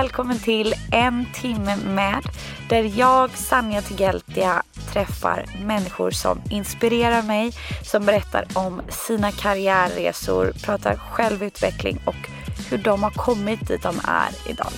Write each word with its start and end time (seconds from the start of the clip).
Välkommen 0.00 0.38
till 0.38 0.74
En 0.92 1.26
timme 1.34 1.76
med 1.76 2.22
där 2.68 2.98
jag, 2.98 3.30
Sanja 3.30 3.82
Tigeltia, 3.82 4.62
träffar 4.92 5.44
människor 5.64 6.10
som 6.10 6.42
inspirerar 6.50 7.22
mig, 7.22 7.52
som 7.82 8.06
berättar 8.06 8.46
om 8.54 8.82
sina 8.88 9.32
karriärresor, 9.32 10.52
pratar 10.64 10.96
självutveckling 10.96 11.98
och 12.04 12.30
hur 12.70 12.78
de 12.78 13.02
har 13.02 13.10
kommit 13.10 13.68
dit 13.68 13.82
de 13.82 14.00
är 14.04 14.50
idag. 14.50 14.72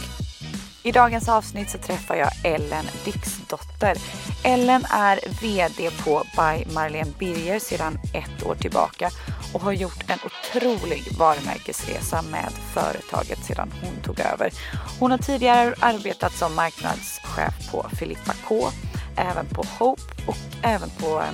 I 0.83 0.93
dagens 0.93 1.29
avsnitt 1.29 1.71
så 1.71 1.79
träffar 1.79 2.17
jag 2.17 2.31
Ellen 2.45 2.85
Dixdotter. 3.05 3.97
Ellen 4.45 4.85
är 4.91 5.19
VD 5.43 5.91
på 6.05 6.23
By 6.37 6.75
Marlene 6.75 7.13
Birger 7.19 7.59
sedan 7.59 7.99
ett 8.15 8.47
år 8.47 8.55
tillbaka 8.55 9.11
och 9.53 9.61
har 9.61 9.73
gjort 9.73 10.05
en 10.11 10.19
otrolig 10.25 11.03
varumärkesresa 11.19 12.23
med 12.23 12.53
företaget 12.75 13.45
sedan 13.45 13.73
hon 13.83 14.03
tog 14.03 14.21
över. 14.21 14.53
Hon 14.99 15.11
har 15.11 15.19
tidigare 15.19 15.75
arbetat 15.81 16.33
som 16.33 16.55
marknadschef 16.55 17.71
på 17.71 17.87
Filippa 17.99 18.33
K, 18.49 18.69
även 19.17 19.47
på 19.47 19.65
Hope 19.79 20.03
och 20.27 20.37
även 20.63 20.91
på 20.91 21.21
eh, 21.21 21.33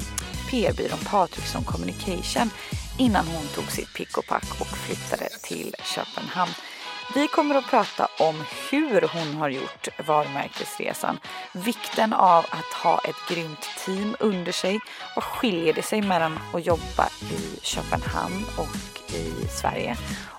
PR-byrån 0.50 0.98
Patriksson 1.10 1.64
Communication 1.64 2.50
innan 2.98 3.26
hon 3.26 3.46
tog 3.54 3.70
sitt 3.70 3.94
pick 3.94 4.18
och 4.18 4.26
pack 4.26 4.60
och 4.60 4.66
flyttade 4.66 5.28
till 5.42 5.74
Köpenhamn. 5.94 6.52
Vi 7.14 7.28
kommer 7.28 7.54
att 7.54 7.70
prata 7.70 8.08
om 8.18 8.44
hur 8.70 9.08
hon 9.12 9.34
har 9.34 9.48
gjort 9.48 9.88
varumärkesresan, 10.06 11.18
vikten 11.52 12.12
av 12.12 12.44
att 12.50 12.72
ha 12.82 12.98
ett 12.98 13.28
grymt 13.28 13.68
team 13.84 14.16
under 14.20 14.52
sig. 14.52 14.80
Vad 15.14 15.24
skiljer 15.24 15.74
det 15.74 15.82
sig 15.82 16.02
mellan 16.02 16.38
att 16.54 16.66
jobba 16.66 17.08
i 17.20 17.60
Köpenhamn 17.62 18.44
och 18.56 19.14
i 19.14 19.48
Sverige? 19.60 19.96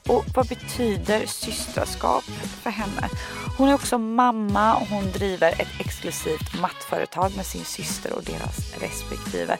Och 0.07 0.25
vad 0.35 0.47
betyder 0.47 1.25
systraskap 1.25 2.23
för 2.63 2.69
henne? 2.69 3.09
Hon 3.57 3.69
är 3.69 3.73
också 3.73 3.97
mamma 3.97 4.75
och 4.75 4.87
hon 4.87 5.11
driver 5.11 5.51
ett 5.51 5.79
exklusivt 5.79 6.59
mattföretag 6.61 7.31
med 7.35 7.45
sin 7.45 7.65
syster 7.65 8.13
och 8.13 8.23
deras 8.23 8.77
respektive. 8.81 9.57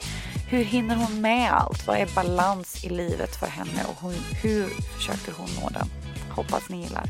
Hur 0.50 0.64
hinner 0.64 0.96
hon 0.96 1.20
med 1.20 1.52
allt? 1.52 1.86
Vad 1.86 1.96
är 1.96 2.14
balans 2.14 2.84
i 2.84 2.88
livet 2.88 3.36
för 3.36 3.46
henne 3.46 3.84
och 3.88 3.96
hon, 4.00 4.14
hur 4.42 4.68
försöker 4.96 5.32
hon 5.32 5.48
nå 5.62 5.68
den? 5.68 5.99
Hoppas 6.36 6.68
ni 6.68 6.82
gillar. 6.82 7.04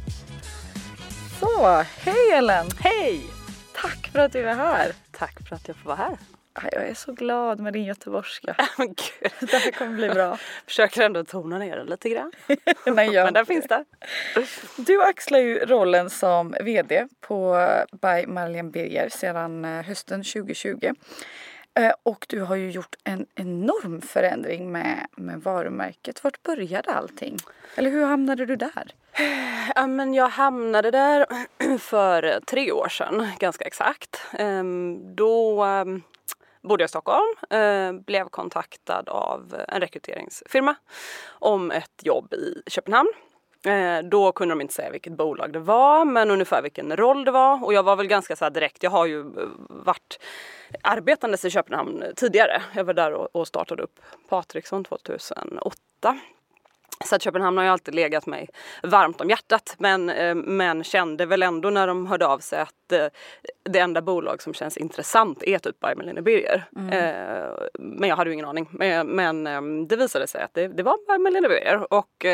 Så, 1.40 1.84
hej 1.98 2.30
Ellen! 2.32 2.66
Hej! 2.80 3.22
Tack 3.74 4.08
för 4.12 4.18
att 4.18 4.32
du 4.32 4.48
är 4.48 4.54
här. 4.54 4.92
Tack 5.10 5.48
för 5.48 5.56
att 5.56 5.68
jag 5.68 5.76
får 5.76 5.88
vara 5.88 5.96
här. 5.96 6.16
Jag 6.72 6.88
är 6.88 6.94
så 6.94 7.12
glad 7.12 7.60
med 7.60 7.72
din 7.72 7.84
göteborgska. 7.84 8.54
Det 9.40 9.52
här 9.52 9.70
kommer 9.70 9.94
bli 9.94 10.08
bra. 10.08 10.38
Försöker 10.66 11.02
ändå 11.02 11.24
tona 11.24 11.58
ner 11.58 11.76
den 11.76 11.86
lite 11.86 12.08
grann. 12.08 12.32
Nej, 12.86 13.10
jag 13.10 13.24
Men 13.24 13.34
den 13.34 13.46
finns 13.46 13.66
där. 13.68 13.84
Du 14.76 15.02
axlar 15.02 15.38
ju 15.38 15.58
rollen 15.66 16.10
som 16.10 16.54
VD 16.60 17.06
på 17.20 17.66
By 17.92 18.26
Marlene 18.26 18.70
Birger 18.70 19.08
sedan 19.08 19.64
eh, 19.64 19.82
hösten 19.84 20.22
2020. 20.24 20.92
Eh, 21.74 21.92
Och 22.02 22.26
du 22.28 22.40
har 22.40 22.56
ju 22.56 22.70
gjort 22.70 22.94
en 23.04 23.26
enorm 23.34 24.00
förändring 24.00 24.72
med, 24.72 25.06
med 25.16 25.42
varumärket. 25.42 26.24
Vart 26.24 26.42
började 26.42 26.92
allting? 26.94 27.36
Eller 27.76 27.90
hur 27.90 28.04
hamnade 28.06 28.46
du 28.46 28.56
där? 28.56 28.94
Ja, 29.74 29.86
men 29.86 30.14
jag 30.14 30.28
hamnade 30.28 30.90
där 30.90 31.26
för 31.78 32.40
tre 32.46 32.72
år 32.72 32.88
sedan, 32.88 33.28
ganska 33.38 33.64
exakt. 33.64 34.20
Ehm, 34.32 35.16
då 35.16 35.62
ehm, 35.62 36.02
bodde 36.62 36.82
jag 36.82 36.88
i 36.88 36.88
Stockholm, 36.88 37.34
eh, 37.50 37.92
blev 37.92 38.28
kontaktad 38.28 39.08
av 39.08 39.56
en 39.68 39.80
rekryteringsfirma 39.80 40.74
om 41.28 41.70
ett 41.70 42.00
jobb 42.02 42.34
i 42.34 42.62
Köpenhamn. 42.66 43.12
Eh, 43.66 43.98
då 43.98 44.32
kunde 44.32 44.52
de 44.52 44.60
inte 44.60 44.74
säga 44.74 44.90
vilket 44.90 45.12
bolag 45.12 45.52
det 45.52 45.58
var 45.58 46.04
men 46.04 46.30
ungefär 46.30 46.62
vilken 46.62 46.96
roll 46.96 47.24
det 47.24 47.30
var 47.30 47.64
och 47.64 47.74
jag 47.74 47.82
var 47.82 47.96
väl 47.96 48.06
ganska 48.06 48.36
så 48.36 48.44
här 48.44 48.50
direkt, 48.50 48.82
jag 48.82 48.90
har 48.90 49.06
ju 49.06 49.20
eh, 49.20 49.48
varit 49.58 50.20
arbetandes 50.82 51.44
i 51.44 51.50
Köpenhamn 51.50 52.04
tidigare. 52.16 52.62
Jag 52.74 52.84
var 52.84 52.94
där 52.94 53.36
och 53.36 53.48
startade 53.48 53.82
upp 53.82 54.00
Patriksson 54.28 54.84
2008. 54.84 56.18
Så 57.04 57.16
att 57.16 57.22
Köpenhamn 57.22 57.56
har 57.56 57.64
ju 57.64 57.70
alltid 57.70 57.94
legat 57.94 58.26
mig 58.26 58.48
varmt 58.82 59.20
om 59.20 59.30
hjärtat 59.30 59.74
men, 59.78 60.10
eh, 60.10 60.34
men 60.34 60.84
kände 60.84 61.26
väl 61.26 61.42
ändå 61.42 61.70
när 61.70 61.86
de 61.86 62.06
hörde 62.06 62.26
av 62.26 62.38
sig 62.38 62.60
att 62.60 62.92
eh, 62.92 63.06
det 63.62 63.78
enda 63.78 64.02
bolag 64.02 64.42
som 64.42 64.54
känns 64.54 64.76
intressant 64.76 65.42
är 65.42 65.58
typ 65.58 65.80
By 65.80 65.94
Malene 65.96 66.22
Birger. 66.22 66.64
Eh, 66.92 67.68
men 67.78 68.08
jag 68.08 68.16
hade 68.16 68.30
ju 68.30 68.34
ingen 68.34 68.46
aning. 68.46 68.68
Men, 68.70 69.06
men 69.06 69.46
eh, 69.46 69.86
det 69.88 69.96
visade 69.96 70.26
sig 70.26 70.42
att 70.42 70.54
det, 70.54 70.68
det 70.68 70.82
var 70.82 71.16
By 71.16 71.22
Malene 71.22 71.48
Birger 71.48 71.92
och 71.92 72.26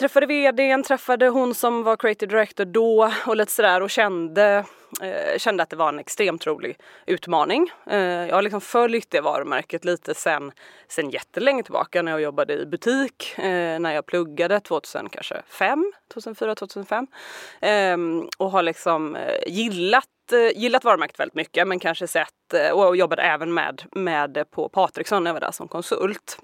träffade 0.00 0.26
vdn, 0.26 0.82
träffade 0.82 1.28
hon 1.28 1.54
som 1.54 1.82
var 1.82 1.96
creative 1.96 2.30
director 2.30 2.64
då 2.64 3.12
och 3.26 3.36
lite 3.36 3.52
sådär 3.52 3.80
och 3.80 3.90
kände, 3.90 4.64
eh, 5.02 5.38
kände 5.38 5.62
att 5.62 5.70
det 5.70 5.76
var 5.76 5.88
en 5.88 5.98
extremt 5.98 6.46
rolig 6.46 6.76
utmaning. 7.06 7.70
Eh, 7.86 7.98
jag 7.98 8.34
har 8.34 8.42
liksom 8.42 8.60
följt 8.60 9.10
det 9.10 9.20
varumärket 9.20 9.84
lite 9.84 10.14
sen, 10.14 10.52
sen 10.88 11.10
jättelänge 11.10 11.62
tillbaka 11.62 12.02
när 12.02 12.12
jag 12.12 12.20
jobbade 12.20 12.54
i 12.54 12.66
butik, 12.66 13.38
eh, 13.38 13.78
när 13.80 13.92
jag 13.92 14.06
pluggade 14.06 14.60
2005, 14.60 15.92
2004, 16.12 16.54
2005 16.54 17.06
eh, 17.60 17.96
och 18.38 18.50
har 18.50 18.62
liksom 18.62 19.16
eh, 19.16 19.34
gillat 19.46 20.04
eh, 20.32 20.60
gillat 20.60 20.84
varumärket 20.84 21.20
väldigt 21.20 21.34
mycket 21.34 21.68
men 21.68 21.78
kanske 21.78 22.06
sett 22.06 22.54
eh, 22.54 22.70
och 22.70 22.96
jobbade 22.96 23.22
även 23.22 23.54
med, 23.54 23.82
med 23.92 24.44
på 24.50 24.68
Patriksson 24.68 25.24
när 25.24 25.28
jag 25.28 25.34
var 25.34 25.40
där 25.40 25.52
som 25.52 25.68
konsult. 25.68 26.38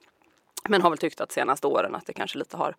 Men 0.69 0.83
har 0.83 0.91
väl 0.91 0.99
tyckt 0.99 1.21
att 1.21 1.33
senaste 1.33 1.67
åren 1.67 1.95
att 1.95 2.07
det 2.07 2.13
kanske 2.13 2.39
lite 2.39 2.57
har 2.57 2.77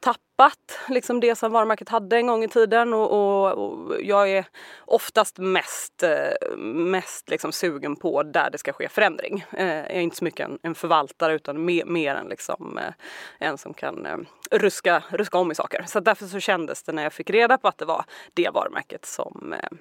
tappat 0.00 0.78
liksom 0.88 1.20
det 1.20 1.34
som 1.34 1.52
varumärket 1.52 1.88
hade 1.88 2.16
en 2.16 2.26
gång 2.26 2.44
i 2.44 2.48
tiden 2.48 2.94
och, 2.94 3.10
och, 3.10 3.52
och 3.52 4.02
jag 4.02 4.30
är 4.30 4.46
oftast 4.78 5.38
mest, 5.38 6.02
eh, 6.02 6.56
mest 6.56 7.30
liksom 7.30 7.52
sugen 7.52 7.96
på 7.96 8.22
där 8.22 8.50
det 8.50 8.58
ska 8.58 8.72
ske 8.72 8.88
förändring. 8.88 9.44
Eh, 9.52 9.66
jag 9.66 9.90
är 9.90 10.00
inte 10.00 10.16
så 10.16 10.24
mycket 10.24 10.48
en, 10.48 10.58
en 10.62 10.74
förvaltare 10.74 11.34
utan 11.34 11.64
mer, 11.64 11.84
mer 11.84 12.14
en, 12.14 12.28
liksom, 12.28 12.78
eh, 12.78 12.92
en 13.38 13.58
som 13.58 13.74
kan 13.74 14.06
eh, 14.06 14.16
ruska, 14.50 15.02
ruska 15.10 15.38
om 15.38 15.52
i 15.52 15.54
saker. 15.54 15.84
Så 15.86 16.00
därför 16.00 16.26
så 16.26 16.40
kändes 16.40 16.82
det 16.82 16.92
när 16.92 17.02
jag 17.02 17.12
fick 17.12 17.30
reda 17.30 17.58
på 17.58 17.68
att 17.68 17.78
det 17.78 17.84
var 17.84 18.04
det 18.34 18.50
varumärket 18.54 19.06
som 19.06 19.52
eh, 19.52 19.78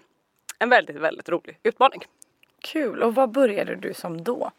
en 0.59 0.69
väldigt, 0.69 0.95
väldigt 0.95 1.29
rolig 1.29 1.59
utmaning. 1.63 2.01
Kul. 2.65 3.03
Och 3.03 3.15
vad 3.15 3.31
började 3.31 3.75
du 3.75 3.93
som 3.93 4.23
då? 4.23 4.51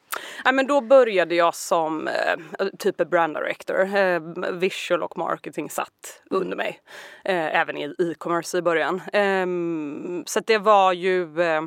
Ja, 0.45 0.53
men 0.53 0.67
då 0.67 0.81
började 0.81 1.35
jag 1.35 1.55
som 1.55 2.09
eh, 2.09 2.67
typ 2.79 2.97
brand 2.97 3.35
director. 3.35 3.97
Eh, 3.97 4.21
visual 4.53 5.03
och 5.03 5.19
marketing 5.19 5.71
satt 5.71 6.23
under 6.31 6.57
mig. 6.57 6.81
Eh, 7.25 7.61
även 7.61 7.77
i 7.77 7.85
e-commerce 7.85 8.59
i 8.59 8.63
början. 8.63 9.03
Ehm, 9.13 10.23
så 10.27 10.39
att 10.39 10.47
det 10.47 10.59
var 10.59 10.93
ju 10.93 11.41
eh, 11.41 11.63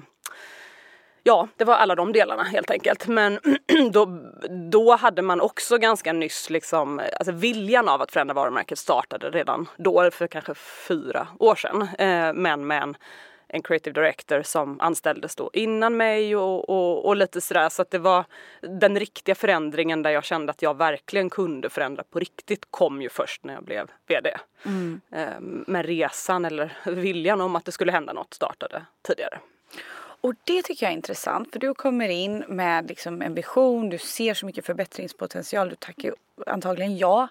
Ja, 1.24 1.48
det 1.58 1.66
var 1.66 1.76
alla 1.76 1.96
de 1.96 2.14
delarna 2.14 2.44
helt 2.44 2.72
enkelt. 2.72 3.08
Men 3.08 3.40
då, 3.92 4.06
då 4.72 4.96
hade 4.96 5.22
man 5.22 5.42
också 5.42 5.78
ganska 5.78 6.14
nyss 6.14 6.50
liksom, 6.50 7.02
alltså 7.20 7.32
viljan 7.32 7.90
av 7.90 8.02
att 8.02 8.12
förändra 8.12 8.34
varumärket 8.34 8.80
startade 8.80 9.30
redan 9.30 9.70
då, 9.78 10.12
för 10.12 10.28
kanske 10.28 10.54
fyra 10.88 11.28
år 11.40 11.56
sedan. 11.56 11.82
Eh, 11.82 12.34
men 12.34 12.68
med 12.68 12.84
en, 12.84 12.96
en 13.50 13.62
creative 13.62 14.02
director 14.02 14.42
som 14.42 14.80
anställdes 14.80 15.36
då 15.36 15.50
innan 15.54 15.98
mig 15.98 16.36
och, 16.36 16.70
och, 16.70 17.06
och 17.06 17.16
lite 17.16 17.42
sådär. 17.42 17.70
Så 17.70 17.82
att 17.82 17.92
det 17.92 18.00
var 18.00 18.26
den 18.62 19.00
riktiga 19.00 19.36
förändringen 19.36 20.04
där 20.04 20.12
jag 20.12 20.24
kände 20.24 20.52
att 20.52 20.62
jag 20.62 20.78
verkligen 20.78 21.30
kunde 21.30 21.70
förändra 21.70 22.04
på 22.04 22.20
riktigt 22.20 22.66
kom 22.72 23.02
ju 23.02 23.10
först 23.10 23.44
när 23.44 23.54
jag 23.54 23.64
blev 23.64 23.92
VD. 24.08 24.38
Eh, 25.12 25.40
men 25.40 25.84
resan 25.84 26.46
eller 26.46 26.78
viljan 26.92 27.42
om 27.42 27.56
att 27.56 27.66
det 27.66 27.72
skulle 27.72 27.92
hända 27.92 28.14
något 28.14 28.34
startade 28.34 28.86
tidigare. 29.02 29.40
Och 30.22 30.34
det 30.44 30.62
tycker 30.62 30.86
jag 30.86 30.92
är 30.92 30.96
intressant 30.98 31.52
för 31.52 31.60
du 31.60 31.74
kommer 31.74 32.10
in 32.10 32.44
med 32.48 32.88
liksom 32.88 33.22
en 33.22 33.34
vision, 33.34 33.90
du 33.90 33.98
ser 33.98 34.34
så 34.34 34.46
mycket 34.46 34.66
förbättringspotential, 34.66 35.70
du 35.70 35.76
tackar 35.76 36.14
antagligen 36.46 36.98
ja 36.98 37.28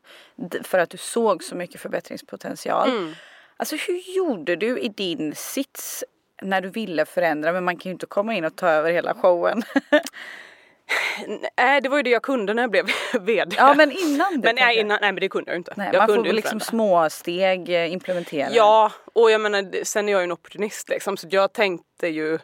för 0.62 0.78
att 0.78 0.90
du 0.90 0.96
såg 0.96 1.44
så 1.44 1.54
mycket 1.54 1.80
förbättringspotential. 1.80 2.90
Mm. 2.90 3.14
Alltså 3.58 3.76
hur 3.76 4.16
gjorde 4.16 4.56
du 4.56 4.78
i 4.78 4.88
din 4.88 5.34
sits 5.34 6.05
när 6.43 6.60
du 6.60 6.69
ville 6.69 7.05
förändra 7.05 7.52
men 7.52 7.64
man 7.64 7.76
kan 7.76 7.90
ju 7.90 7.93
inte 7.93 8.06
komma 8.06 8.34
in 8.34 8.44
och 8.44 8.56
ta 8.56 8.69
över 8.69 8.93
hela 8.93 9.14
showen. 9.14 9.62
Nej 11.56 11.81
det 11.81 11.88
var 11.88 11.96
ju 11.96 12.02
det 12.02 12.10
jag 12.10 12.22
kunde 12.22 12.55
när 12.55 12.62
jag 12.62 12.70
blev 12.70 12.87
VD. 13.20 13.56
Ja 13.58 13.75
men 13.75 13.93
innan 13.93 14.40
det. 14.40 14.49
Men 14.49 14.55
nej, 14.55 14.78
innan, 14.78 14.99
nej 15.00 15.12
men 15.12 15.20
det 15.20 15.28
kunde 15.28 15.50
jag 15.50 15.58
inte. 15.58 15.72
Nej, 15.76 15.90
jag 15.93 16.00
man 16.00 16.08
kunde 16.08 16.28
får 16.28 16.34
liksom 16.34 16.60
små 16.60 17.10
steg 17.10 17.69
eh, 17.69 17.93
implementera. 17.93 18.49
Ja 18.52 18.93
och 19.12 19.31
jag 19.31 19.40
menar 19.40 19.84
sen 19.84 20.08
är 20.08 20.12
jag 20.12 20.20
ju 20.20 20.25
en 20.25 20.32
opportunist 20.32 20.88
liksom 20.88 21.16
så 21.16 21.26
jag 21.31 21.52
tänkte 21.52 22.08
ju 22.08 22.38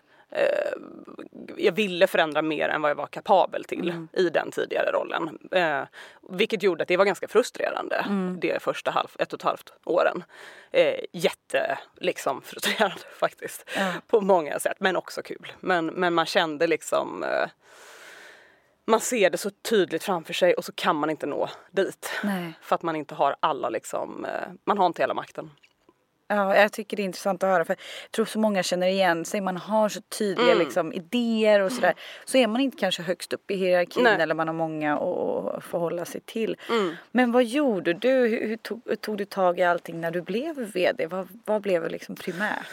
jag 1.56 1.72
ville 1.72 2.06
förändra 2.06 2.42
mer 2.42 2.68
än 2.68 2.82
vad 2.82 2.90
jag 2.90 2.96
var 2.96 3.06
kapabel 3.06 3.64
till 3.64 3.90
mm. 3.90 4.08
i 4.12 4.28
den 4.28 4.50
tidigare 4.50 4.92
rollen. 4.92 5.38
Eh, 5.52 5.82
vilket 6.30 6.62
gjorde 6.62 6.82
att 6.82 6.88
det 6.88 6.96
var 6.96 7.04
ganska 7.04 7.28
frustrerande 7.28 7.96
mm. 7.96 8.40
de 8.40 8.58
första 8.60 8.90
halv, 8.90 9.08
ett 9.18 9.32
och 9.32 9.38
ett 9.38 9.42
halvt 9.42 9.72
åren. 9.84 10.24
Eh, 10.70 11.00
jätte 11.12 11.78
liksom 12.00 12.42
frustrerande 12.42 13.00
faktiskt 13.18 13.64
mm. 13.76 13.92
på 14.06 14.20
många 14.20 14.58
sätt 14.58 14.76
men 14.80 14.96
också 14.96 15.22
kul. 15.22 15.52
Men, 15.60 15.86
men 15.86 16.14
man 16.14 16.26
kände 16.26 16.66
liksom 16.66 17.24
eh, 17.24 17.48
man 18.86 19.00
ser 19.00 19.30
det 19.30 19.38
så 19.38 19.50
tydligt 19.50 20.04
framför 20.04 20.32
sig 20.32 20.54
och 20.54 20.64
så 20.64 20.72
kan 20.72 20.96
man 20.96 21.10
inte 21.10 21.26
nå 21.26 21.48
dit. 21.70 22.10
Nej. 22.24 22.52
För 22.60 22.74
att 22.74 22.82
man 22.82 22.96
inte 22.96 23.14
har 23.14 23.36
alla 23.40 23.68
liksom, 23.68 24.24
eh, 24.24 24.48
man 24.64 24.78
har 24.78 24.86
inte 24.86 25.02
hela 25.02 25.14
makten. 25.14 25.50
Ja, 26.28 26.56
jag 26.56 26.72
tycker 26.72 26.96
det 26.96 27.02
är 27.02 27.04
intressant 27.04 27.42
att 27.42 27.50
höra 27.50 27.64
för 27.64 27.72
jag 27.72 28.10
tror 28.10 28.24
så 28.24 28.38
många 28.38 28.62
känner 28.62 28.86
igen 28.86 29.24
sig. 29.24 29.40
Man 29.40 29.56
har 29.56 29.88
så 29.88 30.00
tydliga 30.00 30.52
mm. 30.52 30.58
liksom, 30.58 30.92
idéer 30.92 31.60
och 31.60 31.72
sådär. 31.72 31.94
Så 32.24 32.38
är 32.38 32.46
man 32.46 32.60
inte 32.60 32.76
kanske 32.76 33.02
högst 33.02 33.32
upp 33.32 33.50
i 33.50 33.56
hierarkin 33.56 34.02
Nej. 34.02 34.20
eller 34.20 34.34
man 34.34 34.48
har 34.48 34.54
många 34.54 34.94
att 34.94 35.64
förhålla 35.64 36.04
sig 36.04 36.20
till. 36.20 36.56
Mm. 36.70 36.94
Men 37.10 37.32
vad 37.32 37.44
gjorde 37.44 37.92
du? 37.92 38.08
Hur, 38.08 38.48
hur, 38.48 38.56
tog, 38.56 38.80
hur, 38.84 38.96
tog, 38.96 39.18
du 39.18 39.24
tag 39.24 39.58
i 39.58 39.62
allting 39.62 40.00
när 40.00 40.10
du 40.10 40.22
blev 40.22 40.56
VD? 40.56 41.06
Vad, 41.06 41.28
vad 41.44 41.62
blev 41.62 41.90
liksom 41.90 42.14
primärt? 42.14 42.66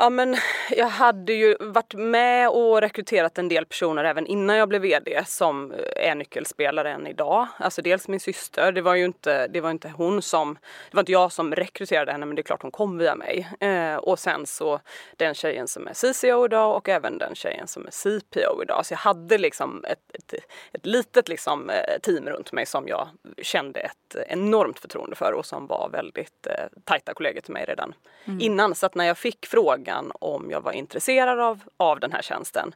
Ja 0.00 0.10
men 0.10 0.36
jag 0.70 0.86
hade 0.86 1.32
ju 1.32 1.56
varit 1.60 1.94
med 1.94 2.48
och 2.48 2.80
rekryterat 2.80 3.38
en 3.38 3.48
del 3.48 3.66
personer 3.66 4.04
även 4.04 4.26
innan 4.26 4.56
jag 4.56 4.68
blev 4.68 4.82
VD 4.82 5.24
som 5.26 5.74
är 5.96 6.14
nyckelspelare 6.14 6.92
än 6.92 7.06
idag. 7.06 7.46
Alltså 7.58 7.82
dels 7.82 8.08
min 8.08 8.20
syster, 8.20 8.72
det 8.72 8.80
var 8.80 8.94
ju 8.94 9.04
inte, 9.04 9.48
det 9.48 9.60
var 9.60 9.70
inte 9.70 9.88
hon 9.88 10.22
som, 10.22 10.54
det 10.90 10.96
var 10.96 11.02
inte 11.02 11.12
jag 11.12 11.32
som 11.32 11.54
rekryterade 11.54 12.12
henne 12.12 12.26
men 12.26 12.36
det 12.36 12.40
är 12.40 12.44
klart 12.44 12.62
hon 12.62 12.70
kom 12.70 12.98
via 12.98 13.14
mig. 13.14 13.48
Eh, 13.60 13.96
och 13.96 14.18
sen 14.18 14.46
så 14.46 14.80
den 15.16 15.34
tjejen 15.34 15.68
som 15.68 15.88
är 15.88 15.92
CCO 15.94 16.44
idag 16.44 16.76
och 16.76 16.88
även 16.88 17.18
den 17.18 17.34
tjejen 17.34 17.66
som 17.66 17.86
är 17.86 17.90
CPO 17.90 18.62
idag. 18.62 18.86
Så 18.86 18.92
jag 18.92 18.98
hade 18.98 19.38
liksom 19.38 19.84
ett, 19.84 19.98
ett, 20.14 20.34
ett 20.72 20.86
litet 20.86 21.28
liksom 21.28 21.70
eh, 21.70 22.00
team 22.02 22.26
runt 22.26 22.52
mig 22.52 22.66
som 22.66 22.88
jag 22.88 23.08
kände 23.42 23.80
ett 23.80 24.16
enormt 24.26 24.78
förtroende 24.78 25.16
för 25.16 25.32
och 25.32 25.46
som 25.46 25.66
var 25.66 25.88
väldigt 25.92 26.46
eh, 26.46 26.64
tajta 26.84 27.14
kollegor 27.14 27.40
till 27.40 27.52
mig 27.52 27.64
redan 27.64 27.94
mm. 28.24 28.40
innan. 28.40 28.74
Så 28.74 28.86
att 28.86 28.94
när 28.94 29.04
jag 29.04 29.18
fick 29.18 29.46
frågan 29.46 29.87
frågan 29.88 30.12
om 30.20 30.50
jag 30.50 30.60
var 30.60 30.72
intresserad 30.72 31.40
av, 31.40 31.62
av 31.76 32.00
den 32.00 32.12
här 32.12 32.22
tjänsten. 32.22 32.74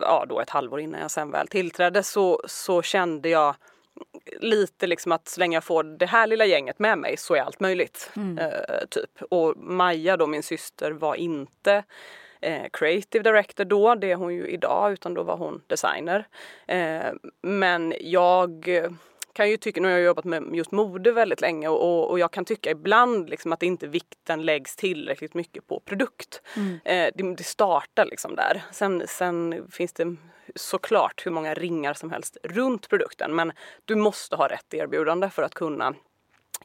Ja, 0.00 0.24
då 0.28 0.40
ett 0.40 0.50
halvår 0.50 0.80
innan 0.80 1.00
jag 1.00 1.10
sen 1.10 1.30
väl 1.30 1.48
tillträdde 1.48 2.02
så, 2.02 2.40
så 2.46 2.82
kände 2.82 3.28
jag 3.28 3.54
lite 4.40 4.86
liksom 4.86 5.12
att 5.12 5.28
så 5.28 5.40
länge 5.40 5.56
jag 5.56 5.64
får 5.64 5.84
det 5.84 6.06
här 6.06 6.26
lilla 6.26 6.44
gänget 6.44 6.78
med 6.78 6.98
mig 6.98 7.16
så 7.16 7.34
är 7.34 7.40
allt 7.40 7.60
möjligt. 7.60 8.10
Mm. 8.16 8.38
Eh, 8.38 8.86
typ. 8.90 9.22
Och 9.30 9.56
Maja 9.56 10.16
då, 10.16 10.26
min 10.26 10.42
syster, 10.42 10.90
var 10.92 11.14
inte 11.14 11.84
eh, 12.40 12.66
creative 12.72 13.22
director 13.22 13.64
då, 13.64 13.94
det 13.94 14.10
är 14.10 14.16
hon 14.16 14.34
ju 14.34 14.46
idag, 14.46 14.92
utan 14.92 15.14
då 15.14 15.22
var 15.22 15.36
hon 15.36 15.62
designer. 15.66 16.26
Eh, 16.66 17.12
men 17.42 17.94
jag 18.00 18.68
kan 19.32 19.50
ju 19.50 19.56
tycka, 19.56 19.80
nu 19.80 19.88
har 19.88 19.92
jag 19.92 20.06
jobbat 20.06 20.24
med 20.24 20.54
just 20.54 20.72
mode 20.72 21.12
väldigt 21.12 21.40
länge 21.40 21.68
och, 21.68 22.10
och 22.10 22.18
jag 22.18 22.30
kan 22.30 22.44
tycka 22.44 22.70
ibland 22.70 23.30
liksom 23.30 23.52
att 23.52 23.62
inte 23.62 23.86
vikten 23.86 24.42
läggs 24.42 24.76
tillräckligt 24.76 25.34
mycket 25.34 25.66
på 25.66 25.80
produkt. 25.80 26.42
Mm. 26.56 26.80
Eh, 26.84 27.12
det, 27.14 27.34
det, 27.36 27.44
startar 27.44 28.04
liksom 28.04 28.34
där. 28.34 28.62
Sen, 28.72 29.02
sen 29.08 29.66
finns 29.70 29.92
det 29.92 30.16
såklart 30.54 31.26
hur 31.26 31.30
många 31.30 31.54
ringar 31.54 31.94
som 31.94 32.10
helst 32.10 32.36
runt 32.42 32.88
produkten 32.88 33.34
men 33.34 33.52
du 33.84 33.94
måste 33.94 34.36
ha 34.36 34.48
rätt 34.48 34.74
erbjudande 34.74 35.30
för 35.30 35.42
att 35.42 35.54
kunna 35.54 35.94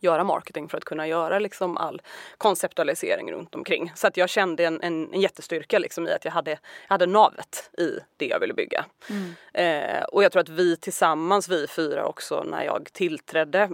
göra 0.02 0.24
marketing 0.24 0.70
för 0.70 0.78
att 0.78 0.86
kunna 0.86 1.08
göra 1.08 1.40
liksom 1.40 1.78
all 1.78 2.02
konceptualisering 2.38 3.32
runt 3.32 3.56
omkring. 3.56 3.92
Så 3.96 4.08
att 4.08 4.18
jag 4.18 4.30
kände 4.30 4.66
en, 4.66 4.82
en, 4.82 5.14
en 5.14 5.22
jättestyrka 5.22 5.80
liksom 5.80 6.08
i 6.08 6.12
att 6.12 6.26
jag 6.26 6.32
hade, 6.32 6.52
jag 6.52 6.60
hade 6.90 7.06
navet 7.06 7.70
i 7.78 8.00
det 8.18 8.26
jag 8.26 8.40
ville 8.40 8.54
bygga. 8.54 8.86
Mm. 9.10 9.36
Eh, 9.54 10.04
och 10.04 10.24
jag 10.24 10.32
tror 10.32 10.42
att 10.42 10.50
vi 10.50 10.78
tillsammans, 10.78 11.50
vi 11.50 11.68
fyra 11.68 12.06
också, 12.06 12.44
när 12.44 12.64
jag 12.64 12.90
tillträdde 12.94 13.70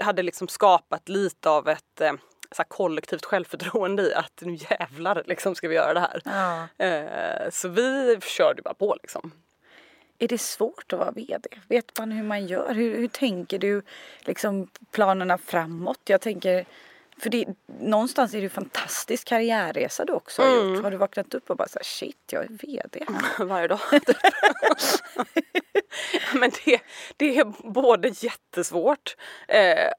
hade 0.00 0.22
liksom 0.22 0.48
skapat 0.48 1.08
lite 1.08 1.50
av 1.50 1.68
ett 1.68 2.00
eh, 2.00 2.12
så 2.56 2.64
kollektivt 2.68 3.24
självförtroende 3.24 4.02
i 4.02 4.14
att 4.14 4.40
nu 4.40 4.54
jävlar 4.70 5.22
liksom 5.26 5.54
ska 5.54 5.68
vi 5.68 5.74
göra 5.74 5.94
det 5.94 6.00
här. 6.00 6.22
Ja. 6.24 6.84
Eh, 6.86 7.50
så 7.50 7.68
vi 7.68 8.18
körde 8.20 8.62
bara 8.62 8.74
på 8.74 8.96
liksom. 9.02 9.32
Är 10.22 10.28
det 10.28 10.38
svårt 10.38 10.92
att 10.92 10.98
vara 10.98 11.10
VD? 11.10 11.48
Vet 11.68 11.98
man 11.98 12.12
hur 12.12 12.22
man 12.22 12.46
gör? 12.46 12.74
Hur, 12.74 12.96
hur 12.96 13.08
tänker 13.08 13.58
du 13.58 13.82
liksom 14.20 14.68
planerna 14.90 15.38
framåt? 15.38 16.00
Jag 16.04 16.20
tänker, 16.20 16.64
för 17.18 17.30
det, 17.30 17.46
någonstans 17.80 18.34
är 18.34 18.38
det 18.38 18.42
ju 18.42 18.48
fantastisk 18.48 19.28
karriärresa 19.28 20.04
du 20.04 20.12
också 20.12 20.42
har 20.42 20.48
mm. 20.48 20.74
gjort. 20.74 20.84
Har 20.84 20.90
du 20.90 20.96
vaknat 20.96 21.34
upp 21.34 21.50
och 21.50 21.56
bara 21.56 21.68
så 21.68 21.78
här, 21.78 21.84
shit 21.84 22.16
jag 22.30 22.44
är 22.44 22.48
VD? 22.48 23.04
Varje 23.38 23.68
dag. 23.68 23.80
Men 26.34 26.50
det, 26.64 26.80
det 27.16 27.38
är 27.38 27.72
både 27.72 28.08
jättesvårt 28.08 29.16
eh, 29.48 29.92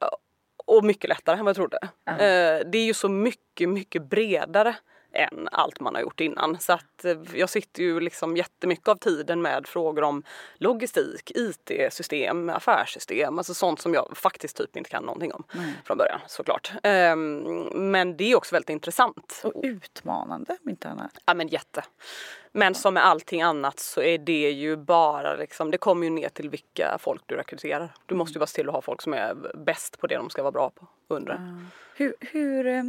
och 0.66 0.84
mycket 0.84 1.08
lättare 1.08 1.38
än 1.38 1.44
vad 1.44 1.50
jag 1.50 1.56
trodde. 1.56 1.78
Mm. 2.04 2.20
Eh, 2.20 2.66
det 2.70 2.78
är 2.78 2.84
ju 2.84 2.94
så 2.94 3.08
mycket, 3.08 3.68
mycket 3.68 4.02
bredare 4.02 4.76
än 5.14 5.48
allt 5.52 5.80
man 5.80 5.94
har 5.94 6.02
gjort 6.02 6.20
innan. 6.20 6.58
Så 6.60 6.72
att 6.72 7.04
eh, 7.04 7.16
jag 7.34 7.50
sitter 7.50 7.82
ju 7.82 8.00
liksom 8.00 8.36
jättemycket 8.36 8.88
av 8.88 8.96
tiden 8.96 9.42
med 9.42 9.66
frågor 9.66 10.02
om 10.02 10.22
logistik, 10.58 11.32
IT-system, 11.34 12.50
affärssystem, 12.50 13.38
alltså 13.38 13.54
sånt 13.54 13.80
som 13.80 13.94
jag 13.94 14.16
faktiskt 14.16 14.56
typ 14.56 14.76
inte 14.76 14.90
kan 14.90 15.04
någonting 15.04 15.32
om 15.32 15.44
mm. 15.54 15.70
från 15.84 15.98
början 15.98 16.20
såklart. 16.26 16.72
Um, 16.82 17.90
men 17.90 18.16
det 18.16 18.32
är 18.32 18.36
också 18.36 18.54
väldigt 18.54 18.70
intressant. 18.70 19.40
Och 19.44 19.60
utmanande 19.64 20.56
om 20.64 20.70
inte 20.70 20.88
annat. 20.88 21.18
Ja 21.24 21.34
men 21.34 21.48
jätte. 21.48 21.84
Men 22.52 22.74
som 22.74 22.94
med 22.94 23.06
allting 23.06 23.42
annat 23.42 23.78
så 23.80 24.02
är 24.02 24.18
det 24.18 24.50
ju 24.50 24.76
bara 24.76 25.36
liksom, 25.36 25.70
det 25.70 25.78
kommer 25.78 26.04
ju 26.04 26.10
ner 26.10 26.28
till 26.28 26.50
vilka 26.50 26.96
folk 27.00 27.22
du 27.26 27.36
rekryterar. 27.36 27.94
Du 28.06 28.14
måste 28.14 28.36
ju 28.36 28.40
bara 28.40 28.46
se 28.46 28.54
till 28.54 28.68
att 28.68 28.74
ha 28.74 28.82
folk 28.82 29.02
som 29.02 29.14
är 29.14 29.36
bäst 29.54 29.98
på 29.98 30.06
det 30.06 30.16
de 30.16 30.30
ska 30.30 30.42
vara 30.42 30.52
bra 30.52 30.70
på. 30.70 30.86
Undrar. 31.08 31.36
Mm. 31.36 31.66
Hur, 31.94 32.14
hur 32.20 32.66
eh, 32.66 32.82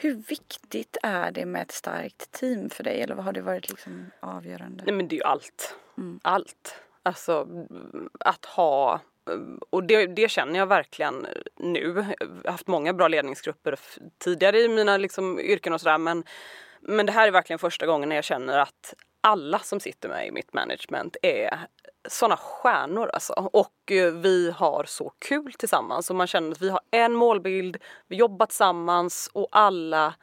hur 0.00 0.14
viktigt 0.14 0.96
är 1.02 1.30
det 1.30 1.46
med 1.46 1.62
ett 1.62 1.72
starkt 1.72 2.32
team 2.32 2.70
för 2.70 2.84
dig 2.84 3.02
eller 3.02 3.14
vad 3.14 3.24
har 3.24 3.32
det 3.32 3.40
varit 3.40 3.68
liksom 3.68 4.10
avgörande? 4.20 4.84
Nej 4.84 4.94
men 4.94 5.08
det 5.08 5.14
är 5.14 5.18
ju 5.18 5.24
allt. 5.24 5.74
Mm. 5.98 6.20
Allt. 6.22 6.80
Alltså 7.02 7.48
att 8.20 8.44
ha 8.44 9.00
och 9.70 9.84
det, 9.84 10.06
det, 10.06 10.30
känner 10.30 10.58
jag 10.58 10.66
verkligen 10.66 11.26
nu. 11.56 12.06
Jag 12.18 12.50
har 12.50 12.52
haft 12.52 12.66
många 12.66 12.92
bra 12.92 13.08
ledningsgrupper 13.08 13.78
tidigare 14.18 14.58
i 14.58 14.68
mina 14.68 14.96
liksom, 14.96 15.40
yrken 15.40 15.72
och 15.72 15.80
sådär 15.80 15.98
men, 15.98 16.24
men 16.80 17.06
det 17.06 17.12
här 17.12 17.28
är 17.28 17.32
verkligen 17.32 17.58
första 17.58 17.86
gången 17.86 18.08
när 18.08 18.16
jag 18.16 18.24
känner 18.24 18.58
att 18.58 18.94
alla 19.20 19.58
som 19.58 19.80
sitter 19.80 20.08
med 20.08 20.26
i 20.26 20.30
mitt 20.30 20.52
management 20.52 21.16
är 21.22 21.58
sådana 22.08 22.36
stjärnor 22.36 23.10
alltså. 23.12 23.32
Och 23.32 23.92
eh, 23.92 24.12
vi 24.12 24.50
har 24.50 24.84
så 24.84 25.12
kul 25.18 25.52
tillsammans 25.52 26.10
och 26.10 26.16
man 26.16 26.26
känner 26.26 26.52
att 26.52 26.62
vi 26.62 26.70
har 26.70 26.80
en 26.90 27.12
målbild, 27.14 27.76
vi 28.08 28.16
jobbar 28.16 28.46
tillsammans 28.46 29.30
och 29.32 29.48
alla 29.52 30.14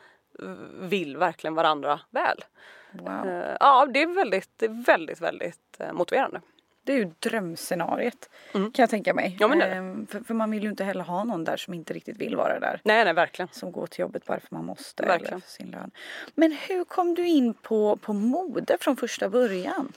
vill 0.80 1.18
verkligen 1.18 1.56
varandra 1.56 2.00
väl. 2.10 2.44
Wow. 2.92 3.28
Eh, 3.28 3.58
ja, 3.60 3.86
det 3.86 4.02
är 4.02 4.08
väldigt, 4.08 4.64
väldigt, 4.88 5.22
väldigt 5.22 5.78
eh, 5.80 5.94
motiverande. 5.94 6.42
Det 6.84 6.94
är 6.94 6.98
ju 6.98 7.12
drömscenariet 7.20 8.30
mm. 8.54 8.72
kan 8.72 8.84
jag 8.84 8.90
tänka 8.90 9.14
mig. 9.14 9.38
Ja, 9.40 9.48
men. 9.48 9.62
Ehm, 9.62 10.08
för, 10.08 10.20
för, 10.20 10.34
man 10.34 10.52
vill 10.52 10.64
ju 10.64 10.70
inte 10.70 10.84
heller 10.84 11.04
ha 11.04 11.24
någon 11.24 11.44
där 11.44 11.58
som 11.58 11.74
inte 11.74 11.94
riktigt 11.94 12.18
vill 12.18 12.36
vara 12.36 12.60
där. 12.60 12.82
Nej, 12.84 13.06
nej 13.06 13.14
verkligen. 13.14 13.50
Som 13.52 13.72
går 13.72 13.88
till 13.88 14.00
jobbet 14.00 14.26
bara 14.26 14.40
för 14.40 14.56
man 14.56 14.66
måste. 14.66 15.06
Verkligen. 15.06 15.34
Eller 15.34 15.42
för 15.42 15.50
sin 15.50 15.72
lön. 15.72 15.92
Men 16.36 16.52
hur 16.52 16.84
kom 16.84 17.14
du 17.14 17.28
in 17.28 17.54
på, 17.54 17.98
på 17.98 18.14
mode 18.14 18.78
från 18.80 18.98
första 18.98 19.30
början? 19.30 19.94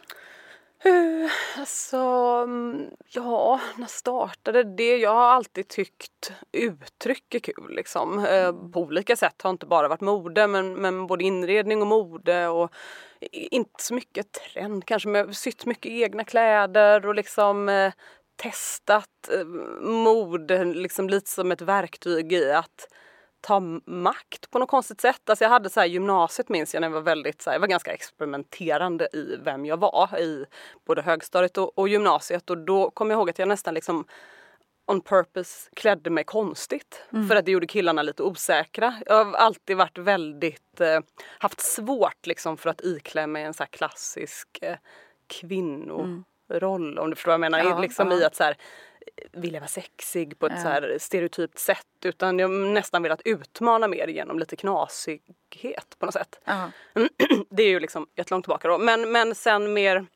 Uh, 0.87 1.31
alltså, 1.57 1.97
mm, 2.45 2.91
ja, 3.09 3.61
när 3.77 3.87
startade 3.87 4.65
det? 4.65 4.97
Jag 4.97 5.11
har 5.11 5.31
alltid 5.31 5.69
tyckt 5.69 6.33
uttryck 6.53 7.35
är 7.35 7.39
kul 7.39 7.75
liksom. 7.75 8.19
Uh, 8.19 8.71
på 8.71 8.81
olika 8.81 9.17
sätt 9.17 9.43
har 9.43 9.51
inte 9.51 9.67
bara 9.67 9.89
varit 9.89 10.01
mode 10.01 10.47
men, 10.47 10.75
men 10.75 11.07
både 11.07 11.25
inredning 11.25 11.81
och 11.81 11.89
mode 11.89 12.49
och 12.49 12.73
inte 13.31 13.83
så 13.83 13.95
mycket 13.95 14.33
trend 14.33 14.85
kanske 14.85 15.09
men 15.09 15.19
jag 15.19 15.27
har 15.27 15.33
sytt 15.33 15.67
mycket 15.67 15.93
egna 15.93 16.25
kläder 16.25 17.07
och 17.07 17.15
liksom 17.15 17.69
uh, 17.69 17.93
testat 18.43 19.31
mode 19.81 20.65
liksom 20.65 21.09
lite 21.09 21.31
som 21.31 21.53
ett 21.53 21.63
verktyg 21.63 22.33
i 22.33 22.53
att 22.53 22.89
ta 23.41 23.61
makt 23.87 24.51
på 24.51 24.59
något 24.59 24.69
konstigt 24.69 25.01
sätt. 25.01 25.31
Alltså 25.31 25.45
jag 25.45 25.51
hade 25.51 25.71
så 25.71 25.81
här 25.81 25.87
gymnasiet 25.87 26.49
minns 26.49 26.75
jag 26.75 26.81
när 26.81 26.89
jag 26.89 26.95
var 26.95 27.01
väldigt 27.01 27.43
så 27.43 27.51
här, 27.51 27.55
jag 27.55 27.61
var 27.61 27.69
ganska 27.69 27.93
experimenterande 27.93 29.09
i 29.13 29.37
vem 29.41 29.67
jag 29.67 29.77
var 29.77 30.19
i 30.19 30.45
både 30.87 31.03
högstadiet 31.03 31.59
och, 31.59 31.79
och 31.79 31.89
gymnasiet 31.89 32.51
och 32.51 32.59
då 32.59 32.91
kommer 32.91 33.11
jag 33.11 33.19
ihåg 33.19 33.31
att 33.31 33.39
jag 33.39 33.49
nästan 33.49 33.75
liksom 33.75 34.05
on 34.87 35.01
purpose 35.01 35.71
klädde 35.77 36.11
mig 36.11 36.25
konstigt 36.25 37.03
mm. 37.13 37.29
för 37.29 37.37
att 37.37 37.45
det 37.45 37.51
gjorde 37.51 37.67
killarna 37.67 38.03
lite 38.03 38.23
osäkra. 38.23 38.95
Jag 39.07 39.25
har 39.25 39.35
alltid 39.35 39.77
varit 39.77 39.99
väldigt, 39.99 40.81
eh, 40.81 41.01
haft 41.39 41.61
svårt 41.61 42.27
liksom 42.27 42.57
för 42.57 42.71
att 42.71 42.81
iklä 42.81 43.27
mig 43.27 43.45
en 43.45 43.55
så 43.55 43.65
klassisk 43.71 44.49
eh, 44.63 44.77
kvinnoroll 45.27 46.93
mm. 46.93 46.99
om 46.99 47.11
du 47.11 47.17
förstår 47.17 47.31
vad 47.31 47.35
jag 47.35 47.41
menar. 47.41 47.59
Ja, 47.59 47.79
liksom 47.79 48.11
ja. 48.11 48.19
i 48.19 48.25
att 48.25 48.37
så 48.37 48.45
här, 48.45 48.57
vilja 49.33 49.61
vara 49.61 49.69
sexig 49.69 50.39
på 50.39 50.47
ett 50.47 50.53
ja. 50.57 50.63
så 50.63 50.69
här 50.69 50.97
stereotypt 51.01 51.59
sätt 51.59 51.87
utan 52.05 52.39
jag 52.39 52.51
nästan 52.51 53.03
velat 53.03 53.21
utmana 53.25 53.89
mer 53.89 54.09
genom 54.09 54.39
lite 54.39 54.57
knasighet 54.57 55.97
på 55.99 56.07
något 56.07 56.15
sätt. 56.15 56.41
Ja. 56.45 56.71
Det 57.51 57.63
är 57.63 57.69
ju 57.69 57.81
liksom 57.81 58.07
jättelångt 58.15 58.45
tillbaka 58.45 58.69
då. 58.69 58.79
Men, 58.79 59.13
men 59.13 59.35
sen 59.35 59.73
mer 59.73 60.07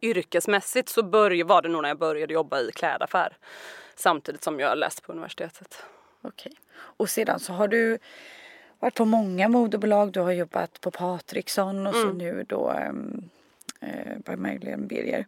yrkesmässigt 0.00 0.88
så 0.88 1.02
började, 1.02 1.48
var 1.48 1.62
det 1.62 1.68
nog 1.68 1.82
när 1.82 1.88
jag 1.88 1.98
började 1.98 2.34
jobba 2.34 2.60
i 2.60 2.72
klädaffär 2.72 3.36
samtidigt 3.94 4.42
som 4.42 4.60
jag 4.60 4.78
läste 4.78 5.02
på 5.02 5.12
universitetet. 5.12 5.84
Okej. 6.22 6.52
Och 6.74 7.10
sedan 7.10 7.40
så 7.40 7.52
har 7.52 7.68
du 7.68 7.98
varit 8.78 8.94
på 8.94 9.04
många 9.04 9.48
modebolag. 9.48 10.12
Du 10.12 10.20
har 10.20 10.32
jobbat 10.32 10.80
på 10.80 10.90
Patriksson 10.90 11.86
och 11.86 11.94
mm. 11.94 12.08
så 12.08 12.12
nu 12.12 12.44
då 12.48 12.72
um, 12.72 13.30
eh, 13.80 14.18
by 14.26 14.36
Magdalene 14.36 14.86
Birger. 14.86 15.26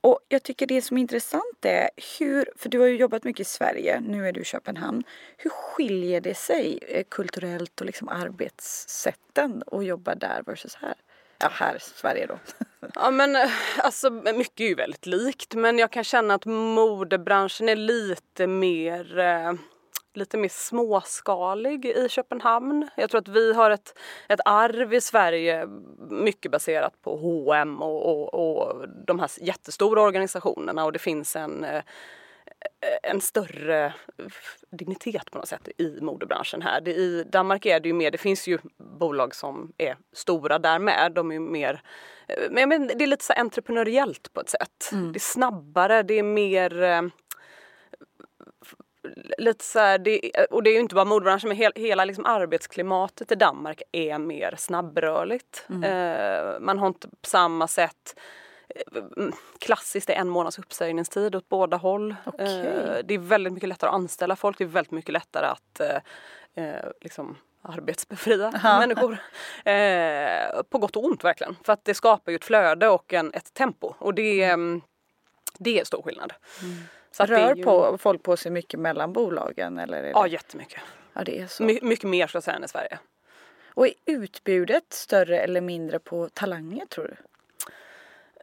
Och 0.00 0.20
jag 0.28 0.42
tycker 0.42 0.66
det 0.66 0.82
som 0.82 0.96
är 0.96 1.00
intressant 1.00 1.64
är 1.64 1.90
hur, 2.18 2.48
för 2.56 2.68
du 2.68 2.78
har 2.78 2.86
ju 2.86 2.96
jobbat 2.96 3.24
mycket 3.24 3.46
i 3.46 3.50
Sverige, 3.50 4.00
nu 4.00 4.28
är 4.28 4.32
du 4.32 4.40
i 4.40 4.44
Köpenhamn. 4.44 5.02
Hur 5.36 5.50
skiljer 5.50 6.20
det 6.20 6.34
sig 6.34 6.78
eh, 6.88 7.04
kulturellt 7.08 7.80
och 7.80 7.86
liksom 7.86 8.08
arbetssätten 8.08 9.62
att 9.66 9.84
jobba 9.84 10.14
där 10.14 10.42
versus 10.46 10.74
här? 10.74 10.94
Ja, 11.38 11.48
här 11.52 11.76
i 11.76 11.80
Sverige 11.80 12.26
då. 12.26 12.38
ja 12.94 13.10
men 13.10 13.36
eh, 13.36 13.50
alltså 13.78 14.10
mycket 14.10 14.60
är 14.60 14.68
ju 14.68 14.74
väldigt 14.74 15.06
likt 15.06 15.54
men 15.54 15.78
jag 15.78 15.90
kan 15.90 16.04
känna 16.04 16.34
att 16.34 16.46
modebranschen 16.46 17.68
är 17.68 17.76
lite 17.76 18.46
mer 18.46 19.18
eh, 19.18 19.52
lite 20.16 20.36
mer 20.36 20.48
småskalig 20.48 21.86
i 21.86 22.08
Köpenhamn. 22.08 22.88
Jag 22.96 23.10
tror 23.10 23.20
att 23.20 23.28
vi 23.28 23.54
har 23.54 23.70
ett, 23.70 23.98
ett 24.28 24.40
arv 24.44 24.94
i 24.94 25.00
Sverige 25.00 25.66
mycket 26.10 26.52
baserat 26.52 27.02
på 27.02 27.16
H&M 27.16 27.82
och, 27.82 28.06
och, 28.06 28.34
och 28.34 28.88
de 29.06 29.18
här 29.18 29.30
jättestora 29.40 30.02
organisationerna 30.02 30.84
och 30.84 30.92
det 30.92 30.98
finns 30.98 31.36
en 31.36 31.64
eh, 31.64 31.82
en 33.02 33.20
större 33.20 33.94
dignitet 34.70 35.30
på 35.30 35.38
något 35.38 35.48
sätt 35.48 35.68
i 35.78 36.00
modebranschen 36.00 36.62
här. 36.62 36.88
I 36.88 37.24
Danmark 37.32 37.66
är 37.66 37.80
det 37.80 37.88
ju 37.88 37.94
mer, 37.94 38.10
det 38.10 38.18
finns 38.18 38.46
ju 38.46 38.58
bolag 38.98 39.34
som 39.34 39.72
är 39.78 39.96
stora 40.12 40.58
där 40.58 40.78
med. 40.78 41.12
De 41.14 41.32
är 41.32 41.38
mer, 41.38 41.82
eh, 42.28 42.66
men 42.66 42.86
det 42.86 43.04
är 43.04 43.06
lite 43.06 43.24
så 43.24 43.32
entreprenöriellt 43.32 44.32
på 44.32 44.40
ett 44.40 44.48
sätt. 44.48 44.90
Mm. 44.92 45.12
Det 45.12 45.16
är 45.16 45.20
snabbare, 45.20 46.02
det 46.02 46.14
är 46.14 46.22
mer 46.22 46.82
eh, 46.82 47.02
lite 49.38 49.64
så 49.64 49.78
här, 49.78 49.98
det, 49.98 50.30
och 50.50 50.62
det 50.62 50.70
är 50.70 50.74
ju 50.74 50.80
inte 50.80 50.94
bara 50.94 51.04
modebranschen 51.04 51.48
men 51.48 51.56
hela, 51.56 51.72
hela 51.76 52.04
liksom 52.04 52.26
arbetsklimatet 52.26 53.32
i 53.32 53.34
Danmark 53.34 53.82
är 53.92 54.18
mer 54.18 54.54
snabbrörligt. 54.58 55.66
Mm. 55.68 55.84
Eh, 55.84 56.60
man 56.60 56.78
har 56.78 56.86
inte 56.86 57.08
på 57.08 57.26
samma 57.26 57.68
sätt 57.68 58.20
eh, 58.68 59.02
Klassiskt 59.58 60.10
är 60.10 60.14
en 60.14 60.28
månads 60.28 60.58
uppsägningstid 60.58 61.36
åt 61.36 61.48
båda 61.48 61.76
håll. 61.76 62.14
Okay. 62.26 62.66
Eh, 62.66 62.98
det 63.04 63.14
är 63.14 63.18
väldigt 63.18 63.52
mycket 63.52 63.68
lättare 63.68 63.88
att 63.88 63.94
anställa 63.94 64.36
folk, 64.36 64.58
det 64.58 64.64
är 64.64 64.68
väldigt 64.68 64.92
mycket 64.92 65.12
lättare 65.12 65.46
att 65.46 65.80
eh, 65.80 66.64
eh 66.64 66.90
liksom 67.00 67.36
arbetsbefria 67.62 68.52
Aha. 68.54 68.78
människor. 68.86 69.18
Eh, 69.64 70.62
på 70.62 70.78
gott 70.78 70.96
och 70.96 71.04
ont 71.04 71.24
verkligen. 71.24 71.56
För 71.64 71.72
att 71.72 71.84
det 71.84 71.94
skapar 71.94 72.32
ju 72.32 72.36
ett 72.36 72.44
flöde 72.44 72.88
och 72.88 73.12
en, 73.12 73.34
ett 73.34 73.54
tempo 73.54 73.94
och 73.98 74.14
det, 74.14 74.42
mm. 74.42 74.80
det 75.58 75.80
är 75.80 75.84
stor 75.84 76.02
skillnad. 76.02 76.32
Mm. 76.62 76.76
Så 77.16 77.24
Rör 77.24 77.56
ju... 77.56 77.64
på 77.64 77.98
folk 77.98 78.22
på 78.22 78.36
sig 78.36 78.52
mycket 78.52 78.80
mellan 78.80 79.12
bolagen? 79.12 79.78
Eller 79.78 80.02
det... 80.02 80.08
Ja, 80.08 80.26
jättemycket. 80.26 80.80
Ja, 81.12 81.24
det 81.24 81.40
är 81.40 81.46
så. 81.46 81.62
My 81.62 81.78
mycket 81.82 82.10
mer 82.10 82.26
så 82.26 82.38
att 82.38 82.44
säga 82.44 82.56
än 82.56 82.64
i 82.64 82.68
Sverige. 82.68 82.98
Och 83.66 83.86
är 83.86 83.92
utbudet 84.06 84.92
större 84.92 85.40
eller 85.40 85.60
mindre 85.60 85.98
på 85.98 86.28
talanger 86.28 86.86
tror 86.86 87.04
du? 87.04 87.16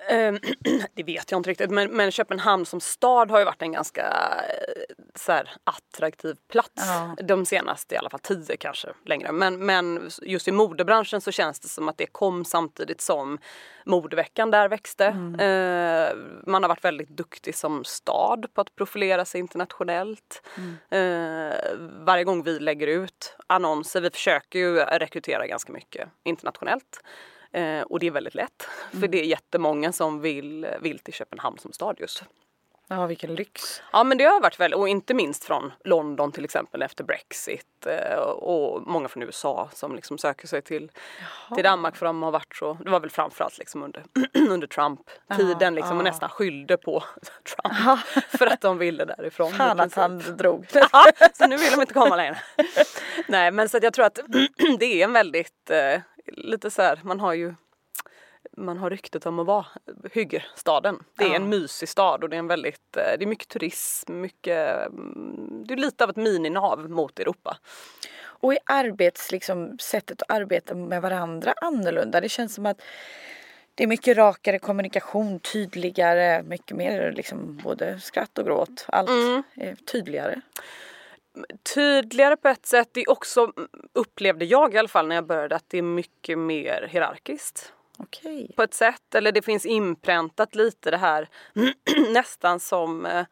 Ehm, 0.09 0.39
det 0.93 1.03
vet 1.03 1.31
jag 1.31 1.39
inte 1.39 1.49
riktigt 1.49 1.71
men, 1.71 1.91
men, 1.91 2.11
Köpenhamn 2.11 2.65
som 2.65 2.79
stad 2.79 3.31
har 3.31 3.39
ju 3.39 3.45
varit 3.45 3.61
en 3.61 3.71
ganska 3.71 4.01
eh, 4.01 4.95
så 5.15 5.31
här, 5.31 5.51
attraktiv 5.63 6.35
plats 6.49 6.71
ja. 6.75 7.15
de 7.23 7.45
senaste 7.45 7.95
i 7.95 7.97
alla 7.97 8.09
fall 8.09 8.19
tio 8.19 8.57
kanske 8.57 8.87
längre. 9.05 9.31
Men, 9.31 9.65
men 9.65 10.09
just 10.21 10.47
i 10.47 10.51
modebranschen 10.51 11.21
så 11.21 11.31
känns 11.31 11.59
det 11.59 11.67
som 11.67 11.89
att 11.89 11.97
det 11.97 12.05
kom 12.05 12.45
samtidigt 12.45 13.01
som 13.01 13.39
modeveckan 13.85 14.51
där 14.51 14.69
växte. 14.69 15.05
Mm. 15.05 15.39
Eh, 15.39 16.15
man 16.47 16.63
har 16.63 16.67
varit 16.69 16.85
väldigt 16.85 17.09
duktig 17.09 17.55
som 17.55 17.83
stad 17.83 18.45
på 18.53 18.61
att 18.61 18.75
profilera 18.75 19.25
sig 19.25 19.39
internationellt. 19.39 20.41
Mm. 20.57 20.77
Eh, 20.89 21.57
varje 22.05 22.23
gång 22.23 22.43
vi 22.43 22.59
lägger 22.59 22.87
ut 22.87 23.35
annonser, 23.47 24.01
vi 24.01 24.09
försöker 24.09 24.59
ju 24.59 24.75
rekrytera 24.75 25.47
ganska 25.47 25.73
mycket 25.73 26.09
internationellt. 26.23 27.01
Eh, 27.51 27.81
och 27.81 27.99
det 27.99 28.07
är 28.07 28.11
väldigt 28.11 28.35
lätt 28.35 28.67
mm. 28.91 29.01
för 29.01 29.07
det 29.07 29.21
är 29.21 29.25
jättemånga 29.25 29.91
som 29.91 30.21
vill, 30.21 30.67
vill 30.81 30.99
till 30.99 31.13
Köpenhamn 31.13 31.57
som 31.57 31.71
stad 31.71 31.95
just. 31.99 32.23
Ja, 32.93 33.05
vilken 33.05 33.35
lyx. 33.35 33.81
Ja, 33.91 34.03
men 34.03 34.17
det 34.17 34.23
har 34.23 34.41
varit 34.41 34.59
väldigt, 34.59 34.79
och 34.79 34.87
inte 34.87 35.13
minst 35.13 35.43
från 35.43 35.71
London 35.83 36.31
till 36.31 36.43
exempel 36.43 36.81
efter 36.81 37.03
Brexit 37.03 37.85
eh, 37.85 38.19
och 38.19 38.87
många 38.87 39.07
från 39.07 39.23
USA 39.23 39.69
som 39.73 39.95
liksom 39.95 40.17
söker 40.17 40.47
sig 40.47 40.61
till, 40.61 40.91
till 41.55 41.63
Danmark 41.63 41.95
för 41.95 42.05
de 42.05 42.23
har 42.23 42.31
varit 42.31 42.55
så, 42.55 42.77
det 42.83 42.89
var 42.89 42.99
väl 42.99 43.09
framförallt 43.09 43.57
liksom 43.57 43.83
under, 43.83 44.03
under 44.49 44.67
Trump-tiden 44.67 45.75
liksom 45.75 45.97
och 45.97 46.03
nästan 46.03 46.29
skyllde 46.29 46.77
på 46.77 47.03
Trump 47.43 47.99
för 48.27 48.47
att 48.47 48.61
de 48.61 48.77
ville 48.77 49.05
därifrån. 49.05 49.51
Fan 49.51 49.79
att 49.79 49.93
han 49.93 50.37
drog. 50.37 50.65
ja, 50.73 51.05
så 51.33 51.47
nu 51.47 51.57
vill 51.57 51.71
de 51.71 51.81
inte 51.81 51.93
komma 51.93 52.15
längre. 52.15 52.37
Nej, 53.27 53.51
men 53.51 53.69
så 53.69 53.77
att 53.77 53.83
jag 53.83 53.93
tror 53.93 54.05
att 54.05 54.19
det 54.79 55.01
är 55.01 55.03
en 55.03 55.13
väldigt, 55.13 55.69
eh, 55.69 56.01
lite 56.27 56.71
så 56.71 56.81
här, 56.81 56.99
man 57.03 57.19
har 57.19 57.33
ju 57.33 57.53
man 58.57 58.77
har 58.77 58.89
ryktet 58.89 59.25
om 59.25 59.39
att 59.39 59.45
vara 59.45 59.65
hyggerstaden. 60.11 61.03
Det 61.17 61.23
är 61.23 61.29
ja. 61.29 61.35
en 61.35 61.49
mysig 61.49 61.89
stad 61.89 62.23
och 62.23 62.29
det 62.29 62.35
är 62.35 62.39
en 62.39 62.47
väldigt, 62.47 62.97
eh, 62.97 63.17
det 63.17 63.23
är 63.23 63.27
mycket 63.27 63.47
turism, 63.47 64.21
mycket, 64.21 64.87
mm, 64.87 65.63
det 65.67 65.73
är 65.73 65.77
lite 65.77 66.03
av 66.03 66.09
ett 66.09 66.15
mininav 66.15 66.89
mot 66.89 67.19
Europa. 67.19 67.57
Och 68.23 68.53
är 68.53 68.59
arbets, 68.65 69.31
liksom, 69.31 69.77
sättet 69.79 70.21
att 70.21 70.31
arbeta 70.31 70.75
med 70.75 71.01
varandra 71.01 71.53
annorlunda? 71.61 72.21
Det 72.21 72.29
känns 72.29 72.55
som 72.55 72.65
att 72.65 72.81
det 73.75 73.83
är 73.83 73.87
mycket 73.87 74.17
rakare 74.17 74.59
kommunikation, 74.59 75.39
tydligare, 75.39 76.43
mycket 76.43 76.77
mer 76.77 77.11
liksom 77.11 77.59
både 77.63 77.99
skratt 77.99 78.37
och 78.37 78.45
gråt. 78.45 78.85
Allt 78.87 79.09
mm. 79.09 79.43
är 79.55 79.75
tydligare. 79.75 80.41
Tydligare 81.73 82.37
på 82.37 82.47
ett 82.47 82.65
sätt. 82.65 82.89
Det 82.91 83.01
är 83.01 83.09
också, 83.09 83.53
upplevde 83.93 84.45
jag 84.45 84.73
i 84.73 84.77
alla 84.77 84.87
fall 84.87 85.07
när 85.07 85.15
jag 85.15 85.25
började, 85.25 85.55
att 85.55 85.65
det 85.67 85.77
är 85.77 85.81
mycket 85.81 86.39
mer 86.39 86.87
hierarkiskt. 86.91 87.73
Okay. 87.97 88.47
På 88.55 88.63
ett 88.63 88.73
sätt, 88.73 89.15
eller 89.15 89.31
det 89.31 89.41
finns 89.41 89.65
inpräntat 89.65 90.55
lite 90.55 90.91
det 90.91 90.97
här 90.97 91.29
nästan 92.13 92.59
som 92.59 93.05
eh, 93.05 93.25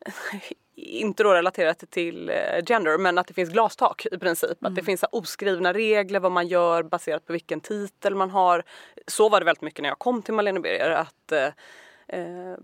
inte 0.74 1.22
då 1.22 1.34
relaterat 1.34 1.84
till 1.90 2.30
eh, 2.30 2.64
gender 2.66 2.98
men 2.98 3.18
att 3.18 3.26
det 3.26 3.34
finns 3.34 3.50
glastak 3.50 4.06
i 4.06 4.18
princip. 4.18 4.62
Mm. 4.62 4.70
Att 4.70 4.74
det 4.74 4.80
mm. 4.80 4.86
finns 4.86 5.04
oskrivna 5.12 5.72
regler 5.72 6.20
vad 6.20 6.32
man 6.32 6.48
gör 6.48 6.82
baserat 6.82 7.26
på 7.26 7.32
vilken 7.32 7.60
titel 7.60 8.14
man 8.14 8.30
har. 8.30 8.62
Så 9.06 9.28
var 9.28 9.40
det 9.40 9.46
väldigt 9.46 9.62
mycket 9.62 9.82
när 9.82 9.88
jag 9.88 9.98
kom 9.98 10.22
till 10.22 10.34
Malene 10.34 10.60
Birger 10.60 10.90
att 10.90 11.32
eh, 11.32 11.50
eh 12.08 12.56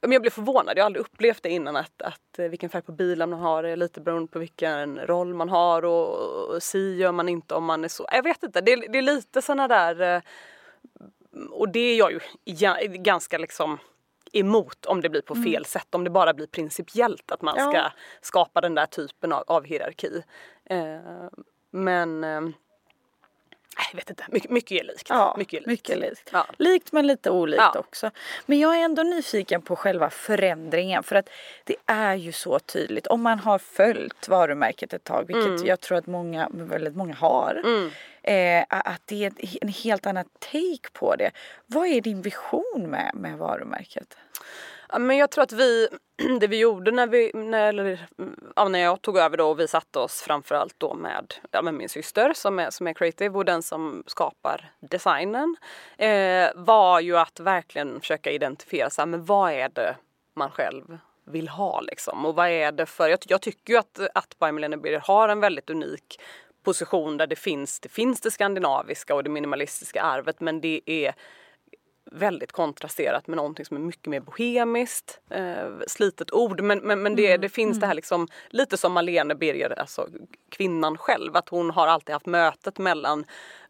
men 0.00 0.12
jag 0.12 0.22
blev 0.22 0.30
förvånad, 0.30 0.78
jag 0.78 0.82
har 0.82 0.86
aldrig 0.86 1.04
upplevt 1.04 1.42
det 1.42 1.50
innan 1.50 1.76
att, 1.76 2.02
att 2.02 2.38
eh, 2.38 2.48
vilken 2.48 2.70
färg 2.70 2.82
på 2.82 2.92
bilen 2.92 3.30
man 3.30 3.40
har 3.40 3.64
är 3.64 3.76
lite 3.76 4.00
beroende 4.00 4.32
på 4.32 4.38
vilken 4.38 4.98
roll 4.98 5.34
man 5.34 5.48
har 5.48 5.84
och, 5.84 6.48
och 6.48 6.62
si 6.62 6.96
gör 6.96 7.12
man 7.12 7.28
inte 7.28 7.54
om 7.54 7.64
man 7.64 7.84
är 7.84 7.88
så. 7.88 8.06
Jag 8.12 8.22
vet 8.22 8.42
inte, 8.42 8.60
det, 8.60 8.76
det 8.76 8.98
är 8.98 9.02
lite 9.02 9.42
sådana 9.42 9.68
där 9.68 10.22
och 11.50 11.68
det 11.68 11.80
är 11.80 11.98
jag 11.98 12.12
ju 12.12 12.20
ganska 12.88 13.38
liksom 13.38 13.78
emot 14.32 14.86
om 14.86 15.00
det 15.00 15.08
blir 15.08 15.22
på 15.22 15.34
mm. 15.34 15.44
fel 15.44 15.64
sätt, 15.64 15.94
om 15.94 16.04
det 16.04 16.10
bara 16.10 16.34
blir 16.34 16.46
principiellt 16.46 17.30
att 17.30 17.42
man 17.42 17.54
ja. 17.58 17.70
ska 17.70 17.90
skapa 18.20 18.60
den 18.60 18.74
där 18.74 18.86
typen 18.86 19.32
av, 19.32 19.44
av 19.46 19.64
hierarki. 19.64 20.22
Eh, 20.64 21.28
men 21.70 22.24
eh, 22.24 22.40
jag 23.76 23.96
vet 23.96 24.10
inte, 24.10 24.24
mycket, 24.28 24.50
mycket 24.50 24.80
är 24.80 24.84
likt. 24.84 25.06
Ja, 25.08 25.34
mycket 25.38 25.54
är 25.54 25.58
likt. 25.58 25.66
Mycket 25.66 25.98
likt. 25.98 26.30
Ja. 26.32 26.46
likt 26.58 26.92
men 26.92 27.06
lite 27.06 27.30
olikt 27.30 27.62
ja. 27.74 27.78
också. 27.78 28.10
Men 28.46 28.58
jag 28.58 28.76
är 28.76 28.84
ändå 28.84 29.02
nyfiken 29.02 29.62
på 29.62 29.76
själva 29.76 30.10
förändringen 30.10 31.02
för 31.02 31.16
att 31.16 31.28
det 31.64 31.76
är 31.86 32.14
ju 32.14 32.32
så 32.32 32.58
tydligt 32.58 33.06
om 33.06 33.22
man 33.22 33.38
har 33.38 33.58
följt 33.58 34.28
varumärket 34.28 34.92
ett 34.92 35.04
tag, 35.04 35.24
vilket 35.26 35.46
mm. 35.46 35.66
jag 35.66 35.80
tror 35.80 35.98
att 35.98 36.06
många, 36.06 36.48
väldigt 36.52 36.96
många 36.96 37.14
har. 37.14 37.62
Mm. 37.64 37.90
Eh, 38.22 38.64
att 38.68 39.02
det 39.04 39.24
är 39.24 39.32
en 39.62 39.68
helt 39.68 40.06
annan 40.06 40.24
take 40.38 40.90
på 40.92 41.16
det. 41.16 41.30
Vad 41.66 41.86
är 41.86 42.00
din 42.00 42.22
vision 42.22 42.86
med, 42.88 43.10
med 43.14 43.38
varumärket? 43.38 44.16
Ja, 44.92 44.98
men 44.98 45.16
jag 45.16 45.30
tror 45.30 45.44
att 45.44 45.52
vi, 45.52 45.88
det 46.40 46.46
vi 46.46 46.58
gjorde 46.58 46.90
när, 46.90 47.06
vi, 47.06 47.30
när, 47.34 47.98
ja, 48.56 48.68
när 48.68 48.78
jag 48.78 49.02
tog 49.02 49.16
över 49.18 49.36
då 49.36 49.48
och 49.48 49.60
vi 49.60 49.68
satte 49.68 49.98
oss 49.98 50.22
framförallt 50.22 50.74
då 50.78 50.94
med, 50.94 51.34
ja, 51.50 51.62
med 51.62 51.74
min 51.74 51.88
syster 51.88 52.32
som 52.32 52.58
är, 52.58 52.70
som 52.70 52.86
är 52.86 52.92
creative 52.92 53.38
och 53.38 53.44
den 53.44 53.62
som 53.62 54.02
skapar 54.06 54.70
designen 54.80 55.56
eh, 55.98 56.50
var 56.54 57.00
ju 57.00 57.16
att 57.16 57.40
verkligen 57.40 58.00
försöka 58.00 58.30
identifiera 58.30 58.90
så 58.90 59.00
här, 59.00 59.06
men 59.06 59.24
vad 59.24 59.52
är 59.52 59.68
det 59.68 59.96
man 60.34 60.50
själv 60.50 60.98
vill 61.26 61.48
ha 61.48 61.80
liksom? 61.80 62.26
Och 62.26 62.34
vad 62.34 62.48
är 62.48 62.72
det 62.72 62.86
för, 62.86 63.08
jag, 63.08 63.18
jag 63.26 63.42
tycker 63.42 63.72
ju 63.72 63.78
att, 63.78 64.00
att 64.14 64.38
By 64.38 64.52
Millennia 64.52 64.78
Birger 64.78 65.02
har 65.04 65.28
en 65.28 65.40
väldigt 65.40 65.70
unik 65.70 66.20
position 66.64 67.16
där 67.16 67.26
det 67.26 67.36
finns, 67.36 67.80
det 67.80 67.88
finns 67.88 68.20
det 68.20 68.30
skandinaviska 68.30 69.14
och 69.14 69.24
det 69.24 69.30
minimalistiska 69.30 70.02
arvet 70.02 70.40
men 70.40 70.60
det 70.60 70.80
är 70.86 71.14
väldigt 72.10 72.52
kontrasterat 72.52 73.26
med 73.26 73.36
någonting 73.36 73.64
som 73.64 73.76
är 73.76 73.80
mycket 73.80 74.06
mer 74.06 74.20
bohemiskt. 74.20 75.20
Eh, 75.30 75.68
slitet 75.86 76.32
ord 76.32 76.60
men, 76.60 76.78
men, 76.78 77.02
men 77.02 77.16
det, 77.16 77.26
mm. 77.26 77.40
det 77.40 77.48
finns 77.48 77.70
mm. 77.70 77.80
det 77.80 77.86
här 77.86 77.94
liksom 77.94 78.28
lite 78.48 78.76
som 78.76 78.92
Malene 78.92 79.34
Birger, 79.34 79.78
alltså 79.78 80.08
kvinnan 80.48 80.98
själv, 80.98 81.36
att 81.36 81.48
hon 81.48 81.70
har 81.70 81.86
alltid 81.86 82.12
haft 82.12 82.26
mötet 82.26 82.78
mellan 82.78 83.24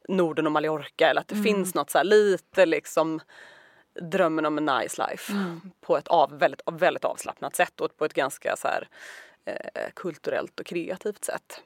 Norden 0.09 0.47
och 0.47 0.53
Mallorca 0.53 1.09
eller 1.09 1.21
att 1.21 1.29
det 1.29 1.35
mm. 1.35 1.45
finns 1.45 1.75
något 1.75 1.91
så 1.91 1.99
här 1.99 2.05
lite 2.05 2.67
liksom 2.67 3.21
drömmen 4.01 4.47
om 4.47 4.59
en 4.59 4.65
nice 4.65 5.07
life 5.09 5.33
mm. 5.33 5.61
på 5.81 5.97
ett 5.97 6.09
av, 6.09 6.39
väldigt, 6.39 6.63
väldigt 6.73 7.05
avslappnat 7.05 7.57
sätt 7.57 7.81
och 7.81 7.97
på 7.97 8.05
ett 8.05 8.15
ganska 8.15 8.57
så 8.57 8.69
här, 8.69 8.89
eh, 9.45 9.91
kulturellt 9.95 10.61
och 10.61 10.67
kreativt 10.67 11.25
sätt. 11.25 11.63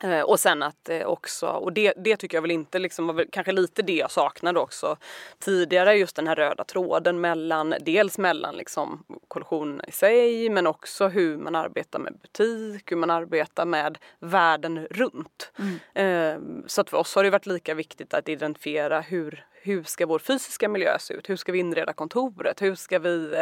Eh, 0.00 0.20
och 0.20 0.40
sen 0.40 0.62
att 0.62 0.88
eh, 0.88 1.06
också, 1.06 1.46
och 1.46 1.72
det, 1.72 1.92
det 1.96 2.16
tycker 2.16 2.36
jag 2.36 2.42
väl 2.42 2.50
inte 2.50 2.78
liksom 2.78 3.06
var 3.06 3.26
kanske 3.32 3.52
lite 3.52 3.82
det 3.82 3.96
jag 3.96 4.10
saknade 4.10 4.60
också 4.60 4.96
tidigare, 5.38 5.94
just 5.94 6.16
den 6.16 6.26
här 6.26 6.36
röda 6.36 6.64
tråden 6.64 7.20
mellan, 7.20 7.74
dels 7.80 8.18
mellan 8.18 8.56
liksom 8.56 9.04
kollektionen 9.28 9.80
i 9.88 9.92
sig 9.92 10.50
men 10.50 10.66
också 10.66 11.08
hur 11.08 11.36
man 11.36 11.54
arbetar 11.54 11.98
med 11.98 12.14
butik, 12.22 12.92
hur 12.92 12.96
man 12.96 13.10
arbetar 13.10 13.64
med 13.64 13.98
världen 14.18 14.86
runt. 14.90 15.52
Mm. 15.58 15.78
Eh, 15.94 16.64
så 16.66 16.80
att 16.80 16.90
för 16.90 16.96
oss 16.96 17.14
har 17.14 17.24
det 17.24 17.30
varit 17.30 17.46
lika 17.46 17.74
viktigt 17.74 18.14
att 18.14 18.28
identifiera 18.28 19.00
hur, 19.00 19.46
hur 19.52 19.82
ska 19.82 20.06
vår 20.06 20.18
fysiska 20.18 20.68
miljö 20.68 20.98
se 20.98 21.14
ut? 21.14 21.30
Hur 21.30 21.36
ska 21.36 21.52
vi 21.52 21.58
inreda 21.58 21.92
kontoret? 21.92 22.62
Hur 22.62 22.74
ska 22.74 22.98
vi 22.98 23.34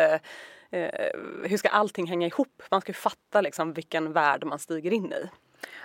hur 1.43 1.57
ska 1.57 1.69
allting 1.69 2.07
hänga 2.07 2.27
ihop? 2.27 2.63
Man 2.71 2.81
ska 2.81 2.91
ju 2.91 2.95
fatta 2.95 3.41
liksom 3.41 3.73
vilken 3.73 4.13
värld 4.13 4.45
man 4.45 4.59
stiger 4.59 4.93
in 4.93 5.13
i. 5.13 5.29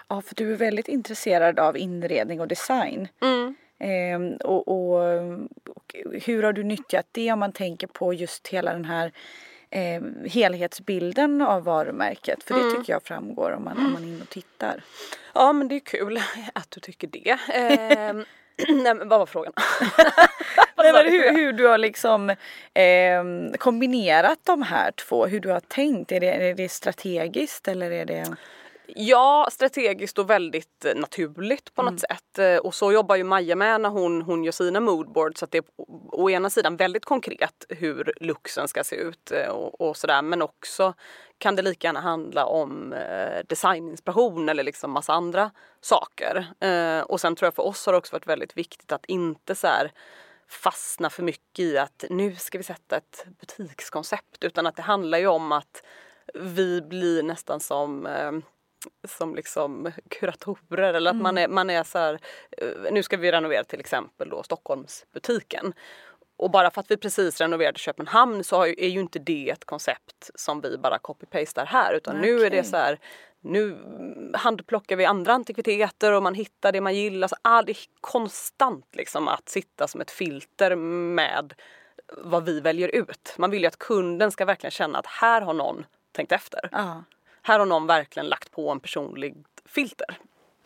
Ja, 0.07 0.21
för 0.21 0.35
du 0.35 0.53
är 0.53 0.57
väldigt 0.57 0.87
intresserad 0.87 1.59
av 1.59 1.77
inredning 1.77 2.41
och 2.41 2.47
design. 2.47 3.07
Mm. 3.21 3.55
Eh, 3.79 4.37
och, 4.47 4.67
och, 4.67 5.19
och, 5.75 5.95
hur 6.25 6.43
har 6.43 6.53
du 6.53 6.63
nyttjat 6.63 7.05
det 7.11 7.31
om 7.31 7.39
man 7.39 7.51
tänker 7.51 7.87
på 7.87 8.13
just 8.13 8.47
hela 8.47 8.73
den 8.73 8.85
här 8.85 9.11
eh, 9.69 10.01
helhetsbilden 10.25 11.41
av 11.41 11.63
varumärket? 11.63 12.43
För 12.43 12.53
mm. 12.53 12.69
det 12.69 12.75
tycker 12.75 12.93
jag 12.93 13.03
framgår 13.03 13.51
om 13.51 13.63
man, 13.63 13.77
om 13.77 13.93
man 13.93 14.03
är 14.03 14.07
inne 14.07 14.21
och 14.21 14.29
tittar. 14.29 14.83
Ja, 15.33 15.53
men 15.53 15.67
det 15.67 15.75
är 15.75 15.79
kul 15.79 16.19
att 16.53 16.71
du 16.71 16.79
tycker 16.79 17.07
det. 17.07 17.29
Eh, 17.31 18.13
nej, 18.67 18.95
men 18.95 19.09
vad 19.09 19.19
var 19.19 19.25
frågan? 19.25 19.53
nej, 20.77 20.93
men 20.93 21.11
hur, 21.11 21.33
hur, 21.33 21.53
du 21.53 21.67
har 21.67 21.77
liksom 21.77 22.29
eh, 22.73 23.57
kombinerat 23.57 24.39
de 24.43 24.61
här 24.61 24.91
två, 24.91 25.25
hur 25.25 25.39
du 25.39 25.49
har 25.49 25.59
tänkt. 25.59 26.11
Är 26.11 26.19
det, 26.19 26.31
är 26.31 26.55
det 26.55 26.69
strategiskt 26.69 27.67
eller 27.67 27.91
är 27.91 28.05
det? 28.05 28.35
Ja, 28.87 29.47
strategiskt 29.51 30.19
och 30.19 30.29
väldigt 30.29 30.85
eh, 30.85 30.95
naturligt 30.95 31.73
på 31.73 31.81
något 31.81 31.89
mm. 31.89 31.99
sätt. 31.99 32.39
Eh, 32.39 32.57
och 32.57 32.75
så 32.75 32.91
jobbar 32.91 33.15
ju 33.15 33.23
Maja 33.23 33.55
med 33.55 33.81
när 33.81 33.89
hon, 33.89 34.21
hon 34.21 34.43
gör 34.43 34.51
sina 34.51 34.79
moodboards. 34.79 35.39
Så 35.39 35.45
att 35.45 35.51
det 35.51 35.57
är 35.57 35.63
å 36.11 36.29
ena 36.29 36.49
sidan 36.49 36.77
väldigt 36.77 37.05
konkret 37.05 37.65
hur 37.69 38.13
luxen 38.21 38.67
ska 38.67 38.83
se 38.83 38.95
ut 38.95 39.31
eh, 39.31 39.47
och, 39.47 39.81
och 39.81 39.97
sådär. 39.97 40.21
Men 40.21 40.41
också 40.41 40.93
kan 41.37 41.55
det 41.55 41.61
lika 41.61 41.87
gärna 41.87 41.99
handla 41.99 42.45
om 42.45 42.93
eh, 42.93 43.45
designinspiration 43.47 44.49
eller 44.49 44.63
liksom 44.63 44.91
massa 44.91 45.13
andra 45.13 45.51
saker. 45.81 46.47
Eh, 46.59 46.99
och 46.99 47.21
sen 47.21 47.35
tror 47.35 47.47
jag 47.47 47.55
för 47.55 47.63
oss 47.63 47.85
har 47.85 47.93
det 47.93 47.97
också 47.97 48.15
varit 48.15 48.27
väldigt 48.27 48.57
viktigt 48.57 48.91
att 48.91 49.05
inte 49.05 49.55
så 49.55 49.67
här 49.67 49.91
fastna 50.47 51.09
för 51.09 51.23
mycket 51.23 51.59
i 51.59 51.77
att 51.77 52.05
nu 52.09 52.35
ska 52.35 52.57
vi 52.57 52.63
sätta 52.63 52.97
ett 52.97 53.25
butikskoncept 53.39 54.43
utan 54.43 54.67
att 54.67 54.75
det 54.75 54.81
handlar 54.81 55.17
ju 55.17 55.27
om 55.27 55.51
att 55.51 55.83
vi 56.33 56.81
blir 56.81 57.23
nästan 57.23 57.59
som 57.59 58.05
eh, 58.05 58.31
som 59.07 59.35
liksom 59.35 59.91
kuratorer 60.09 60.93
eller 60.93 61.09
att 61.09 61.13
mm. 61.13 61.23
man 61.23 61.37
är, 61.37 61.47
man 61.47 61.69
är 61.69 61.83
så 61.83 61.97
här, 61.97 62.19
eh, 62.57 62.91
nu 62.91 63.03
ska 63.03 63.17
vi 63.17 63.31
renovera 63.31 63.63
till 63.63 63.79
exempel 63.79 64.29
då 64.29 64.43
Stockholmsbutiken. 64.43 65.73
Och 66.37 66.51
bara 66.51 66.71
för 66.71 66.81
att 66.81 66.91
vi 66.91 66.97
precis 66.97 67.41
renoverade 67.41 67.79
Köpenhamn 67.79 68.43
så 68.43 68.65
är 68.65 68.87
ju 68.87 68.99
inte 68.99 69.19
det 69.19 69.49
ett 69.49 69.65
koncept 69.65 70.31
som 70.35 70.61
vi 70.61 70.77
bara 70.77 70.97
copy-pastar 70.97 71.65
här 71.65 71.93
utan 71.93 72.19
okay. 72.19 72.31
nu 72.31 72.45
är 72.45 72.49
det 72.49 72.63
så 72.63 72.77
här 72.77 72.99
nu 73.45 73.77
handplockar 74.33 74.95
vi 74.95 75.05
andra 75.05 75.33
antikviteter 75.33 76.11
och 76.11 76.23
man 76.23 76.33
hittar 76.33 76.71
det 76.71 76.81
man 76.81 76.95
gillar. 76.95 77.27
Så 77.27 77.35
all, 77.41 77.65
det 77.65 77.71
är 77.71 77.77
konstant 78.01 78.95
liksom 78.95 79.27
att 79.27 79.49
sitta 79.49 79.87
som 79.87 80.01
ett 80.01 80.11
filter 80.11 80.75
med 80.75 81.53
vad 82.17 82.45
vi 82.45 82.59
väljer 82.59 82.95
ut. 82.95 83.35
Man 83.37 83.51
vill 83.51 83.61
ju 83.61 83.67
att 83.67 83.79
kunden 83.79 84.31
ska 84.31 84.45
verkligen 84.45 84.71
känna 84.71 84.99
att 84.99 85.05
här 85.05 85.41
har 85.41 85.53
någon 85.53 85.85
tänkt 86.11 86.31
efter. 86.31 86.69
Uh 86.73 86.99
här 87.47 87.59
har 87.59 87.65
någon 87.65 87.87
verkligen 87.87 88.29
lagt 88.29 88.51
på 88.51 88.71
en 88.71 88.79
personlig 88.79 89.35
filter. 89.65 90.17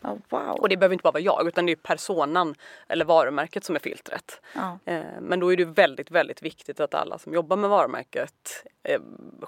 Oh, 0.02 0.16
wow. 0.28 0.60
Och 0.60 0.68
det 0.68 0.76
behöver 0.76 0.92
inte 0.92 1.02
bara 1.02 1.12
vara 1.12 1.22
jag 1.22 1.48
utan 1.48 1.66
det 1.66 1.72
är 1.72 1.76
personan 1.76 2.54
eller 2.88 3.04
varumärket 3.04 3.64
som 3.64 3.74
är 3.74 3.80
filtret. 3.80 4.40
Oh. 4.54 4.76
men 5.20 5.40
då 5.40 5.52
är 5.52 5.56
det 5.56 5.64
väldigt, 5.64 6.10
väldigt 6.10 6.42
viktigt 6.42 6.80
att 6.80 6.94
alla 6.94 7.18
som 7.18 7.34
jobbar 7.34 7.56
med 7.56 7.70
varumärket 7.70 8.64
eh, 8.82 9.00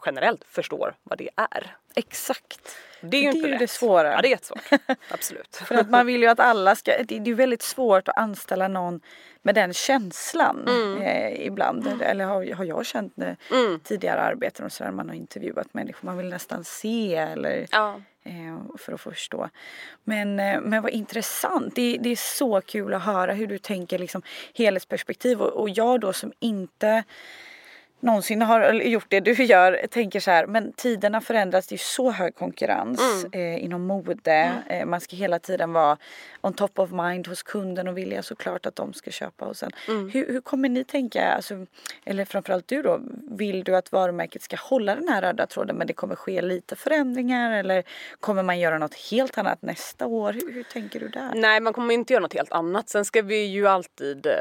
generellt 0.07 0.45
förstår 0.45 0.95
vad 1.03 1.19
det 1.19 1.29
är. 1.37 1.77
Exakt. 1.95 2.77
Det 3.01 3.17
är 3.17 3.33
ju 3.33 3.43
det 3.43 3.49
är 3.49 3.51
lätt. 3.51 3.59
det 3.59 3.69
svåra. 3.69 4.13
Ja 4.13 4.23
det 4.23 4.29
är 4.29 4.31
jättesvårt. 4.31 4.81
Absolut. 5.11 5.57
För 5.57 5.75
att 5.75 5.91
man 5.91 6.07
vill 6.07 6.23
ju 6.23 6.29
att 6.29 6.41
alla 6.41 6.77
ska, 6.77 6.93
det 7.05 7.31
är 7.31 7.35
väldigt 7.35 7.63
svårt 7.63 8.09
att 8.09 8.19
anställa 8.19 8.69
någon 8.69 9.01
med 9.43 9.55
den 9.55 9.73
känslan 9.73 10.69
mm. 10.69 11.03
eh, 11.03 11.47
ibland. 11.47 11.87
Mm. 11.87 12.01
Eller 12.01 12.25
har, 12.25 12.55
har 12.55 12.65
jag 12.65 12.87
känt 12.87 13.17
när 13.17 13.37
mm. 13.51 13.81
tidigare 13.81 14.21
arbeten 14.21 14.67
och 14.67 14.73
sådär 14.73 14.91
man 14.91 15.09
har 15.09 15.17
intervjuat 15.17 15.75
människor. 15.75 16.07
Man 16.07 16.17
vill 16.17 16.29
nästan 16.29 16.65
se 16.65 17.15
eller 17.15 17.67
ja. 17.71 18.01
Eh, 18.25 18.77
för 18.79 18.93
att 18.93 19.01
förstå. 19.01 19.49
Men, 20.05 20.41
eh, 20.41 20.61
men 20.61 20.83
vad 20.83 20.93
intressant. 20.93 21.77
Det, 21.77 21.99
det 22.01 22.11
är 22.11 22.17
så 22.17 22.61
kul 22.61 22.95
att 22.95 23.03
höra 23.03 23.33
hur 23.33 23.47
du 23.47 23.59
tänker 23.59 23.99
liksom 23.99 24.23
helhetsperspektiv 24.55 25.41
och, 25.41 25.61
och 25.61 25.71
jag 25.71 26.01
då 26.01 26.13
som 26.13 26.33
inte 26.41 27.05
någonsin 28.03 28.43
har 28.43 28.73
gjort 28.73 29.07
det 29.09 29.21
du 29.21 29.33
gör 29.33 29.87
tänker 29.91 30.21
så 30.21 30.31
här, 30.31 30.47
men 30.47 30.73
tiderna 30.73 31.21
förändras, 31.21 31.67
det 31.67 31.75
är 31.75 31.79
så 31.79 32.11
hög 32.11 32.35
konkurrens 32.35 33.25
mm. 33.33 33.55
eh, 33.55 33.65
inom 33.65 33.87
mode. 33.87 34.33
Mm. 34.33 34.63
Eh, 34.69 34.87
man 34.87 35.01
ska 35.01 35.17
hela 35.17 35.39
tiden 35.39 35.73
vara 35.73 35.97
on 36.43 36.53
top 36.53 36.79
of 36.79 36.91
mind 36.91 37.29
hos 37.29 37.43
kunden 37.43 37.89
och 37.89 37.99
vilja 37.99 38.23
såklart 38.23 38.67
att 38.67 38.77
de 38.77 38.93
ska 38.93 39.11
köpa 39.11 39.45
och 39.45 39.57
sen. 39.57 39.71
Mm. 39.89 40.11
Hur, 40.11 40.27
hur, 40.27 40.41
kommer 40.41 40.69
ni 40.69 40.85
tänka, 40.85 41.33
alltså, 41.33 41.67
eller 42.05 42.25
framförallt 42.25 42.69
du 42.69 42.83
då, 42.83 43.01
vill 43.31 43.65
du 43.65 43.77
att 43.77 43.93
varumärket 43.93 44.43
ska 44.43 44.57
hålla 44.57 44.95
den 44.95 45.09
här 45.09 45.23
röda 45.23 45.47
tråden 45.47 45.77
men 45.77 45.87
det 45.87 45.93
kommer 45.93 46.15
ske 46.15 46.43
lite 46.43 46.77
förändringar 46.77 47.53
eller 47.53 47.85
kommer 48.21 48.43
man 48.43 48.61
göra 48.61 48.79
något 48.79 48.95
helt 48.95 49.39
annat 49.39 49.63
nästa 49.63 50.07
år? 50.07 50.33
Hur, 50.33 50.53
hur 50.53 50.63
tänker 50.63 51.01
du 51.01 51.09
där? 51.09 51.33
Nej, 51.35 51.61
man 51.61 51.73
kommer 51.73 51.95
inte 51.95 52.13
göra 52.13 52.23
något 52.23 52.35
helt 52.35 52.53
annat. 52.53 52.89
Sen 52.89 53.05
ska 53.05 53.23
vi 53.23 53.45
ju 53.45 53.69
alltid 53.69 54.27
eh, 54.27 54.33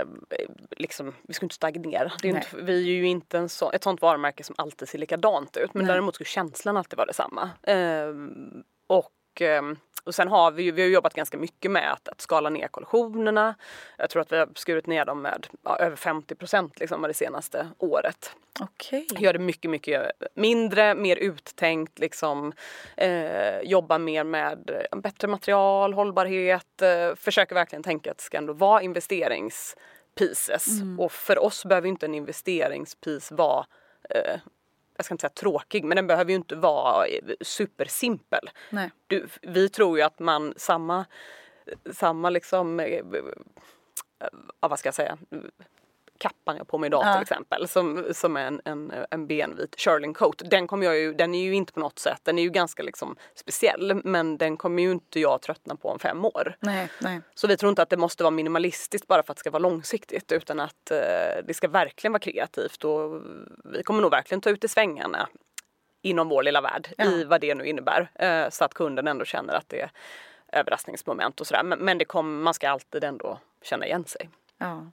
liksom, 0.78 1.14
vi 1.22 1.34
ska 1.34 1.46
inte 1.46 1.56
stagnera. 1.56 2.12
Det 2.22 2.30
är 2.30 2.36
inte, 2.36 2.48
vi 2.54 2.74
är 2.74 2.96
ju 2.96 3.08
inte 3.08 3.38
en 3.38 3.50
så, 3.50 3.72
ett 3.72 3.84
sånt 3.84 4.02
varumärke 4.02 4.44
som 4.44 4.56
alltid 4.58 4.90
ser 4.90 5.00
likadant 5.00 5.58
ut 5.58 5.74
men 5.74 5.84
Nej. 5.84 5.94
däremot 5.94 6.16
ska 6.16 6.24
känslan 6.24 6.78
alltid 6.78 6.98
vara 6.98 7.08
detsamma. 7.08 7.50
Ehm, 7.64 8.64
och 8.88 9.42
ehm, 9.42 9.78
och 10.04 10.16
sen 10.16 10.28
har 10.28 10.52
vi 10.52 10.64
ju, 10.64 10.72
vi 10.72 10.82
har 10.82 10.90
jobbat 10.90 11.14
ganska 11.14 11.38
mycket 11.38 11.72
med 11.72 11.94
att, 11.94 12.08
att 12.08 12.22
skala 12.22 12.50
ner 12.50 12.68
kollektionerna. 12.68 13.56
Jag 13.98 14.10
tror 14.10 14.22
att 14.22 14.32
vi 14.32 14.38
har 14.38 14.50
skurit 14.56 14.88
ner 14.88 15.06
dem 15.06 15.22
med 15.22 15.48
ja, 15.64 15.78
över 15.78 15.96
50 15.96 16.36
procent 16.36 16.80
liksom 16.80 17.02
det 17.02 17.14
senaste 17.14 17.68
året. 17.78 18.36
Okej. 18.60 19.08
Okay. 19.12 19.24
Gör 19.24 19.34
det 19.34 19.40
mycket, 19.40 19.72
mycket 19.72 20.12
mindre, 20.34 20.96
mer 20.96 21.16
uttänkt 21.16 22.00
liksom. 22.00 22.54
Eh, 22.98 23.60
jobba 23.60 23.98
mer 23.98 24.24
med 24.24 24.88
bättre 24.92 25.28
material, 25.28 25.94
hållbarhet. 25.94 26.82
Eh, 26.82 27.16
försöker 27.16 27.56
verkligen 27.56 27.84
tänka 27.84 28.12
att 28.12 28.18
det 28.18 28.24
ska 28.24 28.38
ändå 28.38 28.54
vara 28.54 28.82
investerings 28.82 29.76
pieces. 30.16 30.68
Mm. 30.68 31.00
Och 31.00 31.12
för 31.12 31.40
oss 31.40 31.66
behöver 31.66 31.88
inte 31.88 32.06
en 32.06 32.16
investeringspis 32.16 33.32
vara 33.32 33.66
eh, 34.10 34.40
jag 35.02 35.06
ska 35.06 35.14
inte 35.14 35.22
säga 35.22 35.30
tråkig, 35.30 35.84
men 35.84 35.96
den 35.96 36.08
behöver 36.08 36.32
ju 36.32 36.36
inte 36.36 36.56
vara 36.56 37.06
eh, 37.06 37.22
supersimpel. 37.42 38.50
Du, 39.08 39.28
vi 39.42 39.70
tror 39.70 39.98
ju 39.98 40.04
att 40.04 40.20
man 40.20 40.54
samma, 40.58 41.06
samma 41.94 42.30
liksom, 42.30 42.80
eh, 42.80 43.04
vad 44.60 44.80
ska 44.80 44.88
jag 44.88 44.96
säga, 44.96 45.18
kappan 46.22 46.56
jag 46.56 46.60
har 46.60 46.66
på 46.66 46.78
mig 46.78 46.88
idag 46.88 47.04
Ja. 47.06 47.14
till 47.14 47.22
exempel 47.22 47.68
som, 47.68 48.06
som 48.14 48.38
är 48.38 48.46
en, 48.46 48.62
en, 48.66 48.94
en 49.12 49.28
benvit 49.28 49.76
Sherling 49.80 50.14
coat. 50.14 50.42
Den 50.46 50.68
kommer 50.68 50.86
jag 50.86 50.98
ju, 50.98 51.14
den 51.14 51.36
är 51.36 51.44
ju 51.44 51.54
inte 51.54 51.74
på 51.74 51.80
något 51.80 52.00
sätt, 52.00 52.20
den 52.24 52.40
är 52.40 52.44
ju 52.44 52.50
ganska 52.50 52.84
liksom 52.84 53.16
speciell 53.36 54.02
men 54.04 54.38
den 54.38 54.58
kommer 54.58 54.84
ju 54.84 54.92
inte 54.92 55.20
jag 55.20 55.42
tröttna 55.42 55.76
på 55.76 55.90
om 55.90 56.00
fem 56.00 56.26
år. 56.26 56.56
Nej, 56.60 56.90
nej. 57.00 57.22
Så 57.36 57.48
vi 57.48 57.58
tror 57.58 57.70
inte 57.70 57.82
att 57.82 57.90
det 57.90 57.98
måste 57.98 58.24
vara 58.24 58.32
minimalistiskt 58.32 59.08
bara 59.08 59.24
för 59.24 59.32
att 59.34 59.38
det 59.38 59.40
ska 59.40 59.52
vara 59.52 59.64
långsiktigt 59.64 60.32
utan 60.32 60.60
att 60.60 60.92
eh, 60.92 60.98
det 61.48 61.54
ska 61.54 61.68
verkligen 61.68 62.12
vara 62.12 62.20
kreativt 62.20 62.84
och 62.84 63.22
vi 63.64 63.84
kommer 63.84 64.02
nog 64.02 64.12
verkligen 64.12 64.42
ta 64.42 64.50
ut 64.50 64.64
i 64.64 64.68
svängarna 64.68 65.28
inom 66.02 66.30
vår 66.30 66.44
lilla 66.44 66.62
värld 66.62 66.88
i 66.98 67.24
vad 67.24 67.42
det 67.42 67.56
nu 67.56 67.66
innebär 67.66 68.12
eh, 68.16 68.50
så 68.50 68.66
att 68.66 68.74
kunden 68.74 69.08
ändå 69.08 69.26
känner 69.26 69.54
att 69.54 69.70
det 69.70 69.82
är 69.82 69.92
överraskningsmoment 70.52 71.42
och 71.42 71.48
sådär. 71.48 71.64
Men, 71.64 71.80
men 71.80 71.98
det 71.98 72.06
kommer, 72.06 72.44
man 72.44 72.54
ska 72.54 72.70
alltid 72.70 73.04
ändå 73.04 73.40
känna 73.62 73.86
igen 73.86 74.06
sig. 74.06 74.30
Ja. 74.58 74.86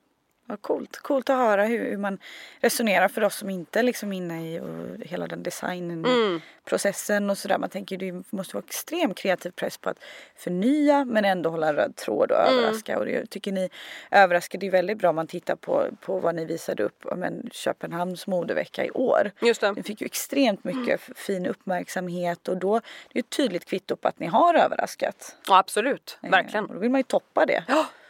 Vad 0.51 0.63
coolt. 0.63 0.97
Coolt 0.97 1.31
att 1.31 1.37
höra 1.37 1.65
hur, 1.65 1.91
hur 1.91 1.97
man 1.97 2.19
resonerar 2.61 3.09
för 3.09 3.25
oss 3.25 3.35
som 3.37 3.51
inte 3.51 3.79
är 3.79 3.83
liksom 3.83 4.13
inne 4.13 4.53
i 4.55 4.61
och 4.61 5.07
hela 5.07 5.27
den 5.27 5.43
designen, 5.43 6.05
Mm. 6.05 6.41
processen 6.65 7.31
och 7.31 7.39
sådär. 7.39 7.59
Man 7.59 7.69
tänker 7.71 7.97
det 7.97 8.23
måste 8.31 8.57
vara 8.57 8.65
extrem 8.67 9.15
kreativ 9.15 9.51
press 9.51 9.79
på 9.79 9.91
att 9.91 10.05
förnya 10.37 11.05
men 11.05 11.25
ändå 11.25 11.51
hålla 11.51 11.69
en 11.69 11.75
röd 11.75 11.97
tråd 11.97 12.31
och 12.31 12.41
Mm. 12.41 12.55
överraska. 12.59 12.99
Och 12.99 13.07
det 13.07 13.27
tycker 13.31 13.53
ni 13.53 13.71
överraskar, 14.11 14.59
det 14.59 14.67
är 14.67 14.71
väldigt 14.71 14.99
bra 14.99 15.11
om 15.11 15.17
man 15.17 15.27
tittar 15.27 15.57
på, 15.57 15.87
på 16.01 16.19
vad 16.19 16.35
ni 16.35 16.45
visade 16.45 16.83
upp 16.83 17.07
om 17.07 17.23
en 17.23 17.49
Köpenhamns 17.53 18.27
modevecka 18.27 18.85
i 18.85 18.91
år. 18.91 19.31
Just 19.43 19.61
det. 19.61 19.67
Den 19.73 19.85
fick 19.85 20.01
ju 20.01 20.05
extremt 20.05 20.65
mycket 20.65 21.01
f- 21.01 21.11
fin 21.17 21.47
uppmärksamhet 21.47 22.49
och 22.49 22.57
då 22.57 22.81
det 23.13 23.19
är 23.19 23.23
ett 23.23 23.31
tydligt 23.31 23.65
kvitto 23.65 23.97
på 23.97 24.09
att 24.09 24.19
ni 24.19 24.27
har 24.27 24.55
överraskat. 24.55 25.37
Ja, 25.49 25.59
absolut, 25.59 26.19
Eh, 26.23 26.31
verkligen. 26.31 26.65
Och 26.65 26.75
då 26.75 26.81
vill 26.81 26.91
man 26.91 26.99
ju 26.99 27.03
toppa 27.05 27.47
det. 27.47 27.65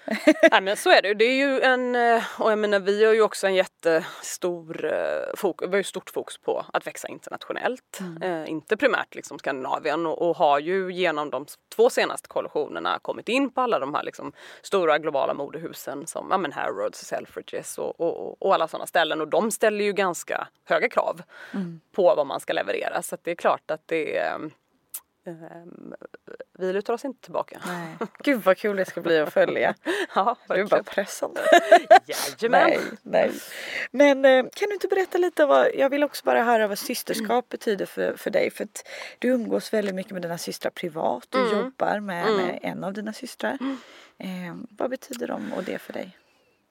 Nej 0.50 0.60
men 0.60 0.76
så 0.76 0.90
är 0.90 1.02
det. 1.02 1.14
Det 1.14 1.24
är 1.24 1.34
ju 1.34 1.60
en, 1.60 1.96
eh, 1.96 2.22
och 2.38 2.52
jag 2.52 2.58
menar 2.58 2.80
vi 2.80 3.04
har 3.04 3.12
ju 3.12 3.22
också 3.22 3.46
en 3.46 3.54
jättestor 3.54 4.84
eh, 4.84 5.36
fokus, 5.36 5.68
vi 5.68 5.72
har 5.72 5.78
ju 5.78 5.84
stort 5.84 6.10
fokus 6.10 6.38
på 6.38 6.64
att 6.72 6.86
växa 6.86 7.08
internationellt. 7.08 8.00
Eh, 8.22 8.50
inte 8.50 8.76
primärt 8.76 9.14
liksom 9.14 9.38
Skandinavien 9.38 10.06
och, 10.06 10.28
och 10.28 10.36
har 10.36 10.58
ju 10.58 10.92
genom 10.92 11.30
de 11.30 11.46
två 11.76 11.90
senaste 11.90 12.28
kollektionerna 12.28 12.98
kommit 13.02 13.28
in 13.28 13.50
på 13.50 13.60
alla 13.60 13.78
de 13.78 13.94
här 13.94 14.02
liksom 14.02 14.32
stora 14.62 14.98
globala 14.98 15.34
modehusen 15.34 16.06
som 16.06 16.26
ja, 16.30 16.38
men 16.38 16.52
Harrods, 16.52 16.98
Selfridges 16.98 17.78
och, 17.78 18.00
och, 18.00 18.42
och 18.42 18.54
alla 18.54 18.68
sådana 18.68 18.86
ställen 18.86 19.20
och 19.20 19.28
de 19.28 19.50
ställer 19.50 19.84
ju 19.84 19.92
ganska 19.92 20.48
höga 20.64 20.88
krav 20.88 21.22
på 21.92 22.14
vad 22.14 22.26
man 22.26 22.40
ska 22.40 22.52
leverera 22.52 23.02
så 23.02 23.14
att 23.14 23.24
det 23.24 23.30
är 23.30 23.34
klart 23.34 23.70
att 23.70 23.82
det 23.86 24.16
är 24.16 24.50
vi 26.58 26.72
lutar 26.72 26.92
oss 26.94 27.04
inte 27.04 27.20
tillbaka. 27.22 27.60
Nej. 27.66 27.96
Gud 28.18 28.42
vad 28.42 28.56
kul 28.58 28.76
det 28.76 28.84
ska 28.84 29.00
bli 29.00 29.18
att 29.18 29.32
följa. 29.32 29.74
Ja, 30.14 30.36
Du 30.48 30.54
är 30.54 30.64
bara 30.64 30.82
pressande. 30.82 31.40
Jajamän. 32.06 32.70
Nej, 32.70 32.80
nej. 33.02 33.32
Men 33.90 34.24
eh, 34.24 34.42
kan 34.54 34.68
du 34.68 34.74
inte 34.74 34.88
berätta 34.88 35.18
lite 35.18 35.46
vad, 35.46 35.68
jag 35.74 35.90
vill 35.90 36.04
också 36.04 36.24
bara 36.24 36.42
höra 36.44 36.66
vad 36.68 36.78
systerskap 36.78 37.48
betyder 37.48 37.86
för, 37.86 38.16
för 38.16 38.30
dig. 38.30 38.50
För 38.50 38.64
att 38.64 38.88
du 39.18 39.28
umgås 39.28 39.72
väldigt 39.72 39.94
mycket 39.94 40.12
med 40.12 40.22
dina 40.22 40.38
systrar 40.38 40.70
privat. 40.70 41.26
Du 41.28 41.38
Mm. 41.38 41.58
jobbar 41.58 42.00
med, 42.00 42.32
med 42.36 42.58
en 42.62 42.84
av 42.84 42.92
dina 42.92 43.12
systrar. 43.12 43.58
Eh, 44.18 44.28
vad 44.70 44.90
betyder 44.90 45.26
de 45.28 45.52
och 45.52 45.64
det 45.64 45.78
för 45.78 45.92
dig? 45.92 46.16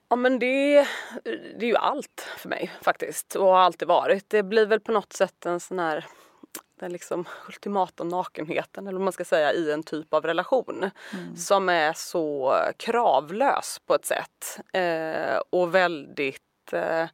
Ja 0.10 0.16
men 0.16 0.40
det, 0.40 0.88
det 1.24 1.66
är 1.66 1.68
ju 1.68 1.76
allt 1.76 2.28
för 2.38 2.50
mig 2.50 2.72
faktiskt 2.82 3.36
och 3.36 3.46
har 3.46 3.60
alltid 3.60 3.88
varit. 3.88 4.30
Det 4.30 4.44
blir 4.44 4.66
väl 4.66 4.80
på 4.80 4.92
något 4.92 5.14
sätt 5.14 5.46
en 5.46 5.60
sån 5.60 5.80
här 5.80 6.06
den 6.80 6.92
liksom 6.92 7.26
ultimata 7.48 8.04
nakenheten 8.04 8.88
eller 8.88 8.98
vad 8.98 9.04
man 9.04 9.14
ska 9.14 9.26
säga 9.26 9.54
i 9.54 9.72
en 9.72 9.84
typ 9.84 10.14
av 10.14 10.24
relation 10.24 10.90
som 11.36 11.70
är 11.70 11.94
så 11.94 12.56
kravlös 12.78 13.82
på 13.86 13.96
ett 13.96 14.06
sätt 14.06 14.60
eh, 14.74 15.42
och 15.50 15.76
väldigt 15.76 16.42
eh, 16.72 17.06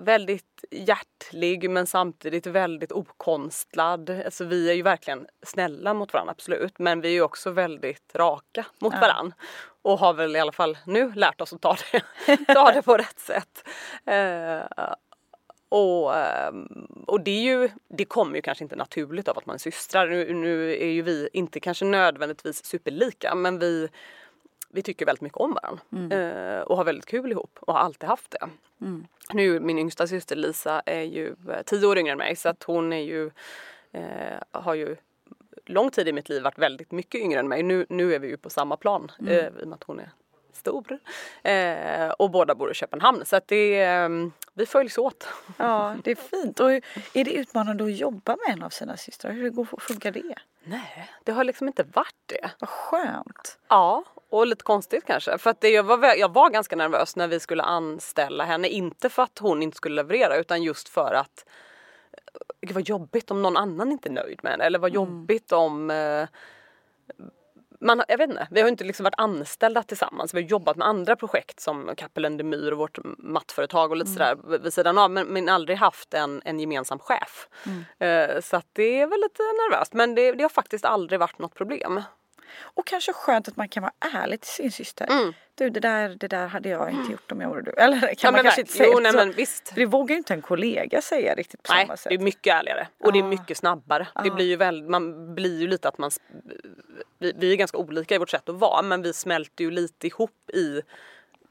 väldigt 0.00 0.64
hjärtlig 0.70 1.70
men 1.70 1.86
samtidigt 1.86 2.46
väldigt 2.46 2.92
okonstlad. 2.92 4.10
Alltså 4.10 4.44
vi 4.44 4.70
är 4.70 4.74
ju 4.74 4.82
verkligen 4.82 5.26
snälla 5.42 5.94
mot 5.94 6.12
varandra 6.12 6.30
absolut 6.30 6.78
men 6.78 7.00
vi 7.00 7.08
är 7.08 7.12
ju 7.12 7.22
också 7.22 7.50
väldigt 7.50 8.14
raka 8.14 8.66
mot 8.78 8.94
varandra. 8.94 9.36
Och 9.82 9.98
har 9.98 10.14
väl 10.14 10.36
i 10.36 10.40
alla 10.40 10.52
fall 10.52 10.78
nu 10.86 11.12
lärt 11.12 11.40
oss 11.40 11.52
att 11.52 11.60
ta 11.60 11.76
det, 11.92 12.46
ta 12.54 12.72
det 12.72 12.82
på 12.82 12.96
rätt 12.96 13.18
sätt. 13.18 13.68
Eh, 14.06 14.62
och, 15.70 16.16
ehm, 16.16 16.86
och 17.06 17.20
det, 17.20 17.30
är 17.30 17.42
ju, 17.42 17.68
det 17.88 18.04
kommer 18.04 18.36
ju 18.36 18.42
kanske 18.42 18.64
inte 18.64 18.76
naturligt 18.76 19.28
av 19.28 19.38
att 19.38 19.46
man 19.46 19.54
är 19.54 19.58
systrar. 19.58 20.08
Nu, 20.08 20.34
nu 20.34 20.72
är 20.72 20.86
ju 20.86 21.02
vi 21.02 21.28
inte 21.32 21.60
kanske 21.60 21.84
nödvändigtvis 21.84 22.64
superlika 22.64 23.34
men 23.34 23.58
vi, 23.58 23.88
vi 24.68 24.82
tycker 24.82 25.06
väldigt 25.06 25.22
mycket 25.22 25.38
om 25.38 25.54
varandra. 25.54 25.82
Eh, 26.16 26.60
och 26.60 26.76
har 26.76 26.84
väldigt 26.84 27.06
kul 27.06 27.32
ihop 27.32 27.58
och 27.60 27.72
har 27.72 27.80
alltid 27.80 28.08
haft 28.08 28.30
det. 28.30 28.48
Nu 29.32 29.60
min 29.60 29.78
yngsta 29.78 30.06
syster 30.06 30.36
Lisa 30.36 30.82
är 30.86 31.02
ju 31.02 31.34
eh, 31.48 31.62
tio 31.66 31.86
år 31.86 31.98
yngre 31.98 32.12
än 32.12 32.18
mig 32.18 32.36
så 32.36 32.48
att 32.48 32.62
hon 32.62 32.92
är 32.92 33.02
ju, 33.02 33.30
eh, 33.92 34.38
har 34.50 34.74
ju 34.74 34.96
lång 35.66 35.90
tid 35.90 36.08
i 36.08 36.12
mitt 36.12 36.28
liv 36.28 36.42
varit 36.42 36.58
väldigt 36.58 36.92
mycket 36.92 37.20
yngre 37.20 37.40
än 37.40 37.48
mig. 37.48 37.62
Nu, 37.62 37.86
nu 37.88 38.14
är 38.14 38.18
vi 38.18 38.28
ju 38.28 38.36
på 38.36 38.50
samma 38.50 38.76
plan 38.76 39.12
eh, 39.26 39.46
i 39.46 39.48
och 39.62 39.68
med 39.68 39.74
att 39.74 39.84
hon 39.84 40.00
är 40.00 40.10
stor. 40.60 40.98
Eh, 41.42 42.10
och 42.10 42.30
båda 42.30 42.54
bor 42.54 42.70
i 42.70 42.74
Köpenhamn 42.74 43.24
så 43.24 43.36
att 43.36 43.48
det, 43.48 43.82
eh, 43.82 44.08
vi 44.54 44.66
följs 44.66 44.98
åt. 44.98 45.28
Ja, 45.56 45.96
det 46.04 46.10
är 46.10 46.14
fint. 46.14 46.60
Och 46.60 46.70
är 46.70 47.24
det 47.24 47.32
utmanande 47.32 47.84
att 47.84 47.96
jobba 47.96 48.36
med 48.36 48.56
en 48.56 48.62
av 48.62 48.70
sina 48.70 48.96
systrar? 48.96 49.32
Hur 49.32 49.50
går, 49.50 49.64
funkar 49.78 50.10
det? 50.10 50.34
Nej, 50.64 51.10
det 51.24 51.32
har 51.32 51.44
liksom 51.44 51.66
inte 51.66 51.82
varit 51.82 52.22
det. 52.26 52.50
Vad 52.58 52.68
skönt. 52.70 53.58
Ja, 53.68 54.04
och 54.30 54.46
lite 54.46 54.64
konstigt 54.64 55.04
kanske. 55.06 55.38
För 55.38 55.50
att 55.50 55.60
det, 55.60 55.68
jag, 55.68 55.82
var, 55.82 56.14
jag 56.14 56.32
var 56.32 56.50
ganska 56.50 56.76
nervös 56.76 57.16
när 57.16 57.28
vi 57.28 57.40
skulle 57.40 57.62
anställa 57.62 58.44
henne. 58.44 58.68
Inte 58.68 59.08
för 59.08 59.22
att 59.22 59.38
hon 59.38 59.62
inte 59.62 59.76
skulle 59.76 59.94
leverera 59.94 60.36
utan 60.36 60.62
just 60.62 60.88
för 60.88 61.14
att 61.14 61.44
Gud 62.60 62.74
vad 62.74 62.88
jobbigt 62.88 63.30
om 63.30 63.42
någon 63.42 63.56
annan 63.56 63.92
inte 63.92 64.08
är 64.08 64.12
nöjd 64.12 64.40
med 64.42 64.52
henne. 64.52 64.64
Eller 64.64 64.78
vad 64.78 64.90
jobbigt 64.90 65.52
om 65.52 65.90
eh, 65.90 66.28
man, 67.80 68.02
jag 68.08 68.18
vet 68.18 68.30
inte, 68.30 68.48
vi 68.50 68.60
har 68.60 68.68
inte 68.68 68.84
liksom 68.84 69.04
varit 69.04 69.14
anställda 69.16 69.82
tillsammans. 69.82 70.34
Vi 70.34 70.42
har 70.42 70.48
jobbat 70.48 70.76
med 70.76 70.88
andra 70.88 71.16
projekt 71.16 71.60
som 71.60 71.90
Kappelen 71.96 72.36
de 72.36 72.44
Myr 72.44 72.72
och 72.72 72.78
vårt 72.78 72.98
mattföretag 73.18 73.90
och 73.90 73.96
lite 73.96 74.10
sådär 74.10 74.58
vid 74.58 74.72
sidan 74.72 74.98
av. 74.98 75.10
Men, 75.10 75.26
men 75.26 75.48
aldrig 75.48 75.78
haft 75.78 76.14
en, 76.14 76.42
en 76.44 76.60
gemensam 76.60 76.98
chef. 76.98 77.48
Eh, 77.98 78.40
så 78.40 78.56
att 78.56 78.66
det 78.72 79.00
är 79.00 79.06
väl 79.06 79.20
lite 79.20 79.42
nervöst. 79.42 79.92
Men 79.92 80.14
det, 80.14 80.32
det 80.32 80.42
har 80.42 80.48
faktiskt 80.48 80.84
aldrig 80.84 81.20
varit 81.20 81.38
något 81.38 81.54
problem. 81.54 82.02
Och 82.58 82.86
kanske 82.86 83.12
skönt 83.12 83.48
att 83.48 83.56
man 83.56 83.68
kan 83.68 83.82
vara 83.82 83.92
ärlig 84.14 84.40
till 84.40 84.50
sin 84.50 84.72
syster. 84.72 85.06
Mm. 85.10 85.32
Du 85.54 85.70
det 85.70 85.80
där, 85.80 86.08
det 86.08 86.28
där 86.28 86.46
hade 86.46 86.68
jag 86.68 86.90
inte 86.90 87.12
gjort 87.12 87.32
om 87.32 87.40
jag 87.40 87.48
vore 87.48 87.62
du. 87.62 87.70
Eller 87.70 88.00
kan 88.00 88.14
Ja, 88.20 88.30
man 88.30 88.42
kanske 88.42 88.58
nej, 88.58 88.60
inte 88.60 88.72
säga 88.72 88.88
jo, 88.92 88.98
nej, 89.00 89.12
men 89.12 89.32
visst. 89.32 89.68
För 89.68 89.76
det 89.76 89.86
vågar 89.86 90.14
ju 90.14 90.18
inte 90.18 90.34
en 90.34 90.42
kollega 90.42 91.02
säga 91.02 91.34
riktigt 91.34 91.62
på 91.62 91.72
Nej, 91.72 91.86
samma 91.86 91.96
sätt. 91.96 92.10
det 92.10 92.14
är 92.14 92.18
mycket 92.18 92.54
ärligare 92.54 92.88
och 93.00 93.12
det 93.12 93.18
är 93.18 93.22
Ah. 93.22 93.26
mycket 93.26 93.56
snabbare. 93.56 94.08
Det 94.24 94.30
blir 94.30 94.46
ju 94.46 94.56
väl, 94.56 94.82
man 94.82 95.34
blir 95.34 95.60
ju 95.60 95.66
lite 95.66 95.88
att 95.88 95.98
man... 95.98 96.10
Vi, 97.18 97.32
vi 97.36 97.52
är 97.52 97.56
ganska 97.56 97.78
olika 97.78 98.14
i 98.14 98.18
vårt 98.18 98.30
sätt 98.30 98.48
att 98.48 98.54
vara 98.56 98.82
men 98.82 99.02
vi 99.02 99.12
smälter 99.12 99.64
ju 99.64 99.70
lite 99.70 100.06
ihop 100.06 100.50
i... 100.52 100.82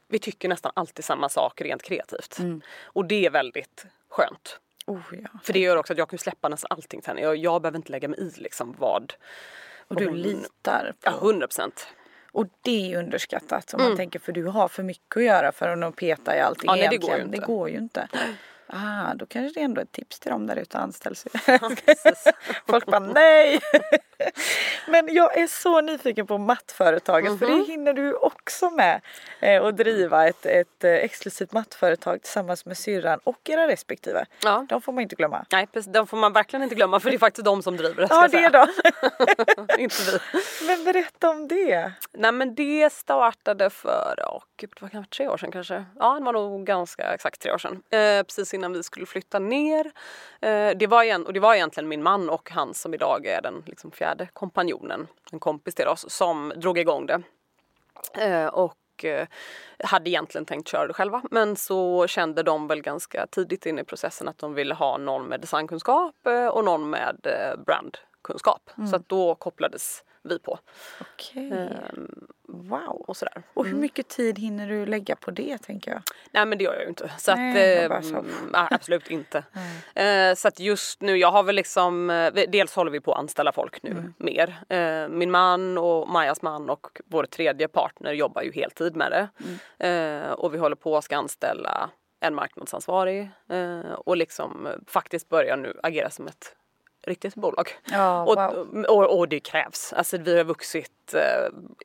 Vi 0.08 0.18
tycker 0.18 0.48
nästan 0.48 0.72
alltid 0.74 1.04
samma 1.04 1.28
sak 1.28 1.60
rent 1.60 1.82
kreativt. 1.82 2.38
Mm. 2.38 2.60
Och 2.84 3.04
det 3.04 3.26
är 3.26 3.30
väldigt 3.30 3.86
skönt. 4.08 4.58
Oh, 4.86 5.00
ja. 5.12 5.28
För 5.42 5.52
det 5.52 5.58
gör 5.58 5.76
också 5.76 5.92
att 5.92 5.98
jag 5.98 6.08
kan 6.10 6.18
släppa 6.18 6.48
nästan 6.48 6.68
allting 6.70 7.02
henne. 7.06 7.20
Jag, 7.20 7.36
jag 7.36 7.62
behöver 7.62 7.76
inte 7.78 7.92
lägga 7.92 8.08
mig 8.08 8.18
i 8.20 8.30
liksom 8.40 8.74
vad... 8.78 9.12
Och 9.90 9.96
du 9.96 10.06
hon- 10.06 10.22
litar 10.22 10.94
Ja, 11.02 11.10
på. 11.10 11.26
hundra 11.26 11.46
procent. 11.46 11.86
Och 12.32 12.46
det 12.62 12.92
är 12.92 12.98
underskattat 12.98 13.74
om 13.74 13.82
man 13.82 13.96
tänker 13.96 14.18
för 14.18 14.32
du 14.32 14.44
har 14.44 14.68
för 14.68 14.82
mycket 14.82 15.16
att 15.16 15.24
göra 15.24 15.52
för 15.52 15.82
att 15.82 15.96
peta 15.96 16.36
i 16.36 16.40
allting 16.40 16.68
Ja, 16.70 16.76
nej, 16.76 16.88
det 16.90 16.96
går 16.96 17.10
egentligen. 17.10 17.26
inte. 17.26 17.40
Det 17.40 17.46
går 17.46 17.70
ju 17.70 17.76
inte. 17.76 18.08
Ah, 18.72 19.14
då 19.14 19.26
kanske 19.26 19.54
det 19.54 19.60
är 19.60 19.64
ändå 19.64 19.80
ett 19.80 19.92
tips 19.92 20.20
till 20.20 20.30
dem 20.30 20.46
där 20.46 20.56
ute 20.56 20.78
anställs. 20.78 21.24
Folk 22.66 22.86
bara 22.86 22.98
nej. 23.00 23.60
Men 24.88 25.14
jag 25.14 25.38
är 25.38 25.46
så 25.46 25.80
nyfiken 25.80 26.26
på 26.26 26.38
mattföretaget 26.38 27.38
för 27.38 27.46
Mhm. 27.46 27.58
det 27.58 27.64
hinner 27.72 27.92
du 27.92 28.14
också 28.14 28.70
med. 28.70 29.00
Eh, 29.40 29.62
och 29.62 29.74
driva 29.74 30.28
ett, 30.28 30.46
ett 30.46 30.84
eh, 30.84 30.90
exklusivt 30.90 31.52
mattföretag 31.52 32.22
tillsammans 32.22 32.66
med 32.66 32.78
syrran 32.78 33.20
och 33.24 33.50
era 33.50 33.68
respektive. 33.68 34.26
Ja. 34.44 34.66
De 34.68 34.82
får 34.82 34.92
man 34.92 35.02
inte 35.02 35.16
glömma. 35.16 35.46
Nej, 35.52 35.66
precis, 35.66 35.92
de 35.92 36.06
får 36.06 36.16
man 36.16 36.32
verkligen 36.32 36.62
inte 36.62 36.74
glömma 36.74 37.00
för 37.00 37.10
det 37.10 37.16
är 37.16 37.18
faktiskt 37.18 37.44
de 37.44 37.62
som 37.62 37.76
driver 37.76 38.02
det. 38.02 38.06
Ja 38.10 38.28
det 38.28 38.48
då. 38.48 38.66
inte 39.78 39.96
vi. 40.12 40.18
Men 40.66 40.84
berätta 40.84 41.30
om 41.30 41.48
det. 41.48 41.92
Nej 42.12 42.32
men 42.32 42.54
det 42.54 42.92
startade 42.92 43.70
för, 43.70 44.14
åh 44.26 44.42
gud 44.56 44.70
vad 44.80 44.90
kan 44.90 45.00
det 45.00 45.06
vara, 45.06 45.08
tre 45.16 45.28
år 45.28 45.36
sedan 45.36 45.50
kanske? 45.52 45.84
Ja 45.98 46.14
det 46.18 46.24
var 46.24 46.32
nog 46.32 46.66
ganska 46.66 47.14
exakt 47.14 47.40
tre 47.42 47.52
år 47.52 47.58
sedan. 47.58 47.82
Eh, 47.90 48.22
precis 48.22 48.54
innan 48.60 48.72
vi 48.72 48.82
skulle 48.82 49.06
flytta 49.06 49.38
ner. 49.38 49.86
Eh, 50.40 50.70
det, 50.76 50.86
var 50.86 51.02
igen, 51.02 51.26
och 51.26 51.32
det 51.32 51.40
var 51.40 51.54
egentligen 51.54 51.88
min 51.88 52.02
man 52.02 52.30
och 52.30 52.50
han 52.50 52.74
som 52.74 52.94
idag 52.94 53.26
är 53.26 53.42
den 53.42 53.62
liksom, 53.66 53.90
fjärde 53.90 54.28
kompanjonen, 54.32 55.06
en 55.32 55.40
kompis 55.40 55.74
till 55.74 55.86
oss, 55.86 56.10
som 56.10 56.52
drog 56.56 56.78
igång 56.78 57.06
det. 57.06 57.22
Eh, 58.14 58.46
och 58.46 59.04
eh, 59.04 59.26
hade 59.84 60.10
egentligen 60.10 60.44
tänkt 60.44 60.68
köra 60.68 60.86
det 60.86 60.92
själva 60.92 61.22
men 61.30 61.56
så 61.56 62.06
kände 62.06 62.42
de 62.42 62.66
väl 62.66 62.82
ganska 62.82 63.26
tidigt 63.26 63.66
in 63.66 63.78
i 63.78 63.84
processen 63.84 64.28
att 64.28 64.38
de 64.38 64.54
ville 64.54 64.74
ha 64.74 64.98
någon 64.98 65.24
med 65.24 65.40
designkunskap 65.40 66.14
och 66.52 66.64
någon 66.64 66.90
med 66.90 67.16
brandkunskap. 67.66 68.70
Så 68.90 68.96
att 68.96 69.08
då 69.08 69.34
kopplades 69.34 70.04
vi 70.22 70.38
på. 70.38 70.58
Okej. 71.00 71.52
Ehm, 71.52 72.26
Wow. 72.52 73.04
och 73.08 73.16
sådär. 73.16 73.42
Och 73.54 73.66
hur 73.66 73.74
mycket 73.76 74.08
tid 74.08 74.38
hinner 74.38 74.68
du 74.68 74.86
lägga 74.86 75.16
på 75.16 75.30
det 75.30 75.58
tänker 75.58 75.90
jag? 75.90 76.02
Nej 76.30 76.46
men 76.46 76.58
det 76.58 76.64
gör 76.64 76.72
jag 76.74 76.82
ju 76.82 76.88
inte. 76.88 77.10
Så 77.18 77.34
Nej, 77.34 77.84
att, 77.86 78.02
eh, 78.02 78.14
mm, 78.18 78.26
ja, 78.52 78.68
absolut 78.70 79.10
inte. 79.10 79.44
Eh, 79.94 80.34
så 80.34 80.48
att 80.48 80.60
just 80.60 81.00
nu, 81.00 81.16
jag 81.16 81.30
har 81.32 81.42
väl 81.42 81.56
liksom, 81.56 82.10
eh, 82.10 82.32
dels 82.48 82.74
håller 82.76 82.90
vi 82.90 83.00
på 83.00 83.12
att 83.12 83.18
anställa 83.18 83.52
folk 83.52 83.82
nu 83.82 83.90
Mm. 83.90 84.14
mer. 84.18 84.56
Eh, 84.68 85.08
min 85.08 85.30
man 85.30 85.78
och 85.78 86.08
Majas 86.08 86.42
man 86.42 86.70
och 86.70 87.00
vår 87.06 87.24
tredje 87.24 87.68
partner 87.68 88.12
jobbar 88.12 88.42
ju 88.42 88.52
heltid 88.52 88.96
med 88.96 89.10
det. 89.12 89.28
Mm. 89.78 90.24
Eh, 90.24 90.32
och 90.32 90.54
vi 90.54 90.58
håller 90.58 90.76
på 90.76 90.96
att 90.96 91.04
ska 91.04 91.16
anställa 91.16 91.90
en 92.20 92.34
marknadsansvarig 92.34 93.30
eh, 93.48 93.92
och 93.92 94.16
liksom 94.16 94.66
eh, 94.66 94.72
faktiskt 94.86 95.28
börja 95.28 95.56
nu 95.56 95.80
agera 95.82 96.10
som 96.10 96.26
ett 96.26 96.56
riktigt 97.02 97.34
bolag. 97.34 97.70
Ja, 97.90 98.22
Och, 98.24 98.36
wow. 98.36 98.84
och, 98.88 99.18
och 99.18 99.28
det 99.28 99.40
krävs. 99.40 99.92
Alltså 99.92 100.18
vi 100.18 100.36
har 100.36 100.44
vuxit, 100.44 101.14
eh, 101.14 101.20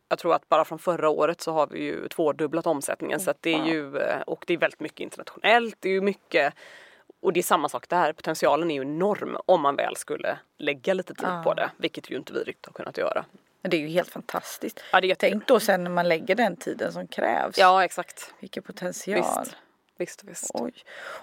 jag 0.09 0.19
tror 0.19 0.33
att 0.35 0.49
bara 0.49 0.65
från 0.65 0.79
förra 0.79 1.09
året 1.09 1.41
så 1.41 1.51
har 1.51 1.67
vi 1.67 1.79
ju 1.83 2.07
tvådubblat 2.07 2.67
omsättningen 2.67 3.19
så 3.19 3.31
att 3.31 3.41
det 3.41 3.53
är 3.53 3.65
ju, 3.65 3.97
eh, 3.97 4.21
och 4.21 4.43
det 4.47 4.53
är 4.53 4.57
väldigt 4.57 4.79
mycket 4.79 4.99
internationellt, 4.99 5.75
det 5.79 5.89
är 5.89 5.93
ju 5.93 6.01
mycket 6.01 6.53
och 7.21 7.33
det 7.33 7.39
är 7.39 7.43
samma 7.43 7.69
sak 7.69 7.89
där, 7.89 8.13
potentialen 8.13 8.71
är 8.71 8.75
ju 8.75 8.81
enorm 8.81 9.37
om 9.45 9.61
man 9.61 9.75
väl 9.75 9.95
skulle 9.95 10.37
lägga 10.57 10.93
lite 10.93 11.13
tid 11.13 11.27
på 11.43 11.53
det, 11.53 11.71
vilket 11.77 12.09
ju 12.11 12.15
inte 12.15 12.33
vi 12.33 12.39
riktigt 12.43 12.65
har 12.65 12.73
kunnat 12.73 12.97
göra. 12.97 13.25
Det 13.61 13.77
är 13.77 13.81
ju 13.81 13.87
helt 13.87 14.09
fantastiskt. 14.09 14.83
Ja, 14.91 15.01
det 15.01 15.07
är 15.07 15.09
jätte- 15.09 15.29
Tänk 15.29 15.47
då 15.47 15.59
sen 15.59 15.83
när 15.83 15.91
man 15.91 16.07
lägger 16.09 16.35
den 16.35 16.55
tiden 16.57 16.91
som 16.93 17.07
krävs. 17.07 17.57
Ja 17.57 17.83
exakt, 17.83 18.33
Vilken 18.39 18.63
potential. 18.63 19.15
visst. 19.41 19.55
Visst, 19.97 20.23
visst. 20.23 20.51
Oj. 20.53 20.73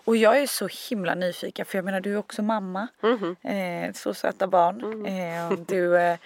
Och 0.05 0.17
jag 0.17 0.39
är 0.39 0.47
så 0.47 0.69
himla 0.91 1.15
nyfiken 1.15 1.67
för 1.67 1.79
jag 1.79 1.85
menar 1.85 2.01
du 2.01 2.13
är 2.13 2.19
också 2.19 2.43
mamma. 2.43 2.89
Mhm. 3.01 3.37
Eh, 3.43 3.93
så 3.93 4.15
söta 4.15 4.47
barn. 4.47 5.07
Eh, 5.07 5.59
du 5.67 5.99
eh, 5.99 6.19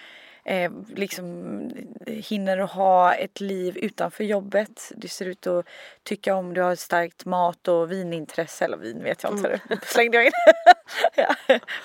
eh, 0.43 0.71
liksom 0.95 1.71
hinner 2.07 2.57
ha 2.57 3.13
ett 3.13 3.39
liv 3.39 3.77
utanför 3.77 4.23
jobbet. 4.23 4.91
Du 4.95 5.07
ser 5.07 5.25
ut 5.25 5.47
att 5.47 5.65
tycka 6.03 6.35
om, 6.35 6.53
du 6.53 6.61
har 6.61 6.73
ett 6.73 6.79
starkt 6.79 7.25
mat 7.25 7.67
och 7.67 7.91
vinintresse. 7.91 8.65
Eller 8.65 8.77
vin 8.77 9.03
vet 9.03 9.23
jag 9.23 9.31
inte. 9.31 9.47
Mm. 9.47 9.79
Slängde 9.83 10.17
jag 10.17 10.25
in. 10.25 10.31
ja, 11.15 11.35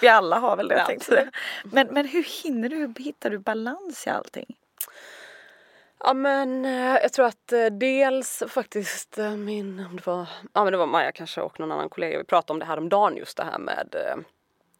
vi 0.01 0.09
alla 0.09 0.38
har 0.38 0.57
väl 0.57 0.68
det. 0.68 0.79
Ja. 0.79 0.87
tänkte 0.87 1.14
jag. 1.14 1.29
Men, 1.72 1.87
men 1.90 2.09
hur 2.09 2.42
hinner 2.42 2.68
du, 2.68 2.77
hur 2.77 2.94
hittar 3.05 3.31
du 3.31 3.38
balans 3.38 4.07
i 4.07 4.11
allting? 4.11 4.57
Ja 6.05 6.15
men 6.15 6.65
eh, 6.65 6.97
jag 7.03 7.12
tror 7.12 7.27
att 7.27 7.53
eh, 7.53 7.67
dels 7.67 8.43
faktiskt 8.49 9.19
eh, 9.19 9.31
min, 9.31 9.87
om 9.91 9.97
det 9.97 10.07
var, 10.07 10.29
ja 10.53 10.65
men 10.65 10.73
det 10.73 10.77
var 10.77 10.87
Maja 10.87 11.12
kanske 11.12 11.41
och 11.41 11.61
någon 11.61 11.73
annan 11.73 11.88
kollega, 11.88 12.19
vi 12.19 12.25
pratade 12.25 12.53
om 12.53 12.59
det 12.59 12.65
här 12.65 12.79
om 12.79 12.88
dagen 12.88 13.17
just 13.17 13.37
det 13.37 13.45
här 13.45 13.59
med 13.59 13.97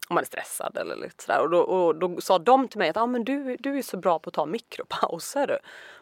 om 0.09 0.15
man 0.15 0.23
är 0.23 0.27
stressad 0.27 0.79
eller 0.79 0.97
lite 0.97 1.25
sådär 1.25 1.41
och 1.41 1.51
då, 1.51 1.61
och 1.61 1.97
då 1.97 2.21
sa 2.21 2.39
de 2.39 2.69
till 2.69 2.79
mig 2.79 2.89
att 2.89 2.97
ah, 2.97 3.07
men 3.07 3.25
du, 3.25 3.57
du 3.57 3.79
är 3.79 3.83
så 3.83 3.97
bra 3.97 4.19
på 4.19 4.29
att 4.29 4.35
ta 4.35 4.47
mikropauser. 4.47 5.59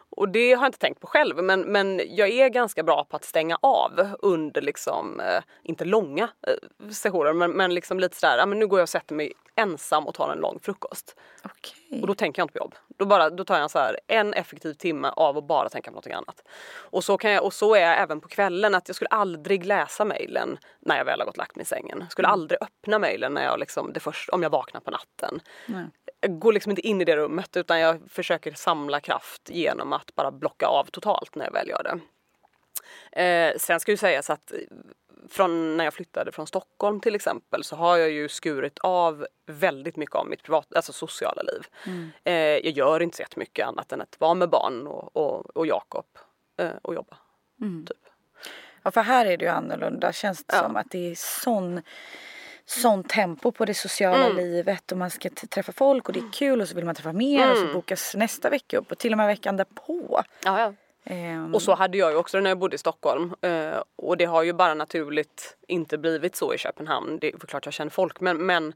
Och 0.09 0.29
det 0.29 0.53
har 0.53 0.63
jag 0.63 0.69
inte 0.69 0.79
tänkt 0.79 1.01
på 1.01 1.07
själv 1.07 1.43
men, 1.43 1.61
men 1.61 2.01
jag 2.05 2.29
är 2.29 2.49
ganska 2.49 2.83
bra 2.83 3.05
på 3.09 3.15
att 3.15 3.23
stänga 3.23 3.57
av 3.61 4.15
under 4.19 4.61
liksom, 4.61 5.21
inte 5.63 5.85
långa 5.85 6.29
sessioner 6.91 7.33
men, 7.33 7.51
men 7.51 7.73
liksom 7.73 7.99
lite 7.99 8.15
sådär, 8.15 8.39
ah, 8.43 8.45
men 8.45 8.59
nu 8.59 8.67
går 8.67 8.79
jag 8.79 8.83
och 8.83 8.89
sätter 8.89 9.15
mig 9.15 9.33
ensam 9.55 10.07
och 10.07 10.15
tar 10.15 10.31
en 10.31 10.39
lång 10.39 10.59
frukost. 10.59 11.15
Okej. 11.43 11.80
Och 11.99 12.07
då 12.07 12.15
tänker 12.15 12.39
jag 12.39 12.43
inte 12.45 12.53
på 12.53 12.59
jobb. 12.59 12.75
Då, 12.87 13.05
bara, 13.05 13.29
då 13.29 13.45
tar 13.45 13.59
jag 13.59 13.71
så 13.71 13.79
här, 13.79 13.99
en 14.07 14.33
effektiv 14.33 14.73
timme 14.73 15.09
av 15.15 15.37
att 15.37 15.47
bara 15.47 15.69
tänka 15.69 15.91
på 15.91 15.93
någonting 15.93 16.13
annat. 16.13 16.47
Och 16.73 17.03
så, 17.03 17.17
kan 17.17 17.31
jag, 17.31 17.43
och 17.43 17.53
så 17.53 17.75
är 17.75 17.81
jag 17.81 17.99
även 17.99 18.21
på 18.21 18.27
kvällen. 18.27 18.75
Att 18.75 18.89
jag 18.89 18.95
skulle 18.95 19.07
aldrig 19.07 19.65
läsa 19.65 20.05
mejlen 20.05 20.57
när 20.79 20.97
jag 20.97 21.05
väl 21.05 21.19
har 21.19 21.25
gått 21.25 21.37
lagt 21.37 21.55
mig 21.55 21.63
i 21.63 21.65
sängen. 21.65 22.05
Skulle 22.09 22.27
aldrig 22.27 22.63
öppna 22.63 22.99
mejlen 22.99 23.33
när 23.33 23.43
jag 23.43 23.59
liksom, 23.59 23.93
det 23.93 23.99
först, 23.99 24.29
om 24.29 24.43
jag 24.43 24.49
vaknar 24.49 24.81
på 24.81 24.91
natten. 24.91 25.39
Nej. 25.65 25.85
Jag 26.21 26.39
går 26.39 26.53
liksom 26.53 26.69
inte 26.69 26.87
in 26.87 27.01
i 27.01 27.05
det 27.05 27.15
rummet 27.15 27.57
utan 27.57 27.79
jag 27.79 27.99
försöker 28.09 28.51
samla 28.51 28.99
kraft 28.99 29.49
genom 29.49 29.93
att 29.93 30.15
bara 30.15 30.31
blocka 30.31 30.65
av 30.65 30.85
totalt 30.85 31.35
när 31.35 31.45
jag 31.45 31.53
väl 31.53 31.69
gör 31.69 31.83
det. 31.83 31.99
Eh, 33.11 33.57
sen 33.57 33.79
ska 33.79 33.91
ju 33.91 33.97
sägas 33.97 34.29
att 34.29 34.51
från 35.29 35.77
när 35.77 35.83
jag 35.83 35.93
flyttade 35.93 36.31
från 36.31 36.47
Stockholm 36.47 36.99
till 36.99 37.15
exempel 37.15 37.63
så 37.63 37.75
har 37.75 37.97
jag 37.97 38.11
ju 38.11 38.29
skurit 38.29 38.79
av 38.79 39.27
väldigt 39.45 39.95
mycket 39.97 40.15
av 40.15 40.27
mitt 40.27 40.43
privat, 40.43 40.73
alltså 40.75 40.93
sociala 40.93 41.41
liv. 41.41 41.61
Eh, 42.23 42.33
jag 42.33 42.65
gör 42.71 42.99
inte 43.01 43.17
så 43.17 43.21
jättemycket 43.21 43.67
annat 43.67 43.91
än 43.91 44.01
att 44.01 44.15
vara 44.19 44.33
med 44.33 44.49
barn 44.49 44.87
och, 44.87 45.15
och, 45.17 45.57
och 45.57 45.65
Jakob 45.67 46.05
eh, 46.57 46.69
och 46.81 46.95
jobba. 46.95 47.17
Typ. 47.87 47.97
Ja 48.83 48.91
för 48.91 49.01
här 49.01 49.25
är 49.25 49.37
det 49.37 49.45
ju 49.45 49.51
annorlunda 49.51 50.13
känns 50.13 50.43
det 50.45 50.55
Ja. 50.55 50.63
som 50.63 50.75
att 50.75 50.91
det 50.91 51.11
är 51.11 51.15
sån 51.15 51.81
sån 52.65 53.03
tempo 53.03 53.51
på 53.51 53.65
det 53.65 53.73
sociala 53.73 54.25
Mm. 54.25 54.37
livet 54.37 54.91
och 54.91 54.97
man 54.97 55.09
ska 55.09 55.29
träffa 55.29 55.71
folk 55.71 56.07
och 56.07 56.13
det 56.13 56.19
är 56.19 56.31
kul 56.33 56.61
och 56.61 56.67
så 56.69 56.75
vill 56.75 56.85
man 56.85 56.95
träffa 56.95 57.13
mer 57.13 57.51
och 57.51 57.57
Mm. 57.57 57.67
så 57.67 57.73
bokas 57.73 58.15
nästa 58.15 58.49
vecka 58.49 58.77
upp 58.77 58.91
och 58.91 58.97
till 58.97 59.11
och 59.13 59.17
med 59.17 59.27
veckan 59.27 59.57
därpå. 59.57 60.23
Ja, 60.45 60.59
ja. 60.61 60.73
Ehm, 61.03 61.55
Och 61.55 61.61
så 61.61 61.73
hade 61.75 61.97
jag 61.97 62.11
ju 62.11 62.17
också 62.17 62.39
när 62.39 62.49
jag 62.49 62.57
bodde 62.59 62.75
i 62.75 62.77
Stockholm. 62.77 63.33
Eh, 63.41 63.83
och 63.95 64.17
det 64.17 64.25
har 64.25 64.43
ju 64.43 64.53
bara 64.53 64.73
naturligt 64.73 65.57
inte 65.67 65.97
blivit 65.97 66.35
så 66.35 66.53
i 66.53 66.57
Köpenhamn. 66.57 67.17
Det 67.21 67.27
är 67.27 67.37
klart 67.37 67.65
jag 67.65 67.73
känner 67.73 67.89
folk 67.91 68.19
men, 68.19 68.45
men 68.45 68.73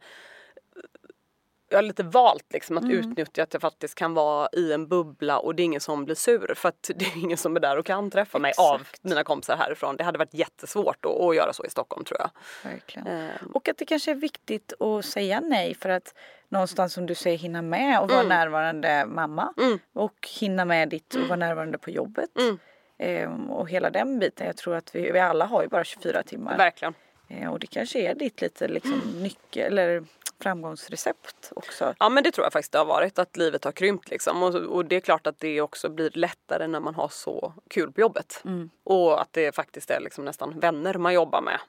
jag 1.70 1.78
har 1.78 1.84
lite 1.84 2.04
valt 2.04 2.54
liksom 2.54 2.78
att 2.78 2.84
Mm. 2.84 2.98
utnyttja 3.00 3.44
att 3.44 3.54
jag 3.54 3.62
faktiskt 3.62 3.96
kan 3.96 4.14
vara 4.14 4.50
i 4.54 4.74
en 4.74 4.88
bubbla 4.88 5.40
och 5.40 5.56
det 5.56 5.64
är 5.64 5.66
ingen 5.66 5.82
som 5.82 6.06
blir 6.06 6.16
sur 6.16 6.54
för 6.56 6.70
att 6.70 6.92
det 6.96 7.06
är 7.06 7.18
ingen 7.18 7.38
som 7.38 7.56
är 7.56 7.60
där 7.60 7.78
och 7.78 7.86
kan 7.86 8.12
träffa 8.12 8.40
mig 8.40 8.54
av 8.58 8.82
Exakt. 8.82 9.04
mina 9.04 9.24
kompisar 9.24 9.56
härifrån. 9.58 9.98
Det 9.98 10.04
hade 10.04 10.18
varit 10.18 10.34
jättesvårt 10.34 11.06
att, 11.06 11.12
att 11.22 11.36
göra 11.36 11.54
så 11.54 11.66
i 11.66 11.70
Stockholm 11.70 12.06
tror 12.06 12.20
jag. 12.20 12.30
Verkligen. 12.72 13.08
Ehm, 13.08 13.52
Och 13.54 13.70
att 13.70 13.78
det 13.78 13.86
kanske 13.86 14.12
är 14.12 14.16
viktigt 14.16 14.74
att 14.82 15.06
säga 15.06 15.40
nej 15.40 15.74
för 15.76 15.90
att 15.90 16.14
någonstans 16.50 16.94
som 16.94 17.06
du 17.06 17.16
säger 17.16 17.38
hinna 17.38 17.62
med 17.62 18.02
och 18.02 18.10
vara 18.12 18.24
närvarande 18.24 19.06
mamma 19.08 19.54
Mm. 19.58 19.80
och 19.94 20.28
hinna 20.40 20.66
med 20.66 20.90
ditt 20.90 21.16
och 21.16 21.28
vara 21.28 21.36
närvarande 21.36 21.78
på 21.78 21.92
jobbet. 21.92 22.30
Mm. 22.40 22.58
Ehm, 22.98 23.50
och 23.52 23.70
hela 23.70 23.90
den 23.90 24.20
biten. 24.20 24.48
Jag 24.48 24.58
tror 24.58 24.76
att 24.76 24.96
vi, 24.96 25.12
vi 25.12 25.20
alla 25.20 25.46
har 25.46 25.62
ju 25.62 25.68
bara 25.68 25.84
24 25.84 26.24
timmar. 26.24 26.58
Verkligen. 26.58 26.94
Ehm, 27.30 27.52
och 27.52 27.60
det 27.60 27.68
kanske 27.68 28.00
är 28.00 28.16
ditt 28.16 28.42
lite 28.42 28.68
liksom 28.68 29.02
nyckel 29.22 29.78
eller 29.78 30.04
framgångsrecept 30.42 31.52
också. 31.56 31.96
Ja 32.00 32.10
men 32.10 32.24
det 32.24 32.32
tror 32.32 32.46
jag 32.46 32.54
faktiskt 32.54 32.72
det 32.72 32.78
har 32.78 32.86
varit, 32.86 33.20
att 33.20 33.38
livet 33.38 33.64
har 33.64 33.72
krympt 33.72 34.10
liksom. 34.10 34.44
Och, 34.44 34.56
och 34.56 34.86
det 34.86 34.96
är 34.96 35.00
klart 35.00 35.28
att 35.28 35.40
det 35.40 35.62
också 35.62 35.90
blir 35.90 36.10
lättare 36.14 36.68
när 36.68 36.80
man 36.80 36.96
har 36.96 37.08
så 37.08 37.54
kul 37.70 37.92
på 37.92 38.02
jobbet. 38.02 38.42
Mm. 38.46 38.70
Och 38.84 39.22
att 39.22 39.34
det 39.34 39.56
faktiskt 39.56 39.90
är 39.90 40.00
liksom 40.00 40.26
nästan 40.26 40.60
vänner 40.60 40.94
man 40.94 41.14
jobbar 41.14 41.42
med 41.42 41.60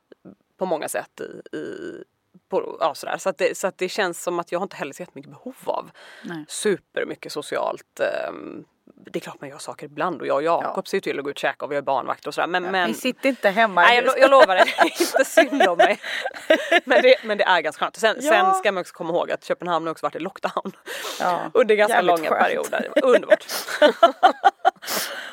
på 0.56 0.66
många 0.66 0.88
sätt. 0.88 1.20
I, 1.20 1.56
i, 1.56 2.04
på, 2.48 2.76
ja, 2.80 2.94
sådär. 2.94 3.16
Så, 3.18 3.28
att 3.28 3.38
det, 3.38 3.58
så 3.58 3.66
att 3.66 3.78
det 3.78 3.88
känns 3.88 4.22
som 4.22 4.38
att 4.38 4.52
jag 4.52 4.58
har 4.58 4.64
inte 4.64 4.76
heller 4.76 4.92
så 4.92 5.02
jättemycket 5.02 5.30
behov 5.32 5.54
av 5.64 5.90
Nej. 6.22 6.44
supermycket 6.48 7.32
socialt. 7.32 8.00
ehm, 8.00 8.64
det 9.10 9.18
är 9.18 9.20
klart 9.20 9.40
man 9.40 9.50
gör 9.50 9.58
saker 9.58 9.86
ibland 9.86 10.20
och 10.20 10.26
jag 10.26 10.36
och 10.36 10.42
Jakob 10.42 10.88
ser 10.88 10.96
ju 10.96 11.00
till 11.00 11.18
att 11.18 11.24
gå 11.24 11.30
ut 11.30 11.36
och 11.36 11.40
käka 11.40 11.64
och 11.64 11.70
vi 11.70 11.74
har 11.74 11.82
barnvakt 11.82 12.26
och 12.26 12.34
sådär. 12.34 12.48
Men, 12.48 12.62
men 12.62 12.88
Vi 12.88 12.94
sitter 12.94 13.28
inte 13.28 13.50
hemma. 13.50 13.82
Nej, 13.82 14.02
jag, 14.04 14.18
jag 14.18 14.30
lovar 14.30 14.56
är 14.56 14.84
inte 14.84 15.24
synd 15.24 15.62
om 15.62 15.76
mig. 15.78 16.00
Men 16.84 17.02
det, 17.02 17.14
men 17.24 17.38
det 17.38 17.44
är 17.44 17.60
ganska 17.60 17.84
skönt. 17.84 17.96
Sen, 17.96 18.16
Ja. 18.20 18.30
sen 18.30 18.54
ska 18.54 18.72
man 18.72 18.80
också 18.80 18.94
komma 18.94 19.10
ihåg 19.10 19.30
att 19.30 19.44
Köpenhamn 19.44 19.86
har 19.86 19.92
också 19.92 20.06
varit 20.06 20.16
i 20.16 20.18
lockdown. 20.18 20.72
Ja, 21.20 21.40
Under 21.54 21.74
ganska 21.74 21.96
jävligt 21.96 22.18
långa 22.18 22.28
skönt. 22.30 22.42
perioder. 22.42 22.90
Underbart. 23.02 23.44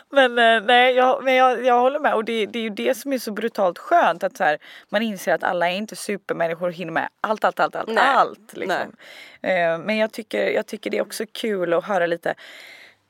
Men 0.09 0.39
eh, 0.39 0.63
nej, 0.65 0.95
jag, 0.95 1.23
men 1.23 1.35
jag, 1.35 1.65
jag 1.65 1.79
håller 1.79 1.99
med 1.99 2.13
och 2.13 2.25
det, 2.25 2.45
det 2.45 2.59
är 2.59 2.63
ju 2.63 2.69
det 2.69 2.97
som 2.97 3.13
är 3.13 3.17
så 3.17 3.31
brutalt 3.31 3.77
skönt 3.77 4.23
att 4.23 4.37
så 4.37 4.43
här, 4.43 4.57
man 4.89 5.01
inser 5.01 5.33
att 5.33 5.43
alla 5.43 5.71
är 5.71 5.75
inte 5.75 5.95
supermänniskor 5.95 6.67
och 6.67 6.73
hinner 6.73 6.91
med 6.91 7.09
allt, 7.21 7.43
allt, 7.43 7.59
allt, 7.59 7.75
allt, 7.75 7.89
Nej. 7.89 8.03
allt. 8.03 8.53
Liksom. 8.53 8.95
Eh, 9.41 9.77
Men 9.77 9.97
jag 9.97 10.11
tycker, 10.11 10.49
jag 10.49 10.65
tycker 10.67 10.89
det 10.89 10.97
är 10.97 11.01
också 11.01 11.25
kul 11.31 11.73
att 11.73 11.85
höra 11.85 12.05
lite 12.05 12.35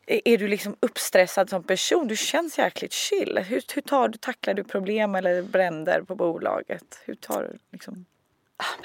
är 0.05 0.21
är 0.25 0.37
du 0.37 0.47
liksom 0.47 0.75
uppstressad 0.79 1.49
som 1.49 1.63
person? 1.63 2.07
Du 2.07 2.15
känns 2.15 2.57
jäkligt 2.57 2.93
chill. 2.93 3.39
Hur, 3.47 3.63
hur 3.75 3.81
tar 3.81 4.07
du, 4.07 4.17
tacklar 4.17 4.53
du 4.53 4.63
problem 4.63 5.15
eller 5.15 5.41
bränder 5.41 6.01
på 6.01 6.15
bolaget? 6.15 7.01
Hur 7.05 7.15
tar 7.15 7.43
du 7.43 7.57
liksom? 7.71 8.05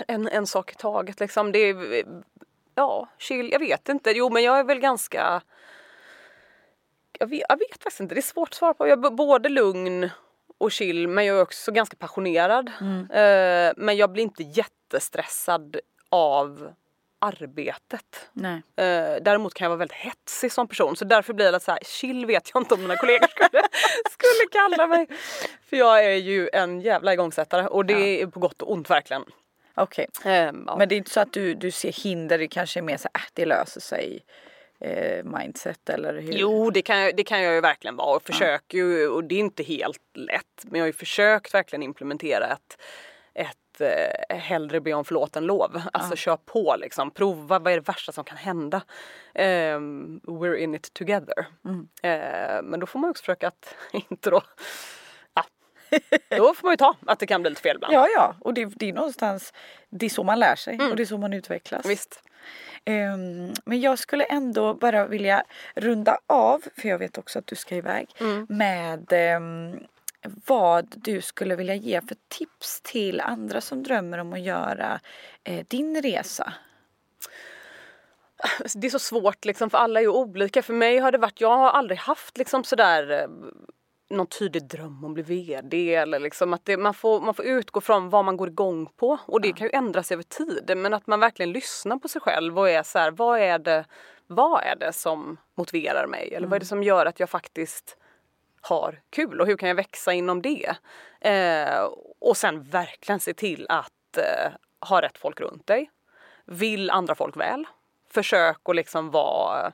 En, 0.08 0.28
en 0.28 0.46
sak 0.46 0.72
i 0.72 0.74
taget 0.74 1.20
liksom. 1.20 1.52
Det 1.52 1.58
är, 1.58 2.04
ja, 2.74 3.08
chill. 3.18 3.52
Jag 3.52 3.58
vet 3.58 3.88
inte. 3.88 4.10
Jo, 4.10 4.30
men 4.30 4.42
jag 4.42 4.58
är 4.58 4.64
väl 4.64 4.80
ganska... 4.80 5.42
Jag 7.18 7.26
vet, 7.26 7.42
jag 7.48 7.58
vet 7.58 7.82
faktiskt 7.82 8.00
inte. 8.00 8.14
Det 8.14 8.18
är 8.18 8.22
svårt 8.22 8.48
att 8.48 8.54
svara 8.54 8.74
på. 8.74 8.88
Jag 8.88 9.04
är 9.04 9.10
både 9.10 9.48
lugn 9.48 10.10
och 10.58 10.72
chill, 10.72 11.08
men 11.08 11.24
jag 11.24 11.36
är 11.36 11.42
också 11.42 11.72
ganska 11.72 11.96
passionerad. 11.96 12.68
Eh, 13.10 13.72
men 13.76 13.96
jag 13.96 14.12
blir 14.12 14.22
inte 14.22 14.42
jättestressad 14.42 15.76
av 16.08 16.72
arbetet. 17.18 18.30
Nej. 18.32 18.62
Eh, 18.76 19.22
däremot 19.22 19.54
kan 19.54 19.64
jag 19.64 19.70
vara 19.70 19.78
väldigt 19.78 19.96
hetsig 19.96 20.52
som 20.52 20.68
person 20.68 20.96
så 20.96 21.04
därför 21.04 21.32
blir 21.32 21.52
det 21.52 21.60
så 21.60 21.70
här, 21.70 21.80
chill 21.84 22.26
vet 22.26 22.50
jag 22.54 22.60
inte 22.60 22.74
om 22.74 22.82
mina 22.82 22.96
kollegor 22.96 23.26
skulle, 23.26 23.62
skulle 24.10 24.48
kalla 24.52 24.86
mig. 24.86 25.06
För 25.70 25.76
jag 25.76 26.04
är 26.04 26.16
ju 26.16 26.48
en 26.52 26.80
jävla 26.80 27.12
igångsättare 27.12 27.66
och 27.66 27.84
det 27.84 28.22
är 28.22 28.26
på 28.26 28.40
gott 28.40 28.62
och 28.62 28.72
ont 28.72 28.90
verkligen. 28.90 29.24
Okej. 29.74 30.06
Ehm, 30.24 30.64
ja. 30.66 30.76
Men 30.76 30.88
det 30.88 30.94
är 30.94 30.96
inte 30.96 31.10
så 31.10 31.20
att 31.20 31.32
du, 31.32 31.54
du 31.54 31.70
ser 31.70 31.92
hinder, 31.92 32.38
det 32.38 32.48
kanske 32.48 32.80
är 32.80 32.82
mer 32.82 32.96
så 32.96 33.08
här, 33.14 33.22
äh, 33.22 33.28
det 33.32 33.46
löser 33.46 33.80
sig 33.80 34.22
eh, 34.80 35.24
mindset 35.24 35.88
eller 35.88 36.20
hur? 36.20 36.32
Jo 36.32 36.70
det 36.70 36.82
kan, 36.82 37.12
det 37.16 37.24
kan 37.24 37.42
jag 37.42 37.54
ju 37.54 37.60
verkligen 37.60 37.96
vara 37.96 38.16
och 38.16 38.22
försöker 38.22 38.78
ju 38.78 39.08
och 39.08 39.24
det 39.24 39.34
är 39.34 39.40
inte 39.40 39.62
helt 39.62 40.00
lätt 40.14 40.64
men 40.64 40.78
jag 40.78 40.82
har 40.82 40.86
ju 40.86 40.92
försökt 40.92 41.54
verkligen 41.54 41.82
implementera 41.82 42.46
ett 42.46 42.76
ett 43.38 43.80
eh, 43.80 44.36
hellre 44.36 44.80
be 44.80 44.92
om 44.92 45.04
förlåt 45.04 45.36
än 45.36 45.46
lov. 45.46 45.82
Alltså 45.92 46.16
kör 46.16 46.36
på 46.36 46.76
liksom, 46.78 47.10
prova, 47.10 47.58
vad 47.58 47.72
är 47.72 47.76
det 47.76 47.88
värsta 47.88 48.12
som 48.12 48.24
kan 48.24 48.36
hända? 48.36 48.82
Ehm, 49.34 50.20
we're 50.24 50.56
in 50.56 50.74
it 50.74 50.94
together. 50.94 51.46
Eh, 52.02 52.62
men 52.62 52.80
då 52.80 52.86
får 52.86 52.98
man 52.98 53.10
också 53.10 53.22
försöka 53.22 53.48
att 53.48 53.74
inte 53.92 54.30
då, 54.30 54.42
ja, 55.34 55.44
då 56.28 56.54
får 56.54 56.66
man 56.66 56.72
ju 56.72 56.76
ta 56.76 56.96
att 57.06 57.18
det 57.18 57.26
kan 57.26 57.42
bli 57.42 57.50
lite 57.50 57.62
fel 57.62 57.76
ibland. 57.76 57.94
Ja, 57.94 58.08
ja, 58.16 58.36
och 58.40 58.54
det, 58.54 58.64
det 58.64 58.88
är 58.88 58.92
någonstans, 58.92 59.52
det 59.88 60.06
är 60.06 60.10
så 60.10 60.24
man 60.24 60.38
lär 60.38 60.56
sig 60.56 60.78
och 60.90 60.96
det 60.96 61.02
är 61.02 61.06
så 61.06 61.18
man 61.18 61.32
utvecklas. 61.32 61.86
Visst. 61.86 62.22
Ehm, 62.84 63.52
men 63.64 63.80
jag 63.80 63.98
skulle 63.98 64.24
ändå 64.24 64.74
bara 64.74 65.06
vilja 65.06 65.44
runda 65.74 66.18
av, 66.26 66.62
för 66.76 66.88
jag 66.88 66.98
vet 66.98 67.18
också 67.18 67.38
att 67.38 67.46
du 67.46 67.56
ska 67.56 67.74
iväg, 67.74 68.08
med 68.48 69.06
ehm, 69.12 69.78
vad 70.46 70.94
du 70.96 71.20
skulle 71.20 71.56
vilja 71.56 71.74
ge 71.74 72.00
för 72.00 72.16
tips 72.28 72.80
till 72.80 73.20
andra 73.20 73.60
som 73.60 73.82
drömmer 73.82 74.18
om 74.18 74.32
att 74.32 74.40
göra 74.40 75.00
eh, 75.44 75.66
din 75.68 76.02
resa. 76.02 76.52
det 78.74 78.86
är 78.86 78.90
så 78.90 78.98
svårt 78.98 79.44
liksom 79.44 79.70
för 79.70 79.78
alla 79.78 80.00
är 80.00 80.04
ju 80.04 80.08
olika. 80.08 80.62
För 80.62 80.74
mig 80.74 80.98
har 80.98 81.12
det 81.12 81.18
varit, 81.18 81.40
jag 81.40 81.56
har 81.56 81.70
aldrig 81.70 81.98
haft 81.98 82.38
liksom 82.38 82.64
sådär 82.64 83.10
eh, 83.10 83.28
någon 84.10 84.26
tydlig 84.26 84.68
dröm 84.68 85.04
om 85.04 85.10
att 85.10 85.14
bli 85.14 85.22
VD 85.22 85.94
eller 85.94 86.18
liksom 86.18 86.52
att 86.52 86.64
det, 86.64 86.76
man, 86.76 86.94
får, 86.94 87.20
man 87.20 87.34
får 87.34 87.44
utgå 87.44 87.80
från 87.80 88.10
vad 88.10 88.24
man 88.24 88.36
går 88.36 88.48
igång 88.48 88.86
på 88.96 89.18
och 89.26 89.40
det 89.40 89.52
kan 89.52 89.66
ju 89.66 89.70
ändras 89.72 90.12
över 90.12 90.22
tid 90.22 90.72
men 90.76 90.94
att 90.94 91.06
man 91.06 91.20
verkligen 91.20 91.52
lyssnar 91.52 91.96
på 91.96 92.08
sig 92.08 92.20
själv 92.20 92.58
och 92.58 92.70
är 92.70 92.82
så 92.82 92.98
här, 92.98 93.10
vad 93.10 93.40
är 93.40 93.58
det, 93.58 93.84
vad 94.26 94.62
är 94.62 94.76
det 94.76 94.92
som 94.92 95.36
motiverar 95.54 96.06
mig 96.06 96.34
eller 96.34 96.46
vad 96.46 96.56
är 96.56 96.60
det 96.60 96.66
som 96.66 96.82
gör 96.82 97.06
att 97.06 97.20
jag 97.20 97.30
faktiskt 97.30 97.96
har 98.60 99.00
kul 99.10 99.40
och 99.40 99.46
hur 99.46 99.56
kan 99.56 99.68
jag 99.68 99.76
växa 99.76 100.12
inom 100.12 100.42
det? 100.42 100.76
Eh, 101.20 101.88
och 102.20 102.36
sen 102.36 102.62
verkligen 102.62 103.20
se 103.20 103.34
till 103.34 103.66
att 103.68 104.16
eh, 104.16 104.52
ha 104.88 105.02
rätt 105.02 105.18
folk 105.18 105.40
runt 105.40 105.66
dig. 105.66 105.90
Vill 106.44 106.90
andra 106.90 107.14
folk 107.14 107.36
väl? 107.36 107.64
Försök 108.10 108.58
att 108.64 108.76
liksom 108.76 109.10
vara 109.10 109.72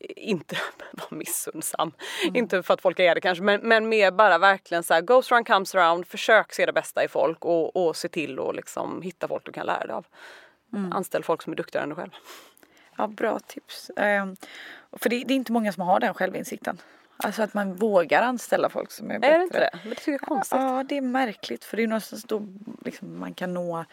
inte 0.00 0.56
vara 0.92 1.08
missunnsam. 1.10 1.92
Inte 2.34 2.62
för 2.62 2.74
att 2.74 2.80
folk 2.82 2.98
är 2.98 3.14
det 3.14 3.20
kanske 3.20 3.44
men, 3.44 3.60
men 3.60 3.88
mer 3.88 4.10
bara 4.10 4.38
verkligen 4.38 4.82
så 4.82 4.94
här 4.94 5.00
goes 5.00 5.32
around 5.32 5.46
comes 5.46 5.74
around. 5.74 6.06
Försök 6.06 6.52
se 6.52 6.66
det 6.66 6.72
bästa 6.72 7.04
i 7.04 7.08
folk 7.08 7.44
och, 7.44 7.76
och 7.76 7.96
se 7.96 8.08
till 8.08 8.38
att 8.40 8.54
liksom 8.56 9.02
hitta 9.02 9.28
folk 9.28 9.44
du 9.46 9.52
kan 9.52 9.66
lära 9.66 9.86
dig 9.86 9.92
av. 9.94 10.06
Anställ 10.92 11.24
folk 11.24 11.42
som 11.42 11.52
är 11.52 11.56
duktigare 11.56 11.82
än 11.82 11.88
du 11.88 11.94
själv. 11.94 12.10
Ja, 12.96 13.06
bra 13.06 13.38
tips. 13.38 13.90
Ehm, 13.96 14.36
för 14.92 15.08
det, 15.10 15.24
det 15.26 15.34
är 15.34 15.36
inte 15.36 15.52
många 15.52 15.72
som 15.72 15.82
har 15.82 16.00
den 16.00 16.14
självinsikten. 16.14 16.78
Alltså 17.16 17.42
att 17.42 17.54
man 17.54 17.74
vågar 17.74 18.22
anställa 18.22 18.68
folk 18.68 18.90
som 18.90 19.10
är 19.10 19.18
bättre. 19.18 19.34
Är 19.34 19.38
det 19.38 19.44
inte 19.44 19.58
det? 19.60 19.70
Men 19.82 19.88
det 19.90 19.94
tycker 19.96 20.12
jag 20.12 20.22
är 20.22 20.26
konstigt. 20.26 20.58
Ja, 20.60 20.84
det 20.88 20.96
är 20.96 21.00
märkligt 21.00 21.64
för 21.64 21.76
det 21.76 21.82
är 21.82 21.86
någonstans 21.86 22.24
då 22.24 22.42
liksom 22.84 23.18
man 23.20 23.34
kan 23.34 23.54
nå 23.54 23.84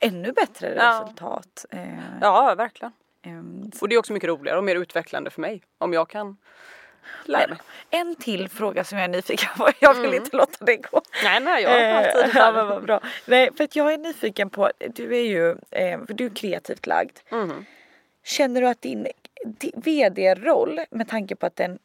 ännu 0.00 0.32
bättre 0.32 0.74
Ja. 0.76 1.00
resultat. 1.02 1.66
Eh, 1.70 1.98
Ja, 2.20 2.54
verkligen. 2.54 2.92
Ehm, 3.24 3.70
Och 3.80 3.88
det 3.88 3.94
är 3.94 3.98
också 3.98 4.12
mycket 4.12 4.28
roligare 4.28 4.58
och 4.58 4.64
mer 4.64 4.76
utvecklande 4.76 5.30
för 5.30 5.40
mig 5.40 5.62
om 5.78 5.92
jag 5.92 6.08
kan 6.08 6.36
lära 7.24 7.48
mig. 7.48 7.58
En 7.90 8.14
till 8.16 8.48
fråga 8.48 8.84
som 8.84 8.98
jag 8.98 9.04
är 9.04 9.08
nyfiken 9.08 9.48
på. 9.56 9.68
Jag 9.80 9.94
vill 9.94 10.14
inte 10.14 10.36
låta 10.36 10.64
det 10.64 10.76
gå. 10.76 11.02
Nej, 11.24 11.40
nej, 11.40 11.62
jag 11.62 11.70
har 11.70 11.78
Eh, 11.80 11.96
alltid 11.96 12.34
ja, 12.40 12.52
men 12.52 12.66
vad 12.66 12.82
bra. 12.84 13.00
Nej, 13.26 13.50
för 13.56 13.64
att 13.64 13.76
jag 13.76 13.92
är 13.92 13.98
nyfiken 13.98 14.50
på, 14.50 14.70
du 14.94 15.16
är 15.16 15.22
ju 15.22 15.50
eh, 15.70 16.04
för 16.06 16.14
du 16.14 16.26
är 16.26 16.30
kreativt 16.30 16.86
lagd. 16.86 17.18
Mhm. 17.30 17.64
Känner 18.24 18.60
du 18.60 18.68
att 18.68 18.82
din, 18.82 19.06
din 19.44 19.72
vd-roll, 19.84 20.80
med 20.90 21.08
tanke 21.08 21.36
på 21.36 21.46
att 21.46 21.56
den 21.56 21.78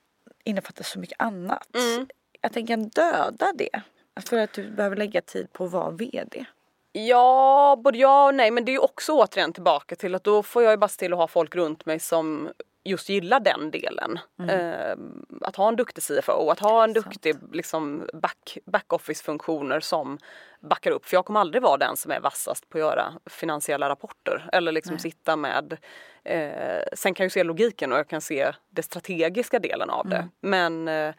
innefattar 0.43 0.84
så 0.84 0.99
mycket 0.99 1.21
annat, 1.21 1.67
Mm. 1.75 2.08
att 2.41 2.54
den 2.54 2.67
kan 2.67 2.88
döda 2.89 3.54
det? 3.56 3.82
För 4.25 4.38
att 4.38 4.54
du 4.54 4.69
behöver 4.71 4.95
lägga 4.95 5.21
tid 5.21 5.54
på 5.54 5.65
att 5.65 5.71
vara 5.71 5.89
vd. 5.91 6.45
Ja, 6.91 7.82
både 7.84 7.97
ja 7.97 8.28
och 8.28 8.36
nej 8.36 8.52
men 8.52 8.65
det 8.65 8.71
är 8.71 8.73
ju 8.73 8.80
också 8.80 9.13
återigen 9.13 9.54
tillbaka 9.54 9.95
till 9.95 10.15
att 10.15 10.23
då 10.23 10.43
får 10.43 10.63
jag 10.63 10.71
ju 10.71 10.78
bara 10.78 10.88
se 10.88 10.97
till 10.97 11.13
att 11.13 11.19
ha 11.19 11.28
folk 11.28 11.56
runt 11.56 11.86
mig 11.86 11.99
som 11.99 12.49
just 12.84 13.10
gillar 13.10 13.39
den 13.39 13.71
delen. 13.71 14.19
Eh, 14.49 14.97
att 15.41 15.56
ha 15.56 15.67
en 15.67 15.75
duktig 15.75 16.04
CFO, 16.04 16.49
att 16.49 16.60
ha 16.60 16.84
en 16.84 16.93
duktig 16.93 17.36
liksom, 17.52 18.10
back, 18.13 18.58
backoffice 18.65 19.23
funktioner 19.23 19.80
som 19.80 20.17
backar 20.60 20.91
upp. 20.91 21.06
För 21.06 21.17
jag 21.17 21.25
kommer 21.25 21.39
aldrig 21.39 21.63
vara 21.63 21.78
den 21.78 21.97
som 21.97 22.12
är 22.12 22.19
vassast 22.19 22.69
på 22.69 22.78
att 22.78 22.82
göra 22.82 23.13
finansiella 23.25 23.89
rapporter 23.89 24.49
eller 24.54 24.71
liksom 24.71 24.97
sitta 24.99 25.36
med 25.36 25.78
eh, 26.23 26.84
Sen 26.93 27.13
kan 27.13 27.23
jag 27.23 27.25
ju 27.25 27.30
se 27.30 27.43
logiken 27.43 27.91
och 27.91 27.97
jag 27.97 28.08
kan 28.08 28.21
se 28.21 28.52
det 28.69 28.84
strategiska 28.84 29.60
delen 29.60 29.89
av 29.89 30.10
det. 30.10 30.28
Men, 30.41 30.88
eh, 30.88 31.13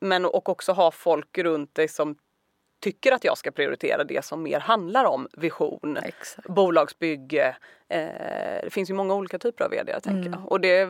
men 0.00 0.24
och 0.24 0.48
också 0.48 0.72
ha 0.72 0.90
folk 0.90 1.38
runt 1.38 1.74
dig 1.74 1.88
som 1.88 2.16
tycker 2.80 3.12
att 3.12 3.24
jag 3.24 3.38
ska 3.38 3.50
prioritera 3.50 4.04
det 4.04 4.24
som 4.24 4.42
mer 4.42 4.60
handlar 4.60 5.04
om 5.04 5.28
vision, 5.32 5.96
Exakt. 6.02 6.48
bolagsbygge. 6.48 7.56
Eh, 7.88 7.98
det 8.62 8.70
finns 8.70 8.90
ju 8.90 8.94
många 8.94 9.14
olika 9.14 9.38
typer 9.38 9.64
av 9.64 9.70
vd 9.70 10.00
tänker 10.00 10.30
jag. 10.30 10.52
Och 10.52 10.60
det, 10.60 10.88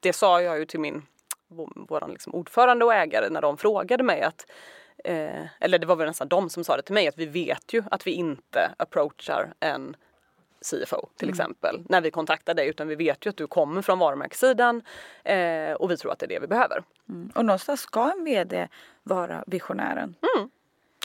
det 0.00 0.12
sa 0.12 0.42
jag 0.42 0.58
ju 0.58 0.64
till 0.64 0.80
min 0.80 1.02
vår- 1.48 2.08
liksom 2.08 2.34
ordförande 2.34 2.84
och 2.84 2.94
ägare 2.94 3.28
när 3.28 3.42
de 3.42 3.56
frågade 3.56 4.04
mig 4.04 4.22
att 4.22 4.50
eh, 5.04 5.46
eller 5.60 5.78
det 5.78 5.86
var 5.86 5.96
väl 5.96 6.06
nästan 6.06 6.28
de 6.28 6.50
som 6.50 6.64
sa 6.64 6.76
det 6.76 6.82
till 6.82 6.94
mig 6.94 7.08
att 7.08 7.18
vi 7.18 7.26
vet 7.26 7.72
ju 7.72 7.82
att 7.90 8.06
vi 8.06 8.10
inte 8.10 8.74
approachar 8.76 9.54
en 9.60 9.96
CFO 10.60 11.08
till 11.16 11.28
exempel 11.28 11.84
när 11.88 12.00
vi 12.00 12.10
kontaktar 12.10 12.54
dig 12.54 12.68
utan 12.68 12.88
vi 12.88 12.94
vet 12.94 13.26
ju 13.26 13.30
att 13.30 13.36
du 13.36 13.46
kommer 13.46 13.82
från 13.82 13.98
varumärkessidan 13.98 14.82
eh, 15.24 15.72
och 15.72 15.90
vi 15.90 15.96
tror 15.96 16.12
att 16.12 16.18
det 16.18 16.26
är 16.26 16.28
det 16.28 16.38
vi 16.40 16.46
behöver. 16.46 16.82
Mm. 17.08 17.30
Och 17.34 17.44
någonstans 17.44 17.80
ska 17.80 18.12
en 18.18 18.24
vd 18.24 18.68
vara 19.02 19.44
visionären. 19.46 20.14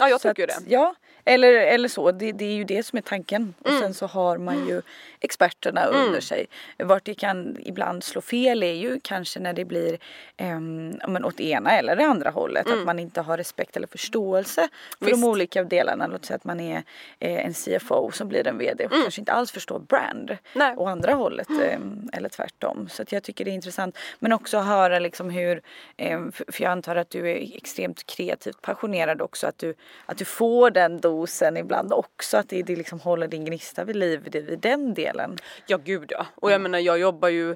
Ja 0.02 0.10
jag 0.10 0.22
Så 0.22 0.30
tycker 0.30 0.44
att- 0.44 0.66
det. 0.66 0.72
Ja, 0.72 0.96
eller, 1.26 1.54
eller 1.54 1.90
så. 1.90 2.12
Det, 2.12 2.32
det 2.32 2.46
är 2.46 2.54
ju 2.54 2.64
det 2.64 2.84
som 2.84 2.98
är 2.98 3.02
tanken. 3.02 3.54
Och 3.60 3.70
Mm. 3.70 3.82
sen 3.82 3.94
så 3.94 4.06
har 4.06 4.38
man 4.38 4.68
ju 4.68 4.82
experterna 5.20 5.86
under 5.86 6.22
sig. 6.22 6.46
Vart 6.78 7.06
det 7.06 7.14
kan 7.14 7.58
ibland 7.60 8.04
slå 8.04 8.22
fel 8.22 8.64
är 8.64 8.74
ju 8.74 9.00
kanske 9.04 9.40
när 9.40 9.54
det 9.54 9.66
blir 9.66 9.98
um, 10.42 10.90
men 11.08 11.26
åt 11.26 11.40
ena 11.40 11.78
eller 11.78 11.96
det 11.96 12.06
andra 12.06 12.30
hållet. 12.30 12.68
Att 12.70 12.86
man 12.86 13.00
inte 13.00 13.22
har 13.22 13.38
respekt 13.38 13.78
eller 13.78 13.88
förståelse 13.88 14.62
för 15.00 15.06
Mm. 15.06 15.12
Visst. 15.12 15.22
de 15.22 15.28
olika 15.30 15.64
delarna. 15.64 16.08
Låt 16.08 16.26
säga 16.26 16.36
att 16.36 16.44
man 16.44 16.60
är 16.60 16.84
eh, 17.20 17.46
en 17.46 17.54
CFO 17.54 18.12
som 18.12 18.28
blir 18.28 18.48
en 18.48 18.58
VD 18.58 18.86
och 18.86 18.92
kanske 18.92 19.22
inte 19.22 19.32
alls 19.32 19.52
förstår 19.52 19.80
brand. 19.80 20.30
Mm. 20.30 20.38
Nej. 20.54 20.76
Och 20.78 20.90
andra 20.90 21.14
hållet 21.14 21.48
em, 21.50 22.10
eller 22.14 22.30
tvärtom. 22.30 22.90
Så 22.90 23.02
att 23.02 23.12
jag 23.12 23.24
tycker 23.24 23.46
det 23.46 23.52
är 23.52 23.56
intressant. 23.56 23.98
Men 24.20 24.34
också 24.34 24.60
höra 24.60 25.00
liksom 25.00 25.30
hur, 25.30 25.62
för 26.32 26.52
för 26.52 26.64
jag 26.64 26.72
antar 26.72 26.96
att 26.96 27.10
du 27.10 27.32
är 27.32 27.56
extremt 27.58 28.06
kreativt 28.06 28.62
passionerad 28.62 29.22
också. 29.22 29.48
Att 29.48 29.58
du, 29.58 29.74
att 30.06 30.17
du 30.17 30.25
får 30.25 30.71
den 30.71 31.01
dosen 31.01 31.58
ibland 31.58 31.93
också. 31.93 32.38
Att 32.38 32.49
det, 32.49 32.63
det 32.63 32.75
liksom 32.75 32.99
håller 32.99 33.27
din 33.27 33.45
gnista 33.45 33.84
vid 33.84 33.95
liv 33.95 34.19
vid 34.32 34.60
den 34.60 34.93
delen. 34.93 35.38
Ja 35.67 35.77
gud 35.77 36.12
ja. 36.12 36.25
Och 36.36 36.51
jag 36.51 36.62
menar 36.62 36.80
jag 36.80 36.99
jobbar 36.99 37.30
ju 37.30 37.56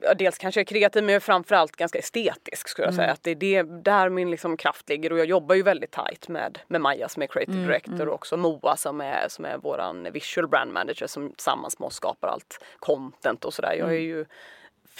ja, 0.00 0.14
dels 0.14 0.38
kanske 0.38 0.60
jag 0.60 0.64
är 0.64 0.74
kreativ 0.74 1.02
men 1.02 1.12
jag 1.12 1.16
är 1.16 1.20
framförallt 1.20 1.76
ganska 1.76 1.98
estetisk 1.98 2.68
skulle 2.68 2.88
jag 2.88 2.94
säga. 2.94 3.12
Att 3.12 3.22
det 3.22 3.30
är 3.30 3.34
det, 3.34 3.62
där 3.62 4.08
min 4.08 4.30
liksom 4.30 4.56
kraft 4.56 4.88
ligger 4.88 5.12
och 5.12 5.18
jag 5.18 5.26
jobbar 5.26 5.54
ju 5.54 5.62
väldigt 5.62 5.90
tight 5.90 6.28
med, 6.28 6.58
med 6.68 6.80
Maja 6.80 7.08
som 7.08 7.22
är 7.22 7.26
creative 7.26 7.62
director 7.62 8.08
och 8.08 8.14
också 8.14 8.36
Moa 8.36 8.76
som 8.76 9.00
är, 9.00 9.28
som 9.28 9.44
är 9.44 9.58
våran 9.58 10.08
visual 10.12 10.48
brand 10.48 10.72
manager 10.72 11.06
som 11.06 11.28
tillsammans 11.28 11.78
med 11.78 11.86
oss 11.86 11.94
skapar 11.94 12.28
allt 12.28 12.64
content 12.78 13.44
och 13.44 13.54
sådär. 13.54 13.74
Jag 13.78 13.88
är 13.88 14.00
ju 14.00 14.26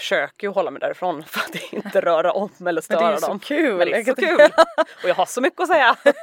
försöker 0.00 0.46
ju 0.46 0.52
hålla 0.52 0.70
mig 0.70 0.80
därifrån 0.80 1.24
för 1.26 1.40
att 1.40 1.72
inte 1.72 2.00
röra 2.00 2.32
om 2.32 2.50
eller 2.58 2.64
Men 2.64 2.74
det 2.74 2.82
störa 2.82 3.08
är 3.08 3.12
ju 3.12 3.18
så 3.18 3.26
dem. 3.26 3.38
kul. 3.38 3.76
Men 3.78 3.88
det 3.88 3.96
är 3.96 4.04
så 4.04 4.14
kul! 4.14 4.50
Och 5.02 5.08
jag 5.08 5.14
har 5.14 5.26
så 5.26 5.40
mycket 5.40 5.60
att 5.60 5.68
säga. 5.68 5.96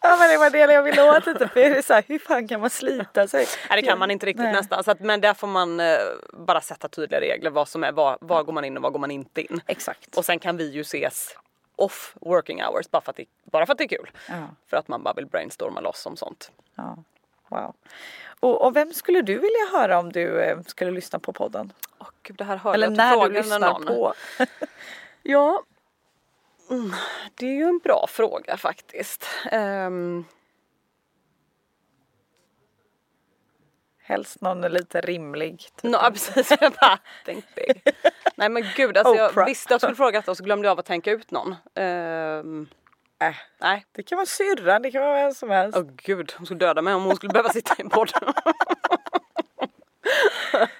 Ja 0.00 0.16
men 0.18 0.30
det 0.30 0.36
var 0.38 0.50
det 0.50 0.58
jag 0.58 0.82
ville 0.82 1.02
åt 1.16 1.26
lite. 1.26 1.48
För 1.48 1.60
det 1.60 1.66
är 1.66 1.82
så 1.82 1.94
här, 1.94 2.04
hur 2.08 2.18
fan 2.18 2.48
kan 2.48 2.60
man 2.60 2.70
slita 2.70 3.28
sig? 3.28 3.46
Nej 3.70 3.82
det 3.82 3.88
kan 3.88 3.98
man 3.98 4.10
inte 4.10 4.26
riktigt 4.26 4.44
Nej. 4.44 4.52
nästan. 4.52 4.84
Så 4.84 4.90
att, 4.90 5.00
men 5.00 5.20
där 5.20 5.34
får 5.34 5.46
man 5.46 5.80
eh, 5.80 5.96
bara 6.32 6.60
sätta 6.60 6.88
tydliga 6.88 7.20
regler. 7.20 7.50
Vad 7.50 7.68
som 7.68 7.84
är, 7.84 7.92
var, 7.92 8.18
var 8.20 8.42
går 8.42 8.52
man 8.52 8.64
in 8.64 8.76
och 8.76 8.82
var 8.82 8.90
går 8.90 8.98
man 8.98 9.10
inte 9.10 9.40
in. 9.42 9.60
Exakt. 9.66 10.16
Och 10.16 10.24
sen 10.24 10.38
kan 10.38 10.56
vi 10.56 10.70
ju 10.70 10.80
ses 10.80 11.36
off 11.76 12.14
working 12.20 12.62
hours 12.62 12.90
bara 12.90 13.02
för 13.02 13.10
att 13.10 13.16
det, 13.16 13.24
bara 13.44 13.66
för 13.66 13.72
att 13.72 13.78
det 13.78 13.84
är 13.84 13.88
kul. 13.88 14.10
Ja. 14.28 14.34
För 14.70 14.76
att 14.76 14.88
man 14.88 15.02
bara 15.02 15.14
vill 15.14 15.26
brainstorma 15.26 15.80
loss 15.80 16.06
om 16.06 16.16
sånt. 16.16 16.50
Ja. 16.74 16.96
Wow. 17.54 17.74
Och, 18.40 18.66
och 18.66 18.76
vem 18.76 18.92
skulle 18.92 19.22
du 19.22 19.34
vilja 19.34 19.66
höra 19.72 19.98
om 19.98 20.12
du 20.12 20.40
eh, 20.40 20.60
skulle 20.66 20.90
lyssna 20.90 21.18
på 21.18 21.32
podden? 21.32 21.72
Åh 21.98 22.08
gud 22.22 22.36
det 22.36 22.44
här 22.44 22.56
hörde 22.56 22.74
Eller 22.74 22.86
jag 22.86 22.96
när 22.96 23.28
du 23.28 23.34
lyssnar 23.34 23.58
någon. 23.58 23.86
på. 23.86 24.14
Ja, 25.26 25.62
mm, 26.70 26.92
det 27.34 27.46
är 27.46 27.54
ju 27.54 27.62
en 27.64 27.78
bra 27.78 28.06
fråga 28.08 28.56
faktiskt. 28.56 29.26
Um, 29.52 30.24
Helst 34.02 34.40
någon 34.40 34.60
lite 34.60 35.00
rimlig. 35.00 35.58
Typ. 35.58 35.82
no, 35.82 35.96
precis, 36.10 36.50
jag 36.60 36.72
bara 36.72 36.98
think 37.24 37.44
big. 37.54 37.82
Nej 38.34 38.48
men 38.48 38.64
gud, 38.76 38.96
alltså 38.96 39.14
jag 39.14 39.30
Oprah. 39.30 39.46
visste 39.46 39.66
att 39.66 39.70
jag 39.70 39.80
skulle 39.80 39.96
fråga 39.96 40.18
detta 40.20 40.30
och 40.30 40.36
så 40.36 40.44
glömde 40.44 40.66
jag 40.68 40.72
av 40.72 40.78
att 40.78 40.86
tänka 40.86 41.10
ut 41.10 41.30
någon. 41.30 41.54
Ehm, 41.74 42.68
Äh, 43.28 43.34
nej, 43.60 43.84
det 43.92 44.02
kan 44.02 44.16
vara 44.16 44.26
syrran, 44.26 44.82
det 44.82 44.90
kan 44.90 45.00
vara 45.02 45.14
vem 45.24 45.34
som 45.34 45.50
helst. 45.50 45.78
åh 45.78 45.84
gud, 45.96 46.32
hon 46.36 46.46
skulle 46.46 46.58
döda 46.60 46.82
mig 46.82 46.94
om 46.94 47.04
hon 47.04 47.16
skulle 47.16 47.32
behöva 47.32 47.48
sitta 47.48 47.74
i 47.78 47.82
en 47.82 47.88
podd. 47.90 48.10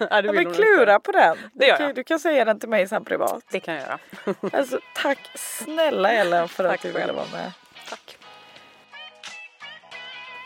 Nej, 0.01 0.23
det 0.23 0.27
Ja, 0.27 0.33
vill 0.33 0.45
men 0.47 0.55
klura 0.55 0.95
inte. 0.95 1.05
på 1.05 1.13
den. 1.13 1.37
Det 1.55 1.67
gör 1.67 1.73
du, 1.73 1.79
kan, 1.79 1.87
jag. 1.87 1.95
du 1.97 2.05
kan 2.05 2.19
säga 2.21 2.45
den 2.45 2.61
till 2.61 2.69
mig 2.69 2.89
sen 2.89 3.05
privat. 3.05 3.43
Det 3.51 3.61
kan 3.61 3.75
jag 3.75 3.83
göra. 3.83 3.99
Alltså 4.53 4.79
tack 5.03 5.19
snälla 5.35 6.13
Ellen 6.13 6.49
för 6.49 6.65
Tack 6.65 6.75
att 6.75 6.83
du 6.83 6.93
ville 7.01 7.13
vara 7.13 7.27
med. 7.33 7.53
Tack. 7.91 8.17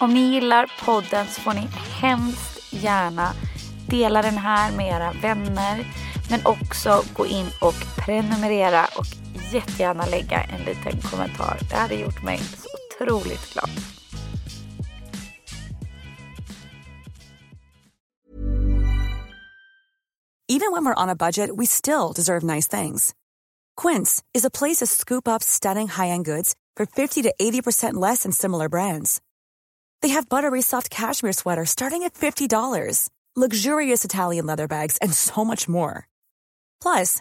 Om 0.01 0.15
ni 0.15 0.21
gillar 0.21 0.71
podden 0.85 1.27
så 1.27 1.41
får 1.41 1.53
ni 1.53 1.69
hemskt 2.01 2.73
gärna 2.73 3.33
dela 3.89 4.23
den 4.23 4.39
här 4.39 4.73
med 4.73 4.87
era 4.89 5.13
vänner. 5.23 5.85
Men 6.31 6.41
också 6.47 7.03
gå 7.17 7.27
in 7.27 7.47
och 7.61 7.75
prenumerera 8.07 8.85
och 8.85 9.05
jättegärna 9.53 10.07
lägga 10.07 10.43
en 10.43 10.65
liten 10.65 11.01
kommentar. 11.01 11.59
Det 11.71 11.77
hade 11.77 11.95
gjort 11.95 12.23
mig 12.23 12.39
så 12.39 12.69
otroligt 13.05 13.53
glad. 13.53 13.71
Even 20.51 20.73
when 20.73 20.85
we're 20.85 21.03
on 21.03 21.11
a 21.11 21.17
budget 21.17 21.51
we 21.57 21.67
still 21.67 22.13
deserve 22.13 22.43
nice 22.43 22.67
things. 22.67 23.15
Quince 23.77 24.23
is 24.35 24.45
a 24.45 24.51
place 24.51 24.79
to 24.79 24.87
scoop 24.87 25.29
up 25.29 25.43
stunning 25.43 25.89
high-end 25.89 26.25
goods 26.25 26.55
for 26.77 26.87
50 26.87 27.23
to 27.23 27.35
80% 27.41 27.95
less 27.95 28.23
than 28.23 28.33
similar 28.33 28.69
brands. 28.69 29.21
They 30.01 30.09
have 30.09 30.29
buttery 30.29 30.63
soft 30.63 30.91
cashmere 30.91 31.33
sweaters 31.33 31.71
starting 31.71 32.03
at 32.03 32.15
$50, 32.15 33.09
luxurious 33.37 34.05
Italian 34.05 34.47
leather 34.47 34.67
bags, 34.69 34.97
and 34.99 35.13
so 35.13 35.45
much 35.45 35.69
more. 35.69 36.09
Plus, 36.81 37.21